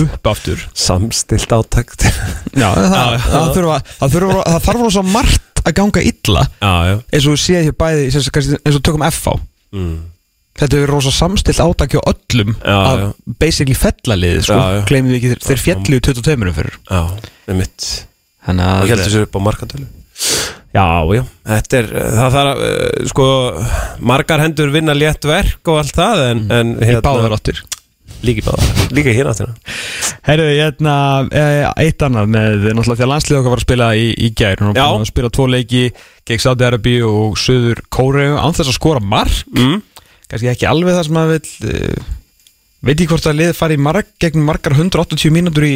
[0.04, 0.64] upp aftur.
[0.76, 2.08] Samstilt átakt
[2.62, 7.00] já, það, Já, það, þurfa, það, þurfa, það þarf rosa margt að ganga illa já,
[7.12, 8.28] eins og séð hér bæði sem
[8.64, 9.36] eins og tökum FH
[9.76, 9.98] mm.
[10.58, 13.08] Þetta er rosa samstilt átak hjá öllum Já, að já.
[13.44, 16.80] basically fellaliðið sko, gleymum við ekki, þeir, fjallu í 22 fyrir.
[16.90, 17.02] Já,
[17.48, 17.88] með mitt
[18.48, 19.88] þannig að heldur sér upp á markantölu
[20.74, 20.86] já,
[21.18, 23.26] já, þetta er það þarf, uh, sko
[24.12, 27.64] margar hendur vinna létt verk og allt það en, en í báðar áttir.
[28.26, 29.54] Líka í báðar, líka í hináttina
[30.26, 30.94] Herru, hérna,
[31.32, 34.64] eh, eitt annað með náttúrulega því að landslið okkar var að spila í, í gær.
[34.64, 35.84] Hún var að spila tvo leiki
[36.28, 39.46] gegn Saudi Arabi og Suður Kóreu án þess að skora mark.
[39.56, 39.78] Mm.
[40.32, 42.16] Kannski ekki alveg það sem maður vil uh,
[42.88, 45.76] veit ég hvort að liðið fari í mark gegn margar 180 mínútur í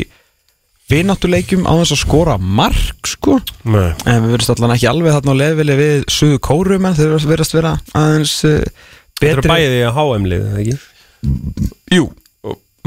[0.91, 3.91] vináttuleikjum á þess að skora mark sko Nei.
[4.05, 7.55] en við verðumst allan ekki alveg þarna á lefili við Suður Kóreu menn þeir verðast
[7.55, 8.57] vera aðeins uh,
[9.21, 10.75] Þetta eru betri bæðið í HM-lið, ekki?
[11.93, 12.05] Jú,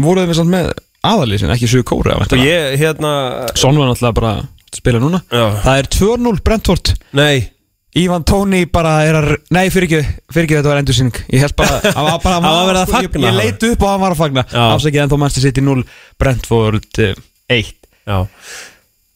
[0.02, 0.70] voruð við samt með
[1.06, 3.12] aðalið sin, ekki Suður Kóreu Og ég, hérna
[3.54, 5.44] Són var náttúrulega bara að spila núna já.
[5.62, 7.46] Það er 2-0 Brentford Nei,
[7.94, 11.18] Ivan Tóni bara er að Nei, fyrir ekki, fyrir ekki þetta var endursýning.
[11.30, 13.08] Ég held bara Hann var bara Hann var að sko, fagna.
[13.08, 13.38] Ég, ég hann.
[13.38, 14.44] leit upp og hann var að fagna.
[14.50, 14.64] Já.
[14.74, 15.84] Afsakið en þó mannstu sitt í 0
[16.18, 17.14] Brentford uh,
[17.54, 17.70] 1
[18.04, 18.18] Já,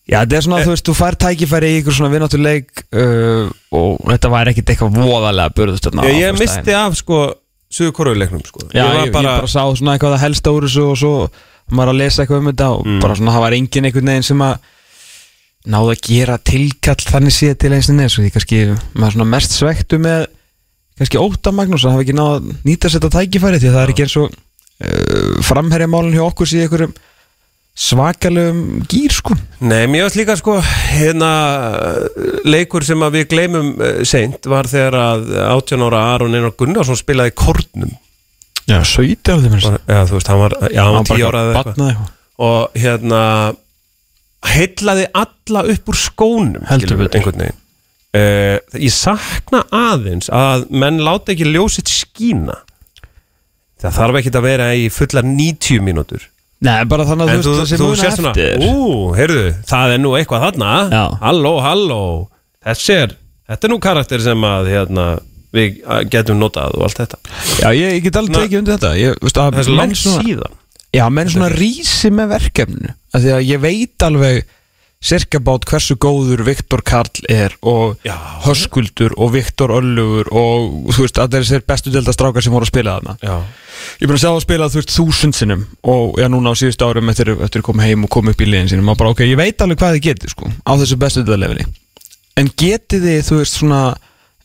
[0.09, 3.99] Já, þetta er svona, þú veist, þú fær tækifæri í ykkur svona vinnáttuleik uh, og
[4.09, 7.19] þetta var ekkit eitthvað voðalega burðust ég, ég misti af sko
[7.69, 8.63] Suður Koruleiknum sko.
[8.73, 11.11] Já, ég, var ég bara, sá svona eitthvað að helsta úr þessu og svo
[11.77, 13.01] maður að lesa eitthvað um þetta og Mm.
[13.05, 14.55] bara svona það var engin einhvern veginn sem að
[15.69, 18.61] náðu að gera tilkall þannig séð til eins og neins og því kannski
[18.95, 20.27] maður svona mest svektu með
[20.99, 23.85] kannski óta Magnús að hafa ekki náðu að nýta sér þetta tækifæri því að það
[23.85, 26.97] er ekki eins og uh, framherjamálun hjá okkur síðan einhverjum
[27.79, 29.37] svakalegum gýr sko.
[29.63, 30.57] Nei, mér varst líka sko
[30.97, 31.29] hérna
[32.49, 36.99] leikur sem að við gleymum uh, seint var þegar að 18 ára Aron Einar Gunnarsson
[36.99, 37.93] spilaði kornum
[38.69, 41.95] Já, 17 af þeim Bara- Já, þú veist, hann var, já, hann var 10 ára
[42.39, 43.21] og hérna
[44.47, 47.19] heillaði alla upp úr skónum Heldur betur.
[47.19, 47.59] einhvern veginn.
[48.19, 52.55] Uh, Ég sakna aðeins að menn láta ekki ljósitt skína.
[53.79, 56.25] Það þarf ekki að vera í fullar 90 mínútur.
[56.67, 58.65] Nei, bara þannig að þú veist það sem sést svona, eftir.
[58.67, 60.71] Ú, heyrðu, það er nú eitthvað þarna.
[60.91, 61.03] Já.
[61.23, 62.01] Halló, halló.
[62.67, 63.13] Þessi er,
[63.53, 65.05] þetta er nú karakter sem að hérna,
[65.55, 67.21] við uh, getum notað og allt þetta.
[67.63, 68.91] Já, ég, ég get alveg tekið undir þetta.
[68.99, 70.59] Ég, veist, að Það er svo menn langt svona- síðan
[70.95, 74.47] Já, menn svona rísi með verkefninu af Því að ég veit alveg
[74.99, 78.17] Cirka bát hversu góður Viktor Karl er Og Já.
[78.43, 82.73] Höskuldur og Viktor Öllugur Og þú veist, er sér bestu delta strákar sem voru að
[82.73, 83.15] spila þarna.
[83.23, 83.37] Já,
[84.01, 85.63] Ég er búin að sjá að spila þú veist þúsund sinnum
[85.95, 88.49] Og já, núna á síðustu árum eftir, eftir að koma heim og koma upp í
[88.51, 91.23] liðin sínum Og bara, ok, ég veit alveg hvað þið getið sko Á þessu bestu
[91.23, 91.69] delta leveli
[92.39, 93.83] En getið þið, þú veist, svona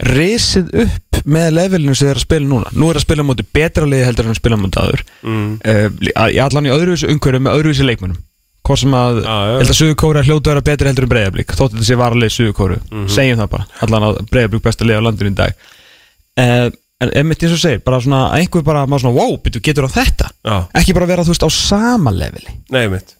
[0.10, 2.72] Risið upp með levelinu sem er að spila núna.
[2.76, 5.50] Nú er að spila móti betra liði heldur en að spila móti aður mm.
[5.64, 8.20] uh, allan í öðruvísu umhverju með öðruvísu leikmunum
[8.64, 9.34] hvort sem að, já.
[9.52, 11.98] ég held að Suður Kóra hljótu að vera betri heldur en Breiðablík þótt þetta sé
[12.00, 13.10] varalegi Suður Kóru, Mhm.
[13.12, 13.66] segjum það bara.
[13.84, 15.58] Allan að Breiðablík besta liða á landinu í dag.
[16.40, 16.70] Uh,
[17.04, 19.90] en emitt eins og segir bara svona, að einhver bara, maður svona, wow, byrju, getur
[19.92, 20.30] á þetta?
[20.48, 22.56] Já, ekki bara vera, þú veist, á sama leveli.
[22.72, 23.16] Nei mitt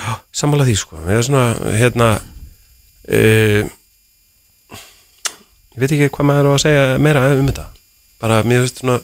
[0.00, 0.96] Já, sammála því sko.
[1.06, 1.44] Ég er svona,
[1.76, 2.08] hérna
[3.12, 3.68] uh,
[5.74, 7.66] Ég veit ekki hvað maður er að segja meira um þetta
[8.22, 9.00] Bara, mér veist svona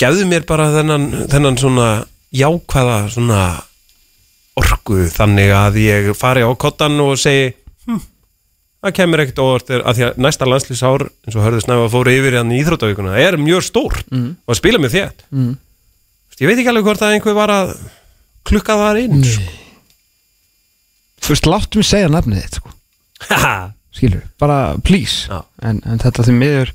[0.00, 1.88] Gefðu mér bara þennan, þennan svona
[2.34, 3.40] jákvæða svona
[4.58, 7.52] orku þannig að ég fari á kottan og segi
[7.86, 8.00] hm,
[8.84, 12.14] það kemur ekkert óvart þegar- að því að næsta landslýsár eins og hörðu snæfa fóru
[12.14, 14.28] yfir hann í Íþróttavíkuna er mjög stór Mhm.
[14.46, 15.52] og spila með þétt mm.
[16.42, 17.74] ég veit ekki alveg hvort að einhver var að
[18.46, 19.42] klukka þar inn sko.
[21.22, 22.74] þú veist, láttu mig segja nafnið þitt sko.
[23.30, 23.54] Haha.
[23.94, 25.28] Skilur, bara please.
[25.30, 25.42] Já.
[25.62, 26.74] en, en þetta því miður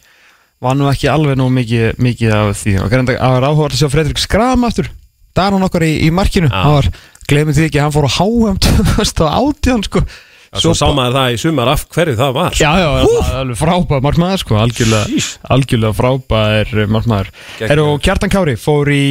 [0.64, 2.78] var nú ekki alveg nú mikið, mikið af því.
[2.84, 4.90] Og það var áhugað að sjá Fredrik Skram aftur.
[5.36, 6.50] Það er hann okkar í, í markinu.
[6.52, 6.58] Já.
[6.64, 6.90] hann var,
[7.30, 10.04] glemum því ekki, hann fór á HM 2018 sko.
[10.58, 13.36] Svo sá maður það í sumar af hverju það var Já, já, já, það er
[13.44, 15.20] alveg frábæð markmaður sko, algjörlega,
[15.54, 17.30] algjörlega frábæð markmaður.
[17.62, 19.04] Herru, og Kjartan Kári fór í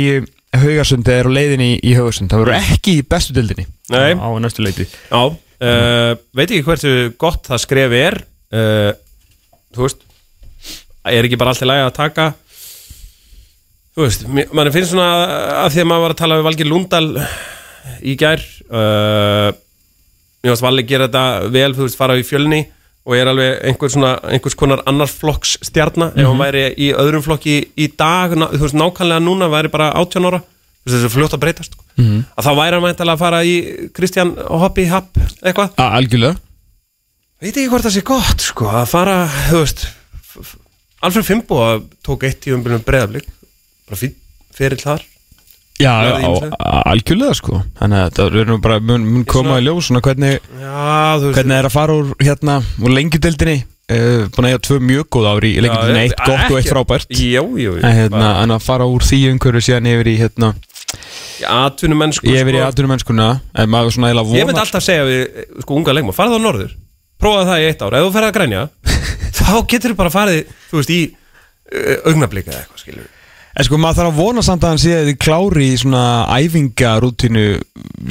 [0.58, 4.18] Haugarsund, er á leiðinni í Haugarsund, það verður ekki í bestu dildinni Nei.
[4.18, 4.88] á næstu leiti.
[4.88, 5.20] Já,
[5.62, 8.18] uh, veit ekki hversu gott það skref er.
[8.52, 8.92] Uh,
[9.74, 10.04] Þú veist
[11.08, 12.24] Er ekki bara allt í lagi að taka?
[13.96, 15.08] Þú veist, manni finnst svona
[15.64, 17.06] að því að maður var að tala við Valgir Lundal
[18.04, 19.48] í gær uh,
[20.38, 21.22] Mér varst Valli gera þetta
[21.54, 22.60] vel, þú veist, fara í fjölni
[23.08, 26.10] og er alveg einhver svona, einhvers konar annar flokks stjarna.
[26.12, 30.28] Ef hann væri í öðrum flokki í dag, þú veist, nákvæmlega núna væri bara 18
[30.28, 31.87] ára, þú veist, þessi fljótt að breytast sko.
[31.98, 32.24] Mhm.
[32.38, 33.54] að þá væri hann mæntalega að fara í
[33.92, 35.74] Kristján Hoppi Happ eitthvað.
[35.76, 36.36] Algjörlega.
[37.42, 39.18] veit ekki hvort það sé gott sko að fara,
[39.50, 39.86] þú veist
[41.02, 41.60] Alfred Fimbo
[42.02, 43.28] tók eitt í umbyrjum breyðablík
[43.88, 44.10] bara
[44.58, 45.04] fyrir þar.
[45.78, 45.92] Já,
[46.90, 50.40] algjörlega sko, þannig að það er nú bara mun, mun koma í ljós svona hvernig,
[50.58, 55.06] já, hvernig er að fara úr hérna, úr lengjudeldinni, uh, búin að eiga tvö mjög
[55.14, 57.14] góð ári í lengjudeldinni, eitt gott og eitt frábært.
[57.14, 57.76] jú, jú, jú.
[57.78, 60.50] En, hérna, að fara úr því umhverju síðan yfir í hérna,
[61.48, 62.70] atvinnum mennsku ég yfir í sko.
[62.72, 65.22] atvinnum mennskuna en maður svona eiginlega ég myndi alltaf segja við
[65.64, 66.72] sko unga leikma, farðu á norður.
[67.18, 68.64] Prófaðu það í eitt ár, ef þú ferð að grænja
[69.38, 71.00] þá getur þú bara farið, þú veist, í
[72.08, 73.14] augnablika eða eitthvað, skilur
[73.58, 76.02] En sko maður þarf að vona samt að hann sé að þið klári í svona
[76.30, 77.44] æfingarútínu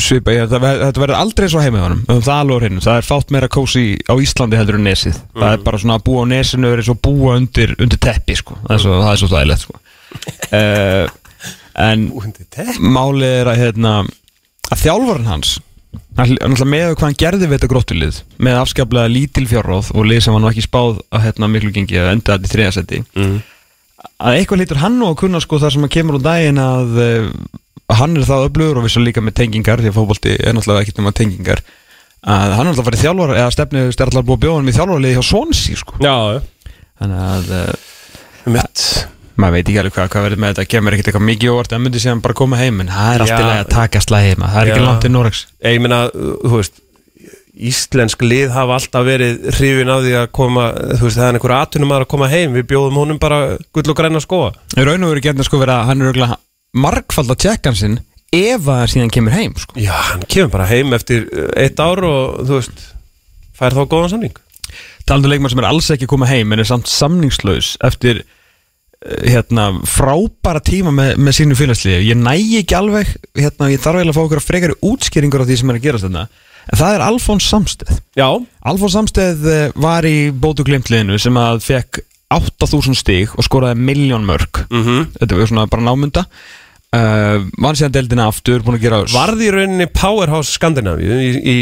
[0.04, 2.82] svipa, ég, þetta, ver- þetta verður aldrei svo heimið honum, um það alveg hreinu.
[2.84, 5.22] Það er fátt meira kósi á Íslandi heldur en nesið.
[5.38, 8.36] Það er bara svona að búa á nesinu er eins og búa undir, undir teppi
[8.42, 9.80] sko, það er svo, það er svo þægilegt sko.
[10.52, 11.16] Uh,
[11.78, 12.08] en
[12.82, 13.94] málið er að hérna,
[14.72, 15.58] að þjálfarinn hans
[16.18, 20.24] hann hann með hvað hann gerði við þetta gróttulið með afskaplega lítil fjárráð og lið
[20.26, 23.36] sem hann var ekki spáð að hérna, miklu gengi að enda þetta í þriðasetti mm.
[24.26, 27.02] að eitthvað lítur hann nú að kunna sko það sem að kemur úr daginn að
[27.04, 27.28] uh,
[28.02, 30.86] hann er það öflugur og við svo líka með tengingar því að fótbolti er náttúrulega
[30.86, 31.62] ekkert nema tengingar
[32.28, 34.72] að hann er alltaf að fara í þjálfar eða stefni er alltaf að bjóða hann
[34.72, 36.00] í þjálfarliði hjá Swansea sko.
[36.04, 36.16] Já,
[36.98, 37.94] þannig að uh,
[38.58, 38.84] mitt
[39.38, 41.84] maður veit ekki alveg hvað, hvað verður með þetta kemur ekkert eitthvað mikið óvart að
[41.84, 43.48] myndi síðan bara koma heim en það er allt í Já.
[43.48, 44.88] lagi að taka slæði heima það er ekki Já.
[44.88, 46.84] langt til Norex Ég meina, þú veist
[47.58, 50.66] Íslensk lið hafa alltaf verið hrifin af því að koma,
[51.00, 53.40] þú veist, það er einhver atunum að koma heim, við bjóðum honum bara
[53.74, 56.38] gull og græna skóa í raun og veru getna sko vera að hann er örugglega
[56.78, 57.98] margfald að tjekkan sinn
[58.30, 59.74] ef að hann síðan kemur heim sko.
[59.82, 62.86] Já, hann kemur bara heim eftir uh, eitt ár og þú veist,
[63.58, 64.38] fær þá góðan samning
[65.08, 68.22] talandi um leikmann sem er alls ekki að koma heim en er samt samningslaus eftir
[68.22, 68.37] eh,
[69.06, 72.10] hérna, frábæra tíma með, með sínu félagsliði.
[72.10, 75.58] Ég næ ekki alveg, hérna, ég þarf eiginlega að fá okkur frekari útskýringur á því
[75.62, 76.28] sem er að gerast þetta
[76.68, 77.98] en það er Alfons Samsteð.
[78.18, 78.28] Já,
[78.68, 82.02] Alfons Samsteð eh, var í bótu glimtliðinu sem að fekk
[82.34, 86.26] 8000 stig og skoraði miljón mörg mm þetta var svona bara námunda.
[86.88, 91.56] Uh, vann síðan deildina aftur búin að gera varði í rauninni Powerhouse Skandinavíu í, í,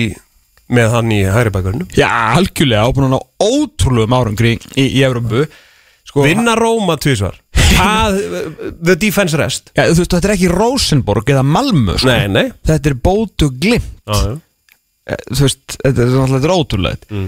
[0.69, 2.05] með hann í hægri bakgrunnu já,
[2.37, 2.85] algjörlega.
[2.85, 5.47] Og búin að ná ótrúlegum árangri í, í Evrópu
[6.15, 7.35] sko, Vinna Róma tvísvar
[7.75, 8.17] Hvað,
[8.87, 12.07] the defense rest Já, þú veist, þetta er ekki Rosenborg eða Malmö sko.
[12.07, 14.35] Nei, nei Þetta er bótu glimt Já, já.
[15.11, 17.27] Eh, Þú veist, þetta er náttúrulega þetta er ótrúlegt Mm.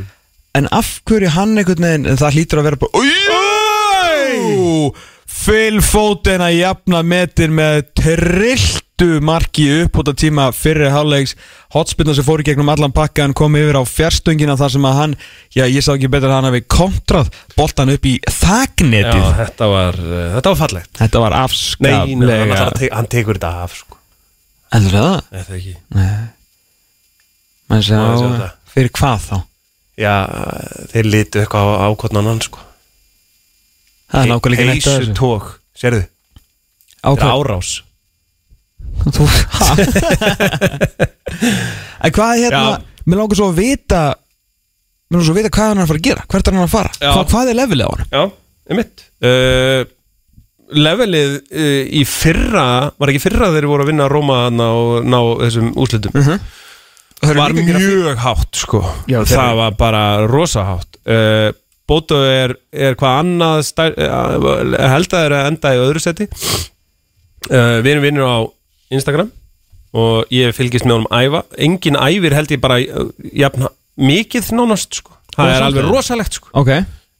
[0.58, 4.94] En af hverju hann einhvern veginn en Það hlýtur að vera bara Új!
[5.38, 7.84] Phil Foden að jafna metin með
[8.98, 11.36] trilltu marki upp út af tíma fyrir hálfleiks
[11.74, 15.14] hotspinna sem fór í gegnum allan pakkan kom yfir á fjärstungina þar sem að hann
[15.54, 19.70] já ég sá ekki betur að hann hafi kontrað boltan upp í já, þagnetið þetta
[19.70, 23.12] var, uh, þetta var fallegt Þetta var Nei, nei, hann, afskaplega ætlar að te hann
[23.12, 24.00] tekur þetta af sko.
[24.74, 25.18] Heldur það?
[25.30, 25.76] Nei, það ekki
[27.68, 28.52] Menn sjá, þetta?
[28.74, 29.38] fyrir hvað þá?
[29.98, 30.14] Já,
[30.94, 32.64] þeir litu eitthvað á ákvotnan hann sko.
[34.08, 36.08] Það er nákvæmlega ekki neitt að Heisu þessu tók, sérðu
[36.98, 37.76] Þetta er árás
[39.08, 39.68] Þú, ha?
[42.04, 42.80] en hvað er hérna.
[43.08, 44.02] Mér langar svo að vita
[45.08, 46.66] Mér langar svo að vita hvað hann er að fara að gera Hvert er hann
[46.66, 46.92] að fara?
[47.04, 48.10] Hva, hvað er levelið á hann?
[48.12, 48.24] Já,
[48.74, 49.82] einmitt uh,
[50.84, 52.66] Levelið uh, í fyrra
[53.00, 57.40] Var ekki fyrra þeir voru að vinna Róma þarna og ná þessum úslitum Það eru
[57.40, 61.48] Var líka að gera- mjög hátt sko Já, Það var bara rosa hátt uh,
[61.88, 66.28] Bóto er, er hvað annað stær, uh, held að er að enda í öðru seti
[66.28, 68.38] uh, Við erum vinnur á
[68.94, 69.32] Instagram
[69.98, 71.44] og ég fylgist með honum æfa.
[71.64, 75.16] Engin æfir held ég bara uh, jafn, mikið nánast sko.
[75.36, 76.52] Það er alveg rosalegt sko.
[76.58, 76.74] Ok.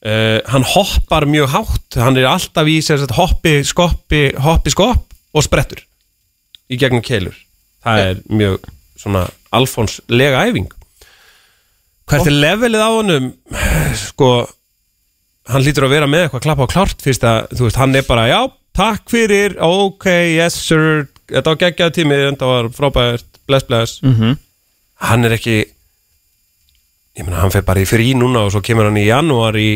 [0.08, 2.00] Uh, hann hoppar mjög hátt.
[2.00, 5.82] Hann er alltaf í sem sagt, hoppi, skoppi hoppi, skopp og sprettur
[6.68, 7.36] í gegnum keilur.
[7.86, 8.68] Það er mjög
[8.98, 9.24] svona
[9.56, 10.68] Alfons lega æfing.
[12.08, 13.32] Hvert er levelið á honum?
[13.98, 14.32] Sko
[15.52, 18.08] hann lítur að vera með eitthvað klappa á klárt fyrst að þú veist hann er
[18.08, 18.40] bara já
[18.78, 24.38] takk fyrir, ok, yes sir þetta var geggjað tími, þetta var frábært bless bless mm
[25.08, 25.58] hann er ekki
[27.18, 29.70] ég meina hann fer bara í frí núna og svo kemur hann í janúar í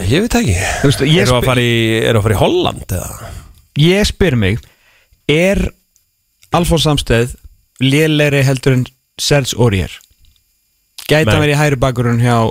[0.00, 0.54] Já, ég veit ekki
[0.86, 1.72] veist, ég, Eru að spyr, í,
[2.08, 3.30] eru að fara í Holland eða?
[3.80, 4.60] ég spyr mig
[5.28, 5.60] Er
[6.56, 7.34] Alfons Samsteð
[7.82, 8.86] lélegri heldur en
[9.20, 9.92] Serge Aurier?
[11.10, 12.48] Hann verið í hæri bakurinn hjá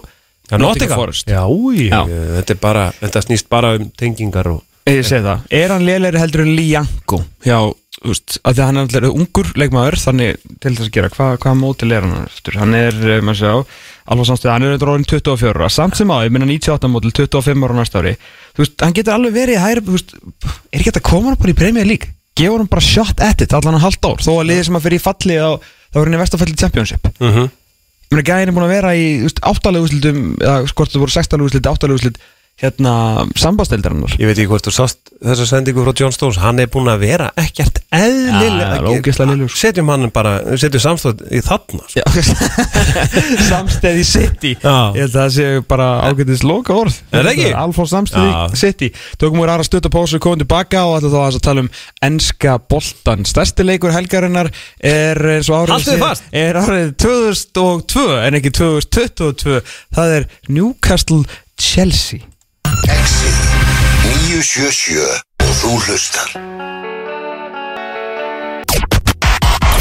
[0.59, 1.29] Nottingham Forest?
[1.29, 2.03] Já, Já.
[2.37, 6.17] Þetta, er bara, þetta snýst bara um tengingar og Ég segi það, er hann lélegri
[6.17, 7.57] heldur en Lianco hjá,
[7.99, 11.11] þú veist, að því að hann er alltaf ungur leikmaður, þannig til þess að gera.
[11.13, 14.73] Hvað, hvað mótil er hann eftir, hann er eh, maður sjá, alveg samstöð, hann er
[14.73, 18.01] eitthvað orðin 24 ára, samt sem á, ég minna 98 mótil 25 ára á næsta
[18.01, 18.15] ári,
[18.57, 20.15] þú veist, hann getur alveg verið í hæri, þú veist,
[20.49, 22.09] er ekki hægt að koma hann bara í Premier League,
[22.39, 24.85] gefa hann bara shot at it allan að halda ár, þó að liðið sem að
[24.87, 25.49] fyrir í falli á,
[25.93, 27.13] þá er hann í vestafalli Championship.
[28.09, 31.03] Ég meina gæðin er búin að vera í þú veist, áttalegu úrslitum, eða skort það
[31.03, 32.15] voru sextalegu úrslit, áttalegu úrslit,
[32.59, 32.93] hérna
[33.39, 36.89] sambasteldarinnar Ég veit ekki hvort þú sást þessa sendingu frá John Stones Hann er búin
[36.91, 39.47] að vera ekkert eðlilega.
[39.51, 41.99] Setjum hann bara, setjum samstóð í þarna sko.
[41.99, 42.05] Já,
[43.49, 44.75] samstæð í City Já.
[44.95, 47.29] Ég held að það sé bara ágætist loka orð Er?
[47.59, 48.33] Alfons samstæð í.
[48.59, 51.71] City Tökum við aðra stutta pásu, komum tilbaka og ætlum þá að tala um
[52.09, 56.23] enska boltan Stærsti leikur helgarinnar er eins og árið.
[56.35, 59.61] Er árið 2002 en ekki 2022
[59.95, 61.23] Það er Newcastle
[61.59, 62.25] Chelsea
[62.87, 63.35] Exit.
[64.29, 65.03] 977
[65.43, 66.29] og þú hlustar.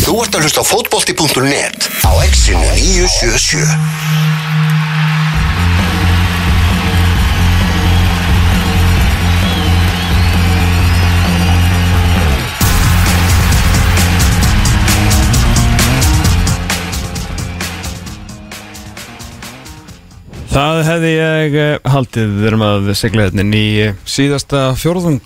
[0.03, 3.63] Þú ert að hlusta á fótbolti.net á Exinu 977
[20.59, 22.31] Það hefði ég eh, haldið.
[22.35, 25.21] Við erum að segla hérna í eh, síðasta fjórðung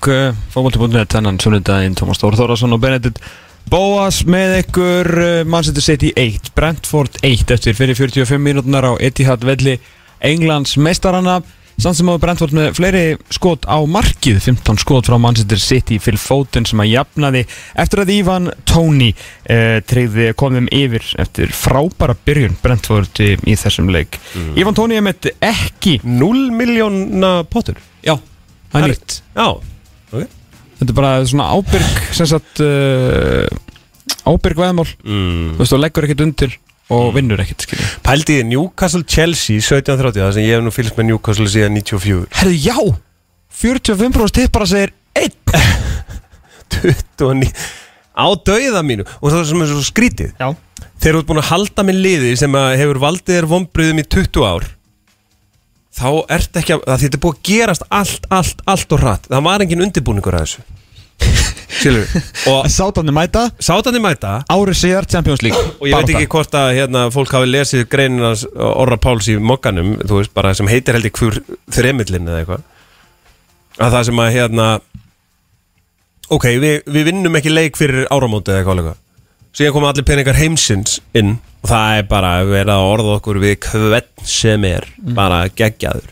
[0.52, 1.94] fókbalti.net hennan sunnudaginn.
[1.96, 3.22] Tómas Þór Þórðarsson og Benedikt
[3.72, 5.08] Bóas með ykkur
[5.48, 9.78] Manchester City 1, Brentford 1 eftir fyrir 45 mínútunar á Etihad velli
[10.20, 11.38] Englands meistarana
[11.82, 13.02] samt sem á Brentford með fleiri
[13.32, 14.38] skot á markið.
[14.44, 17.42] 15 skot frá Manchester City Phil Foden sem að jafnaði
[17.82, 23.90] eftir að Ivan Tóni uh, treyði komum yfir eftir frábæra byrjun Brentford í, í þessum
[23.94, 24.20] leik.
[24.58, 27.80] Ivan Tóni er með ekki 0 miljóna pottur.
[28.04, 28.16] Já,
[28.72, 29.48] það er nýtt Já,
[30.12, 30.38] ok.
[30.82, 33.46] Þetta er bara svona ábyrg sem sagt uh,
[34.26, 34.90] ábyrg veðmál.
[35.02, 35.56] Mm.
[35.56, 36.60] þú veist, og leggur ekkert undir
[36.92, 40.98] og vinnur ekkert, skilja Pældi í Newcastle Chelsea 1730 það sem ég hef nú fylgst
[40.98, 42.78] með Newcastle síðan 94 Herðu, já,
[43.62, 45.32] 45% tippara segir 1
[46.82, 47.52] 29
[48.12, 50.34] á dauða mínu og það sem er svo skrítið.
[50.36, 50.52] Já.
[51.02, 54.06] Þegar þú ert búin að halda með liði sem að hefur valdið þér vonbröðum í
[54.14, 54.68] 20 ár
[55.92, 59.28] þá ert ekki að, að þetta er búið að gerast allt, allt, allt og hratt.
[59.28, 60.81] Það var engin undirbúningur að þessu
[62.70, 64.36] Sátandi mæta, sátandi mæta.
[64.52, 65.58] Árið síðar Champions League.
[65.80, 68.32] Og ég veit ekki hvort að hérna, fólk hafi lesið greinina
[68.70, 71.40] Orra Páls í mokkanum þú veist bara sem heitir held ég hver
[71.74, 72.66] þremillin eða eitthvað.
[73.82, 74.66] Að það sem að hérna
[76.32, 79.00] ok, við, við vinnum ekki leik fyrir áramóti eða eitthvað
[79.52, 83.40] síðan koma allir peningar heimsins inn og það er bara að vera að orða okkur
[83.42, 84.86] við hvern sem er
[85.16, 86.08] bara geggjaður.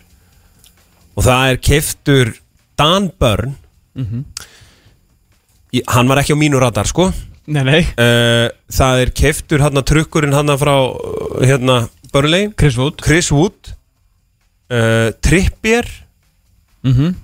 [1.16, 2.32] Og það er keftur
[2.78, 3.56] Dan Burn
[5.74, 7.10] Í- hann var ekki á mínu radar sko.
[7.50, 7.80] Nei, nei.
[7.98, 11.82] Uh, það er keftur hann trukkurinn hann frá uh, hérna
[12.12, 12.50] Burnley.
[12.58, 13.00] Chris Wood.
[13.02, 13.72] Chris Wood.
[14.70, 15.86] Uh, Trippier.
[16.86, 17.14] Mm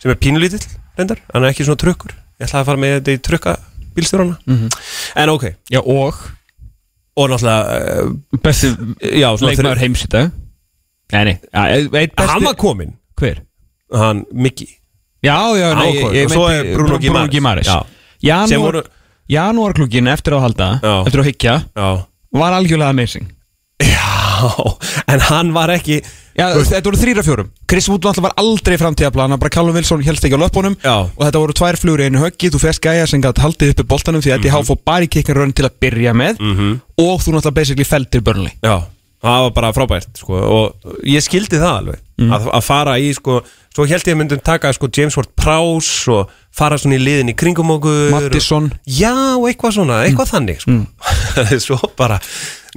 [0.00, 0.62] sem er pínulítill
[0.96, 2.14] reyndar, hann er ekki svona trukkur.
[2.40, 3.52] Ég ætlaði að fara með þetta í trukka
[3.96, 4.38] bílstjórana.
[5.20, 6.20] En ok, Já, og?
[7.20, 8.70] Og náttúrulega uh, besti
[9.20, 10.30] já, svona leikmaður heims í dag.
[11.12, 13.42] Nei, nei, ja, hann var kominn, Hver?
[13.92, 14.70] hann Mickey
[15.20, 16.98] Já, já, nei, Á, ég, og ég svo er Bruno
[17.28, 17.68] Guimaraes.
[18.24, 18.82] Janúar,
[19.30, 20.94] janúarklúkin eftir að halda Já.
[21.04, 21.90] Eftir að hyggja já,
[22.40, 23.28] Var algjörlega amazing.
[23.80, 24.76] Já,
[25.08, 26.00] en hann var ekki
[26.40, 27.48] Já, þetta voru þrýra fjórum.
[27.68, 30.76] Chris Wood náttúrulega var aldrei framtíðaplana Bara Callum Wilson helst ekki á löpunum.
[30.78, 34.22] Og þetta voru tvær í einu höggi Þú fyrst gæja sem gætt haldið uppi boltanum
[34.24, 36.40] Því að Eddie Howe fór bara í kickin run til að byrja með.
[36.40, 36.80] Mhm.
[37.02, 38.54] Og þú náttúrulega basically feldir Burnley.
[38.62, 38.78] Já,
[39.20, 43.40] það var bara frábært sko, og ég skildi það alveg að, að fara í, sko,
[43.74, 47.32] svo held ég að myndum taka sko, James Ward Prowse og fara svona í liðin
[47.32, 48.70] í kringum okkur Mattisson.
[48.72, 49.12] og, Já,
[49.48, 50.78] eitthvað svona, eitthvað þannig sko.
[51.66, 52.18] Svo bara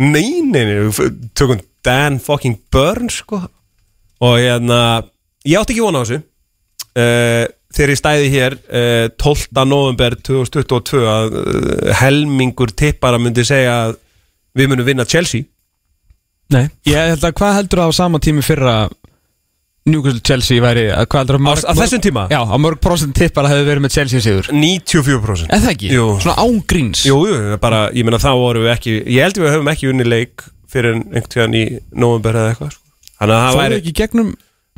[0.02, 3.42] Nei, nei, nei, við tökum Dan fucking Burns sko.
[4.24, 5.04] og hérna
[5.46, 7.44] ég átti ekki vona á þessu uh,
[7.74, 9.64] þegar ég stæði hér uh, 12.
[9.68, 13.98] november 2022 að uh, helmingur tippara myndi segja að
[14.56, 15.44] við munum vinna Chelsea
[16.54, 18.76] Nei Ég held að hvað heldur það á sama tími fyrra
[19.90, 22.22] Newcastle Chelsea væri að Hvað heldur að mörg Á- á þessum tíma?
[22.32, 25.90] Já, á mörg prosent tippar að hefði verið með Chelsea sigur 94% Eða það ekki?
[25.98, 26.06] Jú.
[26.24, 29.72] Svona ángríns Jú, jú, bara, ég meina þá vorum við ekki Ég held við höfum
[29.74, 32.82] ekki unni leik fyrir einhvern tíðan í november eða eitthvað sko.
[33.20, 34.30] Þannig að það væri, ekki gegnum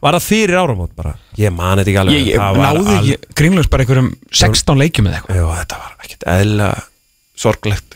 [0.03, 2.97] var það fyrir áramót bara Ég mani þetta ekki alveg Ég, ég það náði al-
[2.97, 4.09] ekki grínlaus bara einhverjum
[4.41, 6.67] 16 leikjum eða eitthvað Jú, þetta var ekkert eðla
[7.45, 7.95] sorglegt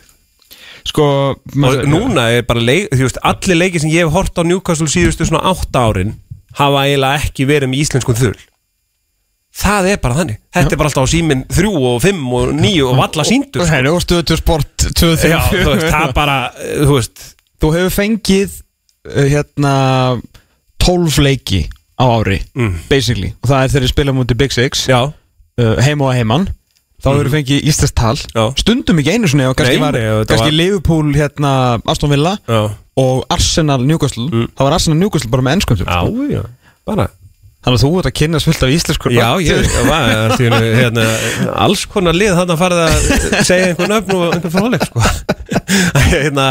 [0.89, 1.05] Sko
[1.37, 5.27] Og núna er bara leik, veist, allir leiki sem ég hef hort á Newcastle síðustu
[5.29, 6.15] svona átta árin
[6.57, 8.37] hafa eiginlega ekki verið með íslenskum þull
[9.59, 10.37] Það er bara þannig.
[10.55, 13.71] Þetta er bara alltaf á síminn þrjú og fimm og níu og valla síndur sko.
[13.73, 17.23] Hæri, og stöðu sport 2, 3, Já, þú veist, það bara, eh, þú veist.
[17.59, 18.53] Þú hefur fengið
[19.09, 19.73] uh, hérna
[20.85, 21.63] 12 leiki
[21.99, 22.77] á ári Mm.
[22.89, 23.33] basically.
[23.43, 26.47] Og það er þegar ég spila mútið Big Six Já, uh, heim og heimann
[26.99, 28.17] þá hefur fengið íslenskt tal.
[28.59, 29.97] Stundum ekki einu svona Nei, var,
[30.29, 31.53] var- Liverpool hérna
[31.87, 32.59] Aston Villa já.
[32.99, 34.27] og Arsenal Newcastle.
[34.55, 36.01] Það var Arsenal Newcastle bara með ennskum Já,
[36.35, 36.43] já,
[36.85, 37.07] bara.
[37.59, 40.13] Þannig að þú ert að kynna svilt af íslenskur Já, ég var
[40.79, 41.03] hérna,
[41.59, 42.93] alls konar lið þannig að farið að
[43.49, 45.03] segja einhvern öfn og einhvern fráleik sko.
[46.13, 46.45] hérna,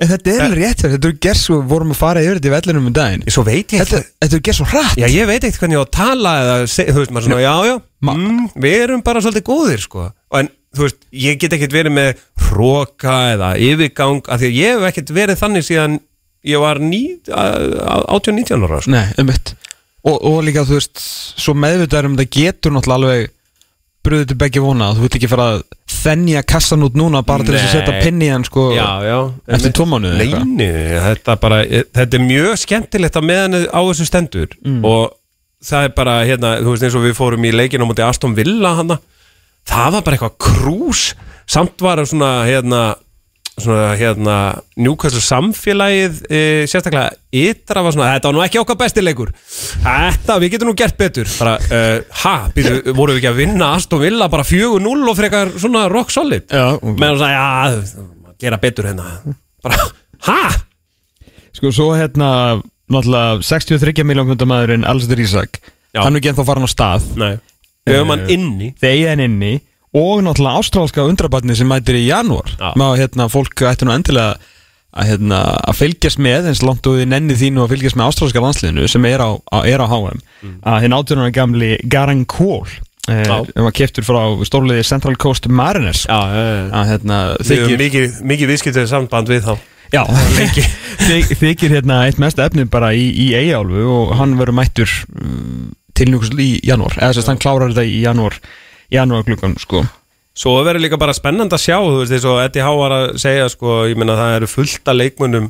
[0.00, 2.54] en þetta er alveg rétt þetta er gerð svo, vorum að fara yfir þetta í
[2.56, 3.24] vellinum um daginn.
[3.32, 4.96] Svo veit ég þetta, þetta er gerð svo hratt.
[5.00, 7.40] Já, ég veit ekkert hvernig ég á að tala eða, seg, þú veist, maður svona,
[7.44, 7.76] já, já,
[8.12, 10.08] mm, við erum bara svolítið góðir, sko.
[10.40, 14.74] En, þú veist, ég get ekkert verið með hróka eða yfirgang af því að ég
[14.76, 15.96] hef ekkert verið þannig síðan
[16.46, 18.90] ég var ní- á- 18-19 ára, sko.
[18.92, 19.54] Nei, um mitt
[20.06, 21.00] og, og líka þú veist,
[21.40, 23.32] svo meðvitaður um þetta getur náttúrulega alveg
[24.06, 25.66] bröðið til begge vona þú vilt ekki fara að
[25.96, 28.68] þennja kassan út núna bara til þess að setja pinni hann sko.
[28.76, 29.18] Já, já
[29.56, 29.74] eftir
[30.46, 34.58] nei, þetta, bara, þetta er mjög skemmtilegt að meðan á þessu stendur.
[34.62, 34.82] Mm.
[34.86, 35.16] og
[35.66, 38.36] það er bara, hérna, þú veist eins og við fórum í leikinu á móti Aston
[38.36, 39.00] Villa hana.
[39.66, 41.06] Það var bara eitthvað krús.
[41.50, 42.82] Samt var það svona, hérna
[43.56, 44.36] svona hérna
[44.76, 49.32] njúkvæslu samfélagið e, sérstaklega ytra var svona þetta var nú ekki okkar bestileikur
[50.26, 51.30] þetta, við getum nú gert betur.
[51.38, 55.52] Bara, uh, ha, býtu, voru við ekki að vinna Aston Villa bara 4-0 og frekar
[55.56, 56.46] svona rock solid?
[56.50, 56.96] Já, ok.
[57.00, 58.06] meðan svona, já,
[58.44, 59.36] gera betur hérna.
[59.64, 59.88] Bara,
[60.28, 60.40] ha?
[61.56, 62.30] Sko, svo hérna,
[62.92, 65.62] náttúrulega 63 miljón hundar maðurinn Alistair Isak.
[65.94, 66.02] Já.
[66.02, 67.08] Hann er ekki ennþá farin á stað.
[67.16, 67.32] Nei,
[67.88, 68.72] við höfum hann inni.
[68.76, 69.54] Þeir eiga hann inni
[69.96, 72.52] Og náttúrulega ástrálska undrabarni sem mætir í janúar.
[72.76, 74.36] Má, hérna, fólk ætti nú endilega
[74.96, 78.42] að, hérna, að fylgjast með eins langt og þið nenni þínu að fylgjast með ástrálska
[78.44, 80.20] landsliðinu sem er á, á, er á HM
[80.64, 82.66] að hinn átjörnuna gamli Garan Kól
[83.10, 86.06] eh, sem var keftur frá stórliði Central Coast Mariners.
[86.08, 86.44] Já, já,
[86.80, 89.56] að hérna, þykir, mikið, mikið viðskiptið samband við þá.
[89.94, 90.02] Já,
[91.40, 96.08] þykir, hérna, eitt mest efni bara í, í eigálfu og hann verður mættur um, til
[96.10, 96.96] njúkast í janúar.
[96.98, 98.40] Eða þess að hann klárar þetta í janúar
[98.92, 99.84] janúar glukkan sko.
[100.36, 103.06] Svo verður líka bara spennand að sjá, þú veist, eins og Eddie Howe var að
[103.22, 105.46] segja, sko, ég meina það eru fullt af leikmunum,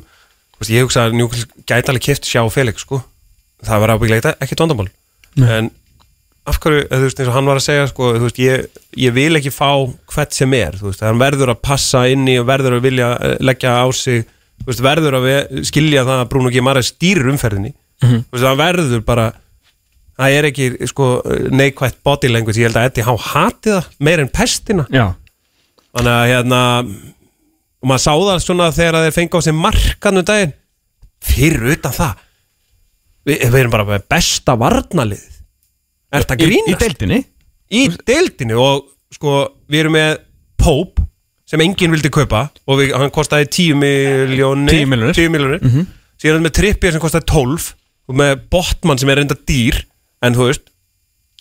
[0.61, 3.01] veist, ég hugsa að Newcastle gæti alveg kipt sjá Felix, sko,
[3.67, 4.87] það var ábygglega ekkert vandamál,
[5.43, 5.67] en
[6.47, 9.35] af hverju, þú veist, eins og hann var að segja, sko, veist, ég, ég vil
[9.41, 9.67] ekki fá
[10.13, 13.09] hvert sem er, þú veist, hann verður að passa inn í og verður að vilja
[13.19, 14.23] eh, leggja á sig,
[14.63, 15.27] veist, verður að
[15.67, 19.27] skilja það að Bruno Gimares stýrir umferðinni, þú veist, hann verður bara,
[20.17, 21.07] það er ekki, sko,
[21.53, 25.07] neikvætt body language, ég held að Eddie Howe hati það meir en pestina, já,
[25.97, 26.61] Þannig að hérna
[27.81, 30.51] og maður sá það svona þegar þeir fengi á sig markanu daginn.
[31.25, 32.19] Fyrir utan það.
[33.27, 35.23] Við, við erum bara með besta varnalið
[36.13, 36.83] Er þetta í, í grínast?
[36.83, 37.17] deildinni?
[37.73, 39.33] Í, deildinni og sko
[39.67, 40.13] við erum með
[40.61, 41.03] Pope
[41.47, 45.17] sem enginn vildi kaupa og við, hann kostaði 10 miljónir 10 milljónir.
[45.17, 45.65] 10 miljónir
[46.17, 47.67] síðan erum við með Trippier sem kostaði 12
[48.07, 49.81] og með Botman sem er reynda dýr
[50.25, 50.69] en þú veist,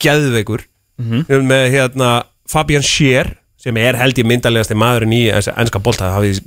[0.02, 0.64] geðveikur
[0.96, 2.10] við erum með hérna
[2.48, 5.80] Fabian Scher sem er held ég myndalegasti maðurinn í ennska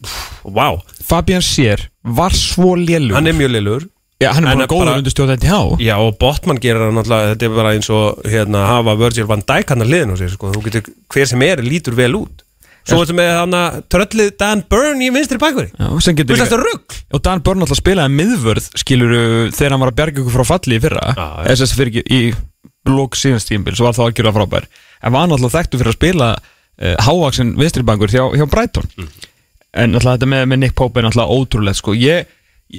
[0.01, 3.85] pff, wow, Fabian Scher var svo lélug hann er mjög liður
[4.21, 6.97] já, hann er bara góður bara- undir stjórn þetta hjá Já og Botman gerir hann
[6.97, 9.93] náttúrulega þetta er bara eins og hérna hafa Virgil van Dijk hann að
[10.23, 12.45] sér sko, þú getur hver sem er lítur vel út
[12.89, 16.97] Svo ertu með hann að tröllið Dan Burn í vinstri bakveri Þú veist þetta rugg
[17.15, 19.23] Og Dan Börn alltaf spilaði miðvörð skiluru
[19.55, 21.13] þegar hann var að berga ykkur frá falli í fyrra.
[21.15, 22.33] Að fyrir ekki í
[22.89, 24.67] lók síðans tímbil svo var það algjörlega frábær.
[25.03, 28.89] En var náttúrulega þekktu fyrir að spila uh, hávaksin vinstribangur hjá, hjá Brighton.
[28.97, 29.09] Mm.
[29.73, 31.93] en náttúrulega þetta með, með Nick Pope er náttúrulega ótrúlegt sko.
[31.93, 32.29] ég,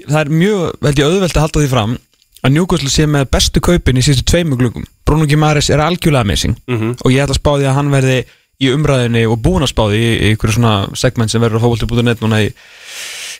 [0.09, 1.97] það er mjög held ég auðvelt að halda því fram
[2.41, 6.57] að Newcastle sé með bestu kaupin í síðustu tveimu glugum Bruno Gimares er algjörlega amazing.
[6.67, 6.97] Mhm.
[7.05, 8.19] og ég ætla að spá því að hann verði
[8.61, 11.65] í umræðinni og búin að spá því í, í ykkur svona segment sem verður á
[11.65, 12.51] fókvöldi.net núna í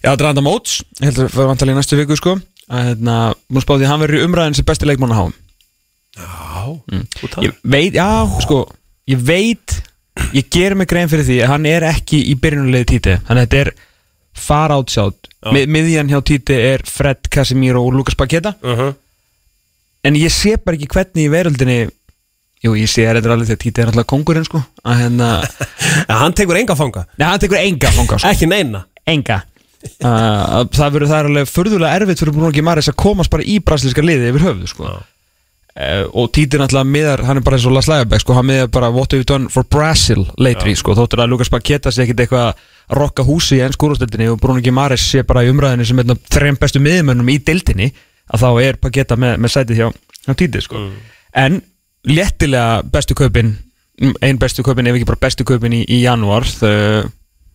[0.01, 2.39] Já, Dranda Móts, ég held að var vantalið í næstu viku sko.
[2.73, 3.17] Að hérna,
[3.53, 5.35] múin spáði að hann verður í umræðin sem besti leikmann að háum
[6.17, 8.09] Já, þú Ég veit, já,
[8.41, 8.63] sko
[9.11, 9.77] ég veit,
[10.37, 13.47] ég ger mig grein fyrir því að hann er ekki í byrjunulegi títi þannig að
[13.47, 13.73] þetta er
[14.41, 15.55] far átsjátt Já.
[15.57, 18.53] Mið, miðjan hjá títi er Fred Casemiro og Lucas Paqueta.
[18.61, 18.95] Uh -huh.
[20.05, 21.89] en ég sé bara ekki hvernig í veröldinni
[22.65, 24.63] jú, ég sé þetta alveg þegar títi er alltaf kongurinn sko.
[24.85, 25.29] Að hérna,
[26.09, 28.33] ja, Hann tekur enga fanga, neða, hann tekur enga fanga sko.
[28.35, 28.85] ekki neina.
[29.09, 29.43] Enga.
[30.05, 33.55] Uh, það verður það er alveg förðulega erfitt fyrir Bruno Gimares að komast bara í
[33.65, 34.91] brasilíska liði yfir höfðu sko.
[34.91, 38.69] uh, og Títi náttúrulega miðar hann er bara eins og Lars Lægabæk sko, hann miðar
[38.75, 42.27] bara what have you done for Brazil lately sko, þóttur að Lukas Paqueta sé ekkit
[42.27, 46.05] eitthvað að rokka húsi í ennsku úrstældinni og Bruno Gimares sé bara í umræðinni sem
[46.05, 47.89] af þreim bestu miðmönnum í dildinni
[48.29, 49.89] að þá er Paqueta með, með sætið hjá,
[50.27, 50.85] hjá Títi sko.
[51.41, 51.63] en
[52.09, 53.55] léttilega bestu kaupin
[54.25, 57.09] einn bestu kaupin ef ekki bara bestu kaupin í, í janúar þau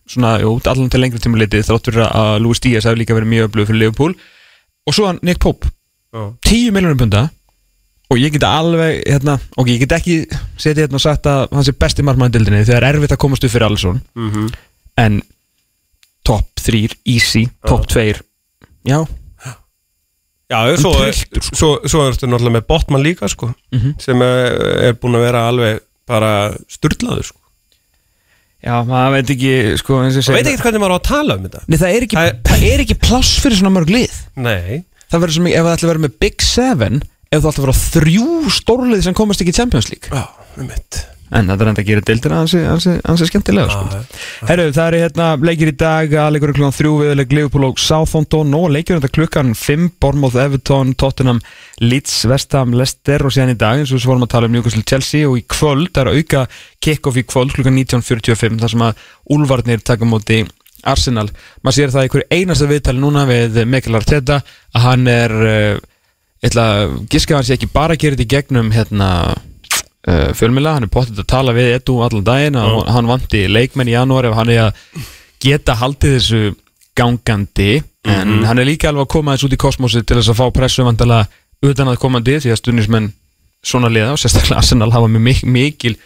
[0.06, 3.48] svona, jú, allan til lengri tíma litið þáttur að Luis Díaz hefur líka verið mjög
[3.48, 4.14] öflug fyrir Liverpool.
[4.86, 5.66] Og svo hann Nick Pope.
[6.14, 6.28] Já.
[6.46, 7.24] 10 miljonum punda.
[8.14, 10.20] Og ég get alveg, hérna, ok, ég get ekki
[10.62, 13.50] setið hérna og sagt að hann sé besti margmændildinni þegar er erfitt að komast upp
[13.50, 13.98] fyrir Alisson.
[14.14, 14.50] Mm
[14.96, 15.20] en
[16.24, 18.14] top 3 easy, top 2
[18.88, 19.06] já,
[20.46, 21.56] Já, svo, trylltur, sko.
[21.58, 23.96] svo, svo ertu náttúrulega með Botman líka sko, Mhm.
[23.98, 24.60] sem er,
[24.90, 26.30] er búin að vera alveg bara
[26.70, 27.38] sturlaður sko.
[28.62, 31.62] já, maður veit ekki sko, Það veit ekki hvernig maður á að tala um þetta
[31.66, 34.84] Nei, það er ekki, Það er- það er ekki pláss fyrir svona mörg lið Nei
[35.10, 37.02] það verður sem, ef það ætla að vera með Big Seven
[37.32, 38.26] ef það ætla að vera þrjú
[38.60, 40.28] stórlið sem komast ekki í Champions League Já,
[40.58, 41.02] um mitt
[41.34, 44.00] en það er enda að gera dildina ansi, ansi, ansi skemmtilega sko.
[44.46, 48.54] Herru, það eru hérna leikir í dag að leikur klukkan þrjú viðleik Liverpool og Southampton
[48.58, 51.40] og leikir þetta klukkan 5 Bournemouth, Everton, Tottenham
[51.82, 54.84] Leeds, Vestham, Leicester og síðan í dag eins og við vorum að tala um Newcastle
[54.86, 56.44] Chelsea og í kvöld, það er að auka
[56.86, 59.02] kick-off í kvöld klukkan 19.45 þar sem að
[59.34, 60.44] Úlfarnir taka móti
[60.86, 61.26] Arsenal,
[61.66, 64.38] maður sér það í hverju einasta viðtali núna við Mikael Arteta
[64.76, 65.34] að hann er
[66.46, 69.08] ég ætla að giska að hann sé ekki bara að gera þetta í gegnum hérna
[70.06, 73.88] uh, fjölmila, hann er pottið að tala við Edu allan daginn að hann vanti leikmenn
[73.90, 75.04] í janúar ef hann er að
[75.42, 76.42] geta haldið þessu
[76.96, 77.82] gangandi.
[78.06, 78.44] En Mhm.
[78.46, 80.84] hann er líka alveg að koma þess út í kosmosi til þess að fá pressu
[80.84, 81.26] vandala
[81.62, 83.12] utan að komandi því að stundismenn
[83.64, 85.96] svona liða og sérstaklega Arsenal hafa mik mikil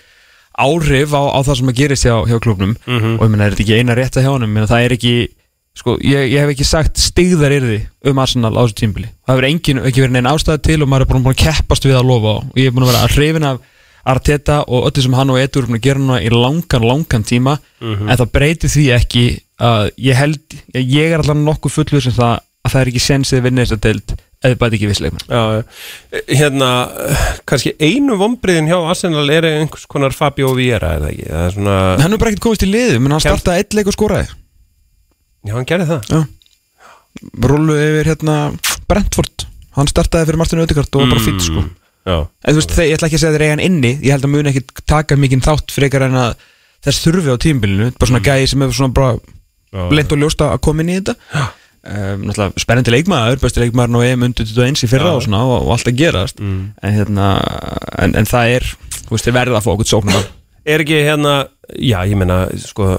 [0.59, 3.19] áhrif á, á það sem að gerist hjá, hjá klubnum Mhm.
[3.21, 4.49] og ég meina er þetta ekki eina rétta hjá honum?
[4.49, 5.29] Ég meina, það er ekki
[5.77, 9.49] sko, ég, ég hef ekki sagt stigðar yrði um Arsenal á þessu tímbili það hefur
[9.51, 12.35] engin, ekki verið neinn ástæði til og maður er búin að keppast við að lofa
[12.41, 13.61] og ég er búin að vera að hrifin af
[14.07, 17.59] Arteta og öllu sem hann og Edur er að gera núna í langan, langan tíma
[17.81, 18.09] Mhm.
[18.09, 19.25] en það breytir því ekki
[19.61, 20.41] að ég held,
[20.75, 23.81] ég er alltaf nokkuð fullur sem það að það er ekki sensið vinnir þess að
[23.87, 24.15] deild
[24.45, 25.65] eða bara ekki vissleikmenn Já,
[26.29, 26.69] hérna,
[27.49, 31.27] kannski einu vombriðin hjá Arsenal er einhvers konar Fabio Vieira, það ekki?
[31.31, 33.97] Er svona, hann er bara ekkert komist í liðu, menn hann startaði eitt leik og
[33.97, 34.29] skoraði
[35.45, 36.09] já, hann gerði það.
[36.09, 36.21] Já.
[37.43, 38.37] rullu yfir hérna
[38.89, 39.45] Brentford,
[39.77, 41.65] hann startaði fyrir Martin Ödegard og var bara fýtt sko
[42.09, 44.33] en þú veist, ég ætla ekki að segja þeir eiga hann inni ég held að
[44.33, 46.35] muni ekki taka mikinn þátt frekar en að
[46.85, 49.83] þess þurfi á tímbilinu bara svona gæði sem hefur svona bara já.
[49.93, 51.17] leint og ljóst að koma inn í þetta.
[51.81, 55.63] Um, náttúrulega spennandi leikmaður besti leikmaður á EM undir 21 í fyrra og svona og,
[55.65, 56.41] og allt að gerast.
[56.41, 56.75] Mm.
[56.77, 57.29] en hérna
[58.05, 58.67] en, en það er,
[59.07, 60.27] þú veist, þeir verða að fá okkur sóknum
[60.69, 62.99] Er ekki hérna, já, ég meina, sko,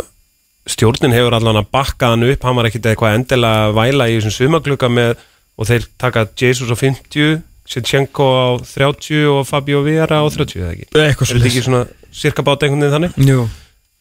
[0.66, 4.34] stjórnin hefur allan að bakka hann upp, hann var ekkit eitthvað endilega væla í þessum
[4.34, 5.22] sumaglugga með,
[5.62, 10.72] og þeir taka Jesus á 50, Sinchenko á 30 og Fabio Vieira á 30, eða
[10.74, 10.88] ekki?
[10.92, 13.20] eitthvað Er þetta ekki svona cirka bát einhvern veginn þannig?
[13.30, 13.46] Jú.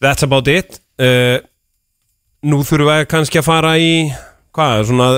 [0.00, 1.38] That's about it uh,
[2.42, 3.92] Nú þurfum við kannski að fara í
[4.56, 5.10] hvað, svona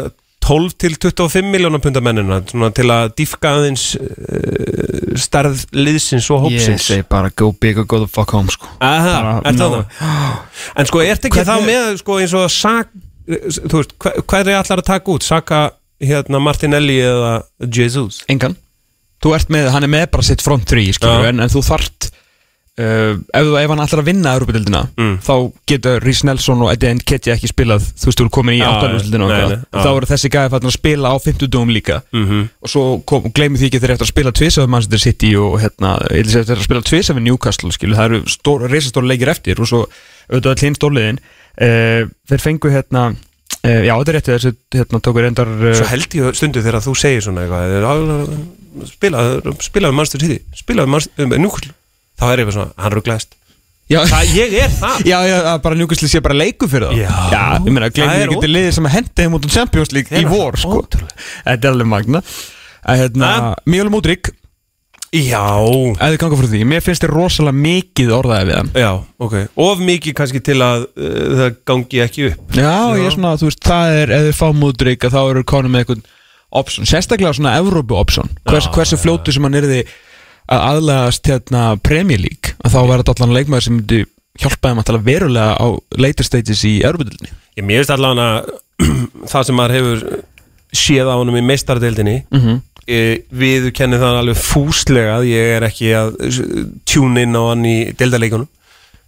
[0.43, 6.59] 12 til 25 miljónar pundamennina svona til að dýfka aðeins uh, starð liðsins og ég
[6.59, 9.85] hópsins segi bara go big or go the fuck home sko Aha, er það no.
[10.01, 10.65] það?
[10.83, 12.91] En sko, ert ekki Hvernig- þá með sko eins og sak,
[13.29, 15.23] þú veist, hver er allar að taka út?
[15.31, 15.61] Saka,
[16.03, 17.33] hérna, Martinelli eða
[17.71, 18.23] Jesus?
[18.29, 18.57] engan.
[19.23, 22.09] Þú ert með, hann er með bara sitt front 3 skilur, en, en þú þart
[22.81, 25.19] uh, ef, ef hann ætlar að vinna Europadildina Mm.
[25.23, 25.35] þá
[25.71, 28.67] getur Rhys Nelson og Eddie Nketiah ekki spilað þú veist, þú er komin í Já,
[28.73, 29.31] áttarúsildina og
[29.79, 32.01] þá eru þessi gæði fættin að spila á 50 dögum líka.
[32.13, 35.31] Mm og svo kom, gleymið því ekki þeir eftir að spila tvisa við Manchester City
[35.39, 39.63] og hérna, ætla að spila tvisa við Newcastle skilu, það eru stór, reisastóra leikir eftir
[39.63, 39.87] og svo
[40.31, 40.51] auðvitað
[42.99, 43.15] all
[43.67, 46.83] uh, já þetta er réttið þessi hérna tókur endar Svo uh, held ég stundu þegar
[46.85, 48.35] þú segir svona eitthvað
[48.89, 51.75] Spilaðu spila Manchester City Spilaðu Manchester Newcastle.
[52.21, 53.35] Þá er ég bara svona, hann rugglaðist
[53.93, 55.03] já, Það, ég er það.
[55.11, 57.43] Já, já, bara Newcastle sé bara leiku fyrir það Já.
[57.59, 60.25] ég meina, glemir ekki til liðið sem að henda þeim út um Champions League í
[60.31, 60.81] vor, sko.
[60.89, 62.23] Þetta er alveg magna
[62.83, 63.51] að hérna, Ha?
[65.13, 65.45] Já.
[66.01, 68.71] Þið ganga frá því mér finnst þér rosalega mikið orðaði við hann.
[68.81, 68.91] Já,
[69.27, 69.35] ok.
[69.61, 72.57] Of mikið kannski til að uh, það gangi ekki upp.
[72.57, 75.45] Já, ég er svona, þú veist, það er ef þið fá Múdrik að þá eru
[75.53, 76.09] konum með eitthvað
[76.63, 78.33] option, sérstaklega svona Evrópu option.
[78.49, 79.83] Hvers, Já, hversu fljótu sem hann yrði
[80.53, 84.03] að aðlegast hérna Premier League að þá verður þetta allan leikmaður sem myndi
[84.41, 85.67] hjálpa þeim að tala verulega á
[86.01, 88.53] later stages í Evrópudildinni Ég mér veist allan að
[89.33, 90.05] það sem maður hefur
[90.73, 92.61] séð á honum í meistardeildinni mm -hmm.
[92.87, 96.17] E, við kennum það alveg fúslega að ég er ekki að
[96.89, 98.49] tjúna inn á hann í deildarleikunum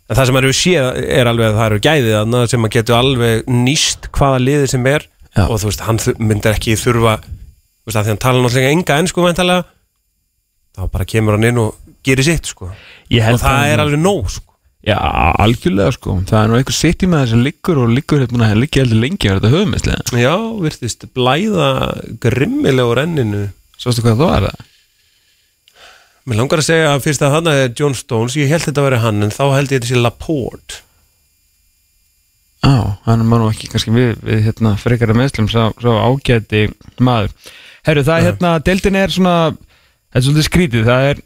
[0.05, 2.99] en það sem hefur séð er alveg að það eru gæðið þarna sem maður getur
[2.99, 5.09] alveg nýst hvaða liðið sem er.
[5.35, 5.49] Já.
[5.49, 8.99] og þú veist, hann myndir ekki þurfa þú veist, að því hann tala náttúrulega enga
[9.03, 9.65] ennsku væntalega
[10.75, 12.69] þá bara kemur hann inn og gerir sitt sko.
[12.71, 14.55] Og það er alveg nóg sko.
[14.85, 14.99] Já,
[15.41, 16.19] algjörlega sko.
[16.29, 19.01] Það er nú einhver sitt í með þessi liggur og liggur hérna að liggja heldur
[19.01, 21.69] lengi að þetta höfumesslega Já, virtist blæða
[22.21, 23.45] grimmilega úr enninu
[23.85, 24.71] Sástu hvað það var það?
[26.25, 28.87] Mér langar að segja að fyrst að hann er John Stones, ég held þetta að
[28.89, 30.81] vera hann en þá held ég þetta sé Laporte
[32.65, 36.63] Á, hann var nú ekki kannski við, við hérna frekara meðslum sá, sá ágæti
[36.97, 37.35] maður
[37.85, 41.21] Herru, það er hérna, deildin er svona þetta er svolítið skrítið, það er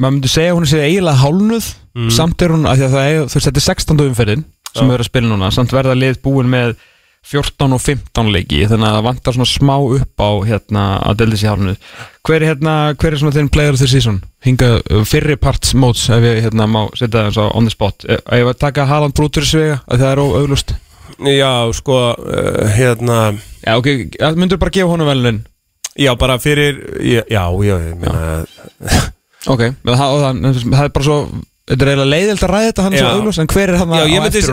[0.00, 1.68] maður myndi segja að hún sé eiginlega hálnuð
[2.16, 4.02] samt er hún, að það er, þú veist, þetta er 16.
[4.06, 4.94] umferðin sem Já.
[4.94, 6.76] er að spila núna, samt verða lið búin með
[7.30, 11.40] 14 og 15 leiki þannig að það vantar svona smá upp á hérna að deildin
[11.40, 11.90] sé hálnuð
[12.26, 14.22] hver er hérna, hver er svona þeirn player of the season?
[14.44, 18.06] Hinga uh, fyrri parts móts ef ég hérna má setja það á on the spot.
[18.08, 20.74] Ef ég var að taka Haaland Brútur í svega að það er óauglust
[21.20, 23.20] Já, sko, uh, hérna
[23.60, 23.88] Já, ok,
[24.40, 25.42] myndur bara gefa honum velun
[26.00, 28.44] Já, bara fyrir, já, já, já ég meina
[29.50, 31.20] Ok, það, og það, það er bara svo
[31.70, 33.16] Þetta er eiginlega leiðilt að ræða þetta hann er svo Já.
[33.20, 34.48] auglust En hver er hann Já, á eftir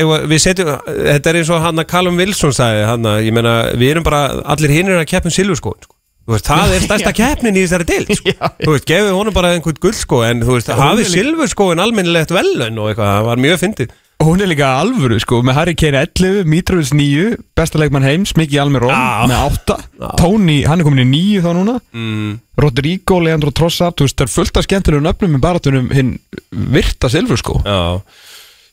[0.00, 3.36] ef, við setjum, þetta er eins og hann að Callum Wilson sagði, hann að, ég
[3.36, 4.22] meina, við erum bara,
[4.54, 5.96] allir hinn er að keppum silfurskóin, sko.
[6.24, 8.32] Þú veist, það er stærsta keppnin í þessari deild, sko.
[8.32, 8.52] Já.
[8.62, 12.92] Þú veist, gefið honum bara einhvern guldskó, en þú veist, hafið silfurskóin almennilegt velun og
[12.92, 13.94] eitthvað, það var mjög fyndið.
[14.20, 18.58] Hún er líka alvöru, sko Með Harry Kane 11, Mitrovic 9 Besta leikmann heims, Miki
[18.60, 19.24] Almirón Já.
[19.30, 19.78] Með 8
[20.20, 21.78] Tony, hann er komin í 9 þá núna.
[21.96, 22.36] Mm.
[22.60, 26.14] Rodrigo, Leandro Trossard Þú veist, það er fullt af skemmtilegum nöfnum Með baratunum hinn
[26.50, 27.58] virta silfur, sko.
[27.64, 27.80] Já,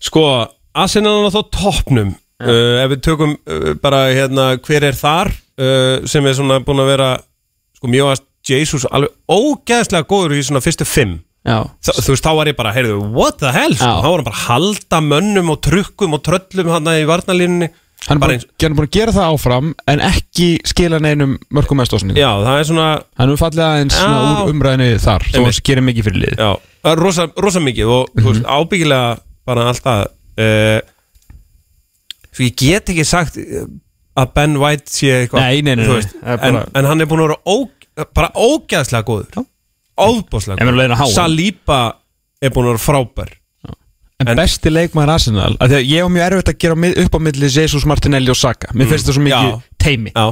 [0.03, 0.27] sko
[0.77, 2.15] Arsenal er þá toppnum.
[2.37, 6.83] Uh, ef við tökum uh, bara hérna hver er þar uh, sem er svona búin
[6.83, 7.07] að vera
[7.79, 11.15] sko mjög að Jesus alveg ógeðslega góður í svona fyrstu fimm
[11.47, 13.87] Þa, þú veist, þá var ég bara, heyrðu, what the hell sko?
[13.87, 14.01] Já.
[14.03, 17.69] þá var hann bara að halda mönnum og trukkum og tröllum hann í varnalínunni
[18.07, 22.29] hann er búin, að gera það áfram en ekki skila neinum mörgum með stóðsningu Já,
[22.43, 24.11] það er svona, Hann er fallið aðeins Já.
[24.11, 26.51] úr umræðinu þar að gerir mikið fyrir lið já,
[27.01, 29.17] rosa, rosa mikið og þú veist, ábyggilega
[29.47, 30.05] bara alltaf
[30.43, 30.79] uh,
[32.43, 33.65] ég get ekki sagt uh,
[34.17, 37.03] að Ben White sé eitthvað Nei, nei, nei, þú nei, veist, það en, en hann
[37.03, 37.55] er búin að vera ó,
[38.13, 39.29] bara ógeðslega góður.
[39.33, 39.56] Óbúslega
[39.97, 41.09] Að háa.
[41.13, 41.81] Saliba
[42.41, 43.35] er búin að vera frábær.
[44.17, 47.15] En, En- besti leikmaður Arsenal af því að Ég var mjög erfitt að gera upp
[47.17, 48.71] á milli Jesus, Martinelli og Saka.
[48.73, 49.61] Mér finnst það svo mikið Já.
[49.77, 50.25] teimi Já,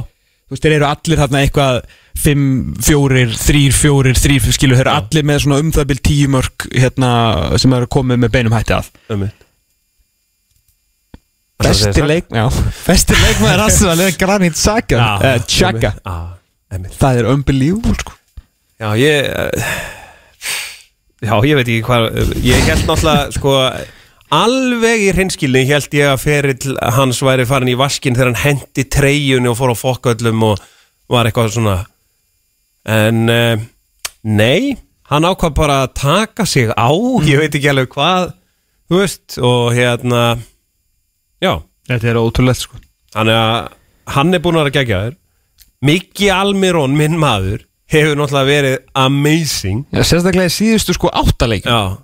[0.46, 1.76] Þú veist, þeir eru allir þarna eitthvað
[2.22, 2.42] 5,
[2.86, 7.10] 4, 3, 4, 3 skilu, þeir eru allir með svona um það 10 mörg hérna,
[7.58, 8.90] sem eru komið með beinum hætti að.
[9.18, 9.32] Mig
[11.56, 12.44] Besti leik, já,
[12.84, 15.94] besti leikmaður Arsenal er Granit Saka uh, Chaka,
[16.68, 16.92] einmitt.
[17.00, 18.15] það er unbelievable sko.
[18.76, 19.68] Já, ég eh,
[21.24, 22.08] Já, ég veit ekki hvað
[22.44, 23.54] Ég held náttúrulega sko
[24.36, 28.84] Alveg í hreinskilni held ég að ferill hans væri farin í vaskin þegar hann hendi
[28.90, 30.64] treyjunni og fór á fokköllum og
[31.14, 31.76] var eitthvað svona.
[32.90, 33.62] En uh,
[34.26, 34.74] nei
[35.12, 36.90] hann ákvað bara að taka sig á
[37.22, 38.32] ég veit ekki alveg hvað
[38.90, 40.24] þú veist og hérna
[41.38, 42.82] já, Þetta er ótrúlegt sko.
[43.14, 43.70] Þannig að
[44.16, 45.16] hann er búin að vera geggjaður.
[45.86, 47.62] Mikki Almirón, minn maður
[47.92, 49.84] hefur náttúrulega verið amazing.
[49.94, 51.98] Já, sérstaklega í síðustu sko áttaleik Já.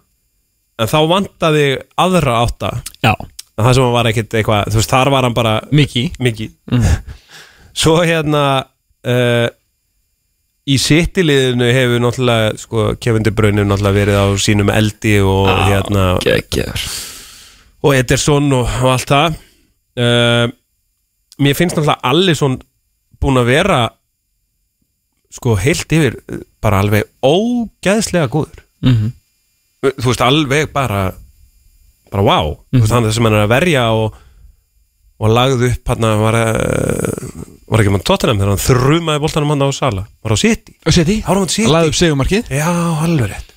[0.81, 1.65] En þá vantaði
[2.01, 2.71] aðra átta.
[3.05, 3.13] Já,
[3.53, 6.47] En það sem hann var ekkit eitthvað Þú veist, þar var hann bara Miki Mikki.
[7.77, 8.45] Svo hérna
[9.05, 9.49] uh,
[10.73, 15.49] Í sittiliðinu hefur náttúrulega sko, Kevin De Bruyne hefur náttúrulega verið á sínum eldi og
[15.67, 16.85] hérna Gekkjaður
[17.83, 19.39] og Ederson og, og allt það.
[19.99, 20.45] Uh,
[21.43, 22.55] mér finnst náttúrulega Allison
[23.19, 23.81] búin að vera
[25.33, 28.65] sko heilt yfir uh, bara alveg ógæðslega góður.
[28.83, 29.13] Mm -hmm.
[29.99, 31.13] þú veist alveg bara
[32.13, 34.19] bara wow, þú veist hann það sem hann er að verja og,
[35.23, 37.31] og lagði upp hann var, uh,
[37.73, 40.93] var ekki mann Tottenham þegar hann þrumaði boltanum hann á Sala var á City, Og
[40.93, 41.23] City?
[41.23, 42.69] Laði upp segumarkið já,
[43.07, 43.53] alveg rétt.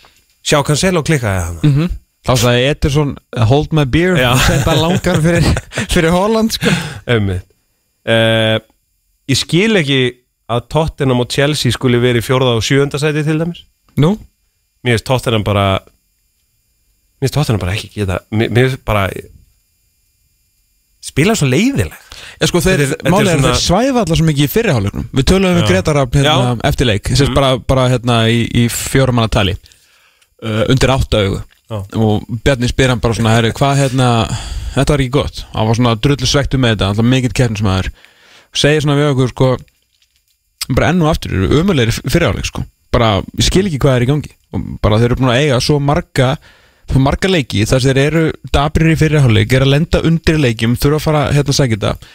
[0.46, 1.94] Sjá Cancelo klikkaði hann mm -hmm.
[2.26, 4.16] Þá sagði Ederson Hold my beer.
[4.48, 5.46] Senda langar fyrir,
[5.94, 6.72] fyrir Holland sko.
[7.06, 7.42] Ömmið
[8.10, 8.58] uh,
[9.30, 13.64] Ég skil ekki að Tottenham og Chelsea skuli verið fjórða og sjöunda sæti til dæmis?
[13.98, 14.16] Nú,
[14.86, 19.08] Mér finnst Tottenham bara Mér finnst Tottenham bara ekki geta Mér finnst bara
[21.06, 21.94] Spila svo leiðileg
[22.42, 25.28] Já, sko, þeir, Þetta þetta er svona- þeir svæfa allar svo mikið í fyrirháleiknum Við
[25.32, 25.68] töluðum við.
[25.70, 26.56] Gretarab hérna, Já.
[26.70, 31.42] eftirleik Sérst bara, bara hérna í, í fjóramanna tali uh, Undir átta augu.
[31.70, 31.78] Já.
[31.98, 34.10] Og Bjarni spyr hann bara svona herri, Hvað hérna,
[34.76, 35.46] þetta var ekki gott.
[35.54, 37.92] Hann var svona drullu svektu með þetta Alltaf mikill keppnismæður
[38.56, 39.52] Segir svona við okkur sko
[40.72, 42.66] Bara enn og aftur eru umulegri fyrirháleik sko.
[42.96, 44.32] Bara, ég skil ekki hvað er í gangi.
[44.56, 46.36] Og bara þeir eru búin að eiga svo marga
[47.02, 48.24] marga leiki þar sem þeir eru
[48.54, 52.12] dabrir í fyrirháleik Er að lenda undir leikjum Þurfa að fara hérna að segja þetta.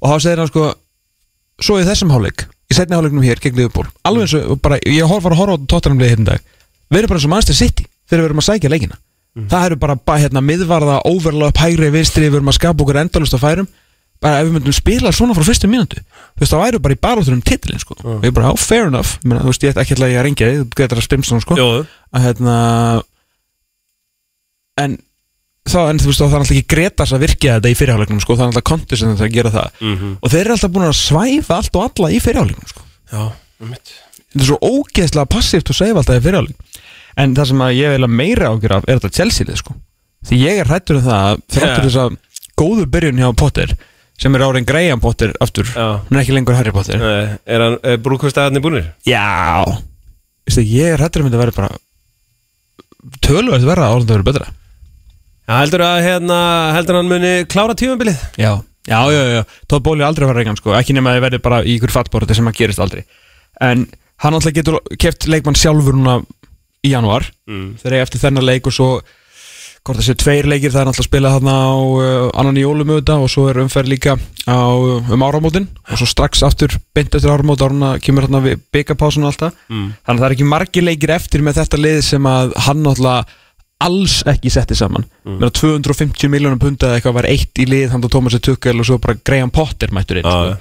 [0.00, 0.64] Og þá segir hann sko
[1.62, 5.06] svo í þessum hálfleik, í setni hálfleiknum hér gegn Liverpool, alveg eins og bara ég
[5.06, 6.48] var að horfa á Tottenham liði hérna dag
[6.90, 8.98] við erum bara eins og Manchester City þegar við erum að sækja leikina.
[9.50, 13.34] Það eru bara, bara hérna, miðvarða overlap hægri vinstri, við erum að skapa okkur endalust
[13.34, 13.70] af færum
[14.22, 17.00] bara ef við myndum spila svona frá fyrstu mínútu þú veist, þá væru bara í
[17.00, 17.96] baróttur um titlin sko.
[18.02, 20.50] og ég bara, á, fair enough, Ég meina, þú veist, ég ætla ekki að ringja
[20.50, 21.58] þig, þú getur að stimst sko.
[22.14, 22.56] Að hérna
[24.80, 24.96] en
[25.68, 28.22] þá, en þú veist, þá það er alltaf ekki Gretas að virkja þetta í fyrirháleiknum,
[28.24, 29.68] sko, það er alltaf konti sem þetta að gera það.
[29.80, 30.16] Mhm.
[30.20, 32.82] og þeir eru alltaf búin að svæfa allt og alla í fyrirháleiknum, sko.
[34.34, 36.56] Þetta er svo ógeðslega passíft og svæfa alltaf í fyrirháleik
[37.16, 39.74] en það sem að ég vil að meira ágjur af er þetta Chelsea-lið, sko.
[40.26, 42.16] Því ég er hrættur um það að þráttur þess að
[42.58, 43.76] góðu byrjun hjá Potter
[44.20, 45.86] sem er árein Graham Potter aftur Já.
[46.06, 48.92] hún er ekki lengur Harry Potter Nei, Er hann er brúkvistæðarnir búinir?
[49.08, 49.64] Já
[50.46, 51.72] Vistu, ég er hrættur um þetta að vera bara
[53.24, 54.46] tölvöld verða áður en það verður betra
[55.44, 56.36] Já, heldur að hérna
[56.76, 58.20] heldur hann muni klára tímabilið?
[58.40, 58.52] Já,
[58.88, 59.42] já, já, já.
[59.68, 61.92] Tóð Bóli aldrei að fara reygan sko Ekki nema að þið verði bara í ykkur
[61.92, 63.02] fattbórti sem að gerist aldrei
[63.60, 63.84] En
[64.24, 66.20] hann alltaf getur keft leikmann sjálfur núna
[66.84, 67.74] í januar Mm.
[67.76, 68.86] Þegar ég eftir þennan leik og svo
[69.84, 72.62] Hvort það séu tveir leikir það er alltaf að spila þarna á uh, annan í
[72.64, 74.14] jólum auðvitað og svo er umferð líka
[74.48, 74.56] á,
[75.12, 79.32] um áramótin og svo strax aftur beint eftir áramót áruna kemur þarna við byggapásun og
[79.34, 79.90] allt það Mm.
[80.06, 83.40] þannig að það er ekki margir leikir eftir með þetta lið sem að hann náttúrulega
[83.84, 85.44] alls ekki setti saman mm.
[85.60, 88.96] 250 miljónum punda eða eitthvað var eitt í lið hann og Thomas Tuchel og svo
[89.04, 90.54] bara Graham Potter mættur inn Já, sko.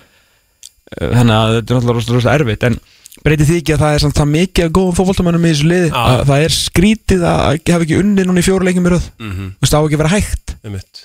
[1.00, 1.14] já.
[1.16, 2.76] þannig að þetta er náttúrulega rosa, rosa erfitt en
[3.24, 5.90] breytir því ekki að það er samt það mikið að góðum fótboltamönnum í þessu liði
[5.90, 6.04] Já.
[6.04, 7.42] að það er skrítið að
[7.72, 9.10] hafa ekki unnið núna í fjóru leikjum í röð.
[9.24, 9.50] Mhm.
[9.58, 10.56] þú veist það á ekki að vera hægt.
[10.64, 11.04] Einmitt.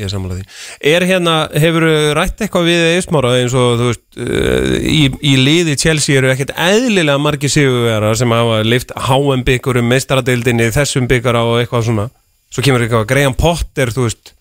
[0.00, 0.44] Ég er sammála því.
[0.86, 1.84] Er hérna, hefur
[2.16, 6.54] rætt eitthvað við eismára eins og þú veist uh, í, í liði Chelsea eru ekkert
[6.56, 12.06] eðlilega margir sigurvera sem hafa lift HM byggurum, meistaradeildinni þessum byggara og eitthvað svona?
[12.50, 14.32] Svo kemur eitthvað Graham Potter, þú veist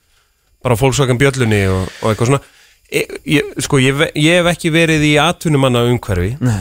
[0.63, 2.41] bara fólksvakan bjöllunni og, og eitthvað svona
[2.91, 6.59] ég, Sko, ég, ég hef ekki verið í atvinnumanna umhverfi uh,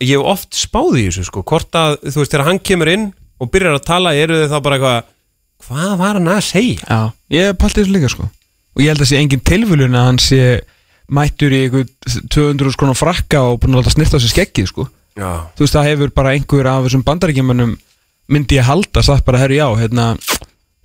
[0.00, 3.08] Ég hef oft spáð í þessu sko, hvort að, þú veist, þegar hann kemur inn
[3.40, 5.08] og byrjar að tala, eru þið þá bara eitthvað
[5.66, 6.84] hvað var hann að segja?
[6.88, 7.00] Já,
[7.36, 8.28] ég palti þessu líka sko.
[8.76, 10.40] Og ég held að sé engin tilvölun að hann sé
[11.10, 11.88] mættur í einhver
[12.32, 14.86] 200 skrónar frakka og búin að snirta á sig skeggið sko.
[15.18, 17.74] Já, Þú veist, það hefur bara einhver af þessum bandaríkjumannum
[18.30, 20.12] myndi ég halda, sagt bara, herru já, hérna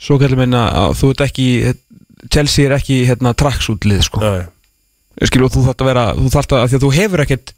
[0.01, 1.47] svo kallum að þú ert ekki
[2.33, 4.23] Chelsea er ekki, hérna, traksútlið sko.
[4.23, 4.45] Já, já
[5.23, 7.53] Skilur, og þú þarft að vera, þú þarft að, að því að þú hefur ekkert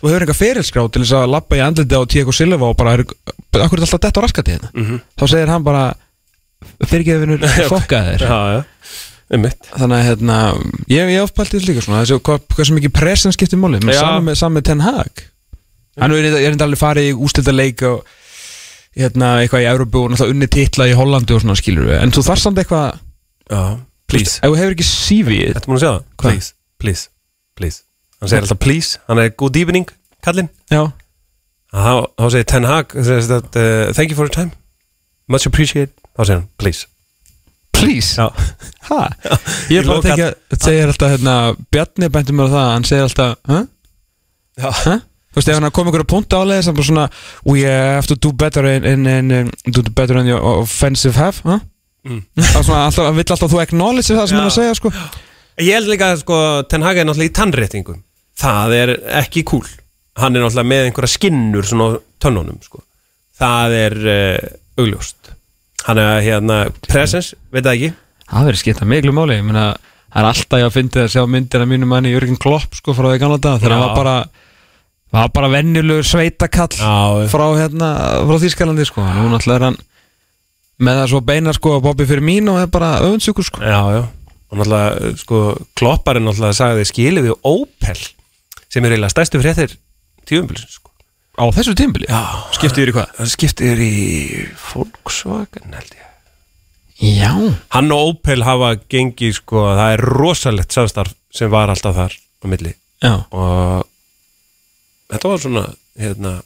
[0.00, 2.94] þú hefur enga ferilskrá til þess að lappa í andliti á Tíko Silva og bara,
[2.98, 4.70] akkur er alltaf dett á raskati hérna?
[4.74, 5.02] Mhm.
[5.20, 5.84] þá segir hann bara
[6.88, 8.64] fyrirgeðvinur fokkaðir Já, já,
[9.34, 10.38] um mitt þannig að hérna,
[10.92, 14.00] ég, ég áfpælti þessu líka svona þessu, hvað, hvað sem ekki presen skiptir með Já.
[14.00, 15.24] saman með, saman með Ten Hag.
[16.00, 18.02] Hann er, er enda alveg farið í ústilda leik og
[18.98, 22.14] hérna, eitthvað í Európu og náttúrulega unni titla í Hollandi og svona skilur við en
[22.14, 22.98] þú þarf samt eitthvað
[24.10, 24.38] please.
[24.40, 25.38] ef þú hefur ekki CV
[26.84, 26.90] Þetta?
[26.90, 27.08] Please,
[27.56, 27.82] please,
[28.20, 29.86] Hann segir alltaf please, hann er good evening,
[30.24, 30.82] kallinn já,
[31.72, 34.52] Þá segir Ten Hag that, uh, Thank you for your time
[35.28, 36.86] Much appreciated Þá segir hann please
[37.74, 38.28] please Já,
[38.90, 39.00] ha?
[39.72, 41.34] ég Í er bara að tekja það segir alltaf, hérna,
[41.74, 43.58] Bjarni bæntum mér á það hann segir alltaf, hæ?
[44.60, 44.94] já, Hæ?
[45.34, 47.08] Þú veist, ef hann kom einhverja punta álega sem bara svona
[47.48, 51.58] We have to do better in, in, in, do better in your offensive half huh?
[52.04, 52.20] Mm.
[52.36, 54.42] Það er svona, alltaf, hann vill alltaf að þú acknowledge það sem Já.
[54.44, 54.90] hann segja sko.
[55.62, 56.36] Ég held líka að sko,
[56.70, 58.00] Ten Hag er náttúrulega í tannréttingum.
[58.40, 59.66] Það er ekki cool.
[60.18, 62.82] Hann er náttúrulega með einhverja skinnur svona á tönnunum sko.
[63.38, 64.48] Það er uh,
[64.82, 65.34] augljóst.
[65.84, 66.58] Hann er hérna
[66.88, 67.92] presence, veit það ekki?
[68.24, 69.38] Það verður skipta miklu máli.
[69.38, 69.66] Ég meina,
[70.08, 72.96] það er alltaf ég að fyndi að sjá myndir af mínu manni Jörgen Klopp sko,
[72.96, 74.16] frá því gamla dag þegar hann var bara
[75.14, 77.90] var bara venjulegur sveitakall Já, frá, hérna,
[78.26, 79.04] frá Þýskalandi sko.
[79.04, 79.78] nú náttúrulega er hann
[80.82, 82.06] með það svo beina sko, að Bobby
[82.50, 83.62] og er bara öfundsjúkur sko.
[83.62, 84.02] Já, já
[84.54, 85.40] og náttúrulega, sko,
[85.78, 87.98] klopparinn náttúrulega sagði skilið við Opel
[88.70, 89.74] sem er eiginlega stærstu fréttir
[90.28, 90.92] tíumbilsins, sko.
[91.34, 92.20] Á þessu tímbili Já,
[92.54, 93.12] skiptið þér í hvað?
[93.18, 93.94] það skiptir í
[94.68, 96.00] Volkswagen, held ég.
[97.04, 97.32] Já,
[97.74, 102.44] Hann og Opel hafa gengið, sko, það er rosalegt samstarf sem var alltaf þar á
[102.46, 102.74] milli.
[103.02, 103.82] Já, og
[105.10, 105.64] þetta var svona,
[105.98, 106.36] hérna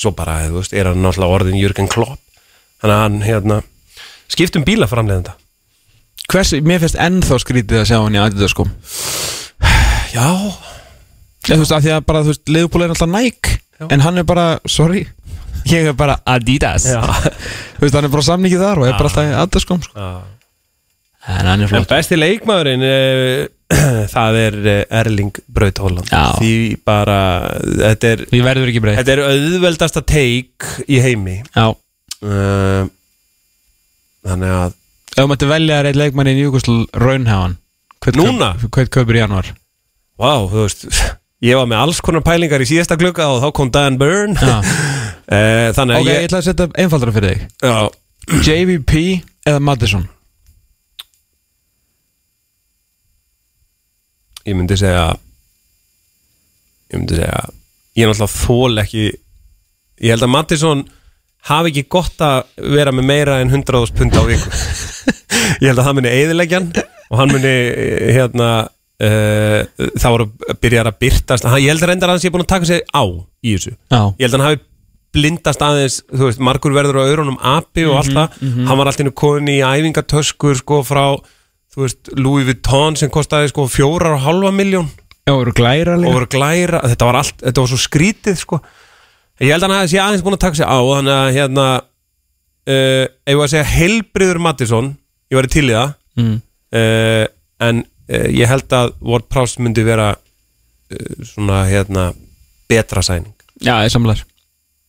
[0.00, 2.20] svo bara, þú veist, er hann náttúrulega orðin Jürgen Klopp.
[2.80, 3.60] Þannig að hann, hérna
[4.32, 5.36] skiptum bílaframleðenda
[6.32, 8.66] Hvers, mér finnst ennþá skrítið að sjá hann í Adidas sko.
[10.16, 10.26] Já,
[11.46, 13.84] Ég, þú veist, af því að bara, þú veist, Leopold er alltaf Nike Já.
[13.92, 15.04] En hann er bara, sorry
[15.68, 16.86] Ég er bara Adidas.
[16.88, 17.02] Já.
[17.76, 20.08] Þú veist, hann er bara samningið þar og er bara alltaf í Adidas sko já.
[21.26, 23.46] En hann er En flott besti leikmaðurinn uh,
[24.14, 26.22] það er uh, Erling Braut Holland Já.
[26.38, 26.52] því
[26.86, 27.16] bara
[27.64, 29.00] þetta er, Við verður ekki breytt.
[29.00, 31.40] þetta er auðveldasta teik í heimi.
[31.50, 31.66] Já.
[32.22, 32.86] Uh,
[34.26, 34.76] þannig að
[35.16, 37.56] Ef þú mætti velja þér eitt leikmann í Newcastle Raunhavan
[38.14, 38.52] Núna?
[38.68, 39.48] Hvað kaupir í januar?
[40.20, 40.84] Vá, þú veist
[41.46, 44.36] ég var með alls konar pælingar í síðasta klukka og þá kom Dan Byrne.
[44.36, 44.58] Já.
[45.26, 47.48] Uh, þannig að ég ég, ætla að setja einfaldara fyrir þig.
[47.64, 47.76] Já,
[48.46, 49.00] JVP
[49.46, 50.06] eða Madison
[54.46, 55.06] ég myndi segja
[56.92, 57.40] ég myndi segja
[57.96, 60.84] ég er náttúrulega þól ekki ég held að Mattisson
[61.50, 62.44] hafi ekki gott að
[62.76, 64.52] vera með meira en 100.000 pund á viku
[65.62, 66.70] ég held að það muni eðilegjan
[67.10, 70.28] og hann muni eh, hérna uh, það voru
[70.62, 72.82] byrjar að byrtast hann, ég held að reyndar að hann sé búin að taka sig
[72.90, 73.76] á í þessu.
[73.92, 74.00] Já.
[74.16, 74.62] Ég held að hann hafi
[75.16, 78.36] blindast aðeins þú veist, margur verður á öðrunum api og allt það,
[78.68, 81.04] hann var alltaf komin í æfingatöskur sko frá
[81.72, 84.90] þú veist, Louis Vuitton sem kostaði sko fjórar og halva miljón
[85.56, 88.60] glæra og voru glæra, þetta var allt þetta var svo skrítið sko.
[89.42, 93.04] Ég held að hann sé aðeins búin að taka sig á þannig að hérna uh,
[93.26, 94.92] ef ég var að segja heilbriður Mattisson
[95.30, 96.36] ég var í til í það mm.
[96.78, 97.24] uh,
[97.66, 102.10] en uh, ég held að Ward Prowse myndi vera uh, svona hérna
[102.70, 104.22] betra sæning Já, ég samlar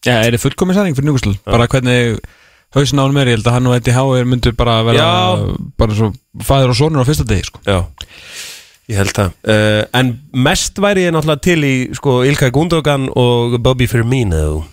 [0.05, 1.38] Já, er þið fullkomið særing fyrir Newcastle?
[1.47, 2.19] Bara hvernig
[2.76, 5.57] hausin á hann er, ég held að hann og Eddie Howe myndu bara vera Já.
[5.80, 6.11] bara svo
[6.45, 7.61] fæður og sonur á fyrsta degi sko.
[7.65, 7.80] Já,
[8.91, 9.53] ég held það
[9.97, 14.65] En mest væri ég náttúrulega til í sko, Ilkay Gundogan og Bobby Firmino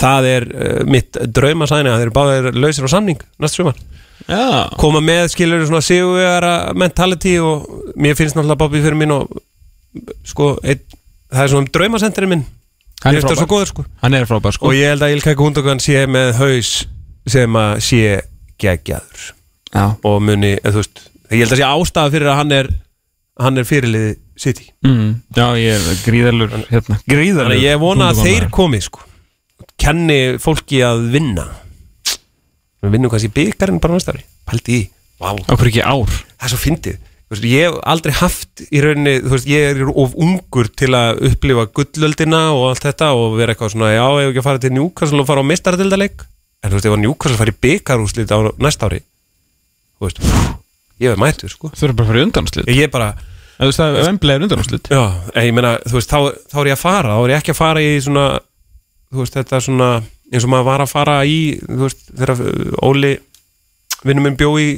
[0.00, 0.46] Það er
[0.88, 3.78] mitt draumasæni að þeir eru báðir lausir á samning næst sumar
[4.28, 7.66] Já, Koma með skilur svona sigurvegara mentality og
[7.96, 9.22] mér finnst náttúrulega Bobby Firmino
[10.26, 10.82] sko, ein,
[11.32, 12.44] það er svona draumasendurinn minn.
[13.02, 13.48] Hann er frábær.
[13.50, 13.84] góður sko.
[14.02, 14.68] Hann er frábær sko.
[14.68, 16.72] Og ég held að Ilkay Gundogan sé með haus
[17.28, 18.20] sem að sé
[18.62, 19.32] geggjaður.
[19.72, 22.72] Já, og muni, eða, þú veist, ég held að sé ástæða fyrir að hann er
[23.42, 24.12] hann er fyrirliði
[24.42, 24.68] City.
[24.86, 25.22] Mm.
[25.36, 29.02] Já, ég er gríðalur hérna, Gríðalur ég vona að þeir komi sko.
[29.80, 31.46] Kenni fólki að vinna
[32.82, 34.26] við vinnum kannski byggarinn bara næsta ári.
[34.48, 34.82] Pældi í,
[35.22, 35.32] vá,
[36.36, 37.00] það er svo fyndið.
[37.32, 40.90] Þú veist, ég hef aldrei haft í rauninni þú veist, ég er of ungur til
[40.92, 44.48] að upplifa gullöldina og allt þetta og vera eitthvað svona, já, ég hef ekki að
[44.50, 47.58] fara til Newcastle og fara á mestaradildaleik en þú veist, ef að Newcastle fara í
[47.64, 50.20] byggarúslit á næsta ári þú veist,
[51.00, 51.72] ég hef mættur, sko.
[51.72, 53.08] Þau eru bara fyrir undanúslit ég er bara,
[53.62, 55.02] Þú veist það, er undanúslit já,
[55.32, 57.54] en ég meina þú veist, þá, þá er ég að fara, þá er ég ekki
[57.54, 58.26] að fara í svona,
[59.08, 59.90] þú veist, þetta svona
[60.32, 61.38] eins og maður var að fara í
[61.68, 63.12] veist, þegar uh, Óli
[64.02, 64.68] vinnum minn bjó í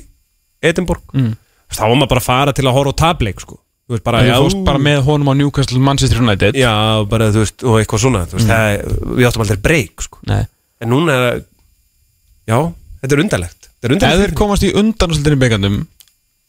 [0.65, 1.05] Edinborg.
[1.15, 1.35] Mm.
[1.73, 3.59] þá var maður bara að fara til að horfa á tableik, sko.
[3.85, 6.57] Þú veist, bara, Þú fórst bara með honum á Newcastle Manchester United.
[6.57, 6.73] Já,
[7.09, 10.23] bara þú veist, og eitthvað svona veist, það, Við áttum aldrei breyk sko.
[10.25, 11.43] En núna er það
[12.45, 12.59] Já,
[13.01, 13.69] þetta er undarlegt.
[13.85, 15.77] Er undarlegt þeir komast í undanúslitin í byggandum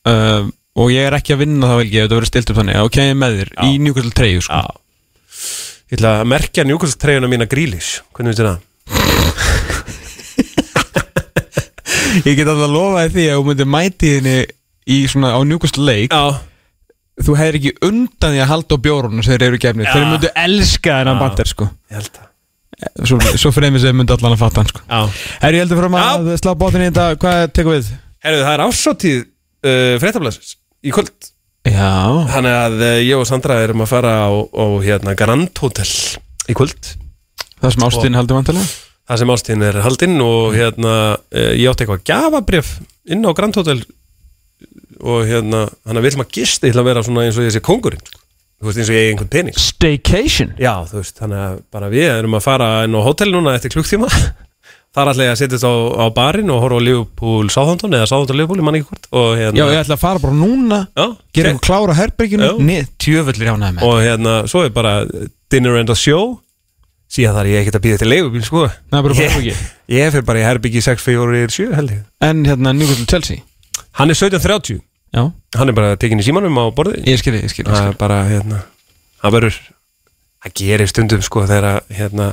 [0.08, 2.80] uh, og ég er ekki að vinna þá ekki ef þetta verður stilt upp þannig,
[2.96, 4.60] kem ég með þér í Newcastle 3 sko.
[4.60, 4.82] Já.
[5.86, 8.62] Ég ætla að merkja njúkast treyjuna mína grílis Hvernig veitir það?
[12.24, 14.36] Ég get alltaf að lofa því að þú myndir mæti þinni
[14.96, 16.14] í svona á Newcastle leik.
[16.14, 16.38] Já.
[17.26, 20.32] Þú hefur ekki undan því að halda á bjórunum sem þeir eru gefnir, þeir myndu
[20.42, 21.68] elska þennan bandir sko.
[21.92, 22.32] Ég held það.
[23.08, 24.84] Svo, svo fremið sem myndu allan að fatta hann sko.
[24.84, 25.22] Já.
[25.46, 27.94] Herri, ég heldur fram að slá bóttin í þetta, hvað tekur við?
[28.26, 31.32] Herðu, það er ásáttíð uh, fréttablasins í kvöld.
[31.66, 31.94] Já,
[32.36, 35.88] Þannig að uh, ég og Sandra erum að fara á, á hérna, Grand Hotel
[36.52, 36.92] í kvöld.
[37.64, 41.86] Það sem ástin haldur vantilega Það sem ástíðin er haldinn og hérna uh, ég átti
[41.86, 42.76] eitthvað gafabrif
[43.14, 43.84] inn á Grand Hotel
[45.06, 48.02] og hérna, hann að gista ég ætla að vera svona eins og ég sé kongurinn
[48.02, 48.22] sko.
[48.58, 49.60] þú veist eins og ég eigi einhvern pening.
[49.60, 50.56] Staycation.
[50.58, 53.76] Já, þú veist, þannig að bara við erum að fara inn á hótel núna eftir
[53.76, 54.10] klukktíma.
[54.96, 58.40] Þar ætla ég að setjast á, á barinn og horfa á Liverpool Southampton eða Southampton
[58.40, 61.06] Liverpool, ég man ekki hvort og hérna, Já, ég ætla að fara bara núna já,
[61.36, 62.48] gera eitthvað klára herberginu.
[63.04, 64.94] Tjöfullir jánaði með og hérna, svo er bara
[65.52, 66.38] dinner and a show
[67.16, 68.64] síðan þar ég ekkert að býða til leigubíl sko.
[68.68, 69.54] Er bara ég, herbyggi.
[69.96, 72.02] ég fyrir bara í herbyggi 6-4-7 held ég.
[72.28, 73.44] En hérna Newcastle Chelsea?
[74.00, 74.82] Hann er 17.30
[75.16, 75.22] Já,
[75.56, 78.18] Hann er bara tekin í símanum á borðið ég skilji, ég skilji Það er bara,
[78.28, 78.58] hérna
[79.22, 79.60] Það verður
[80.44, 82.26] Það gerir stundum, sko, þegar að, hérna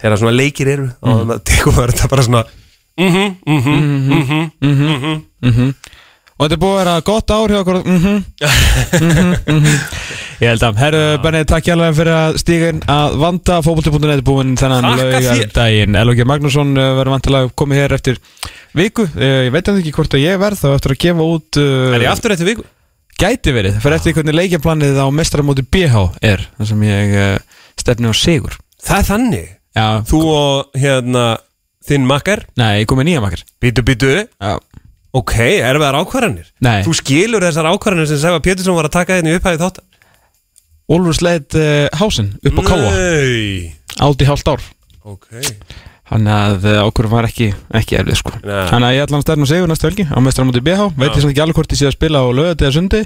[0.00, 1.10] Þegar svona leikir eru Mm.
[1.10, 2.44] Og það tekur maður þetta bara svona
[3.00, 3.74] Mhm, mhm,
[4.12, 5.74] mhm, mhm Mhm.
[6.40, 7.78] Og þetta er búið að vera gott ár hjá okkur.
[7.84, 8.24] Mhm,
[9.00, 9.74] mhm, mhm.
[10.40, 13.58] Ég held að, herru Benni, takk hjá alveg fyrir að stíga inn að vanda.
[13.60, 15.98] Fókbólti.net er búinn þennan laugardaginn.
[16.00, 16.24] L.O.G.
[16.30, 18.20] Magnússon uh, verður vantilega komið hér eftir
[18.78, 19.04] viku.
[19.18, 22.06] Uh, Ég veit ekki hvort að ég verð þá eftir að gefa út uh, Er
[22.06, 22.64] ég aftur eftir viku?
[23.20, 27.12] Gæti verið, fyrir eftir hvernig leikjaplanið á mestramóti BH er þar sem ég
[27.84, 28.56] stefni á sigur.
[28.80, 29.50] Það er þannig?
[29.76, 31.26] Já, Þú og, hérna,
[31.84, 32.46] þinn makkar?
[32.56, 33.44] Nei, ég kom með nýja makkar.
[33.60, 34.56] Býtu, býtu Já,
[35.20, 36.48] Ok, erfiðar ákvarðanir?
[36.64, 36.80] Nei.
[36.86, 39.89] Þú skilur þessar ákvarðanir sem Sæfa Pétursson var að taka hérna í upphæði þáttan
[40.90, 43.70] Úlfur sleit uh, hásinn upp á káa Nei.
[44.00, 44.64] Í hálft ár.
[45.06, 45.28] Ok.
[46.10, 48.32] Þannig að uh, ákvörðum var ekki, ekki erfið sko.
[48.42, 48.64] Nei.
[48.72, 51.22] Þannig að ég ætla hann stærn og segur næstu helgi á mestramóti BH Veit ég
[51.22, 53.02] samt ekki alveg hvort ég sé að spila á lögati eða sundi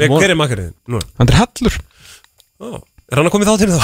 [0.00, 0.72] Með Von- hver er makkarinn?
[1.20, 1.78] Hann er hallur.
[2.60, 2.80] Ó,
[3.12, 3.82] Er hann að koma í þáttinu þá?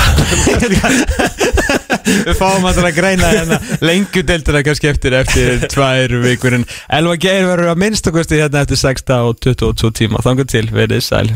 [2.28, 6.64] Við fáum að greina hérna Lengu deildina kannski eftir eftir tvær vikur En
[6.96, 10.22] Elva Geir verður að minnstakosti hérna eftir 6 og 22 tíma.
[10.24, 11.28] Þannig til, verið sæl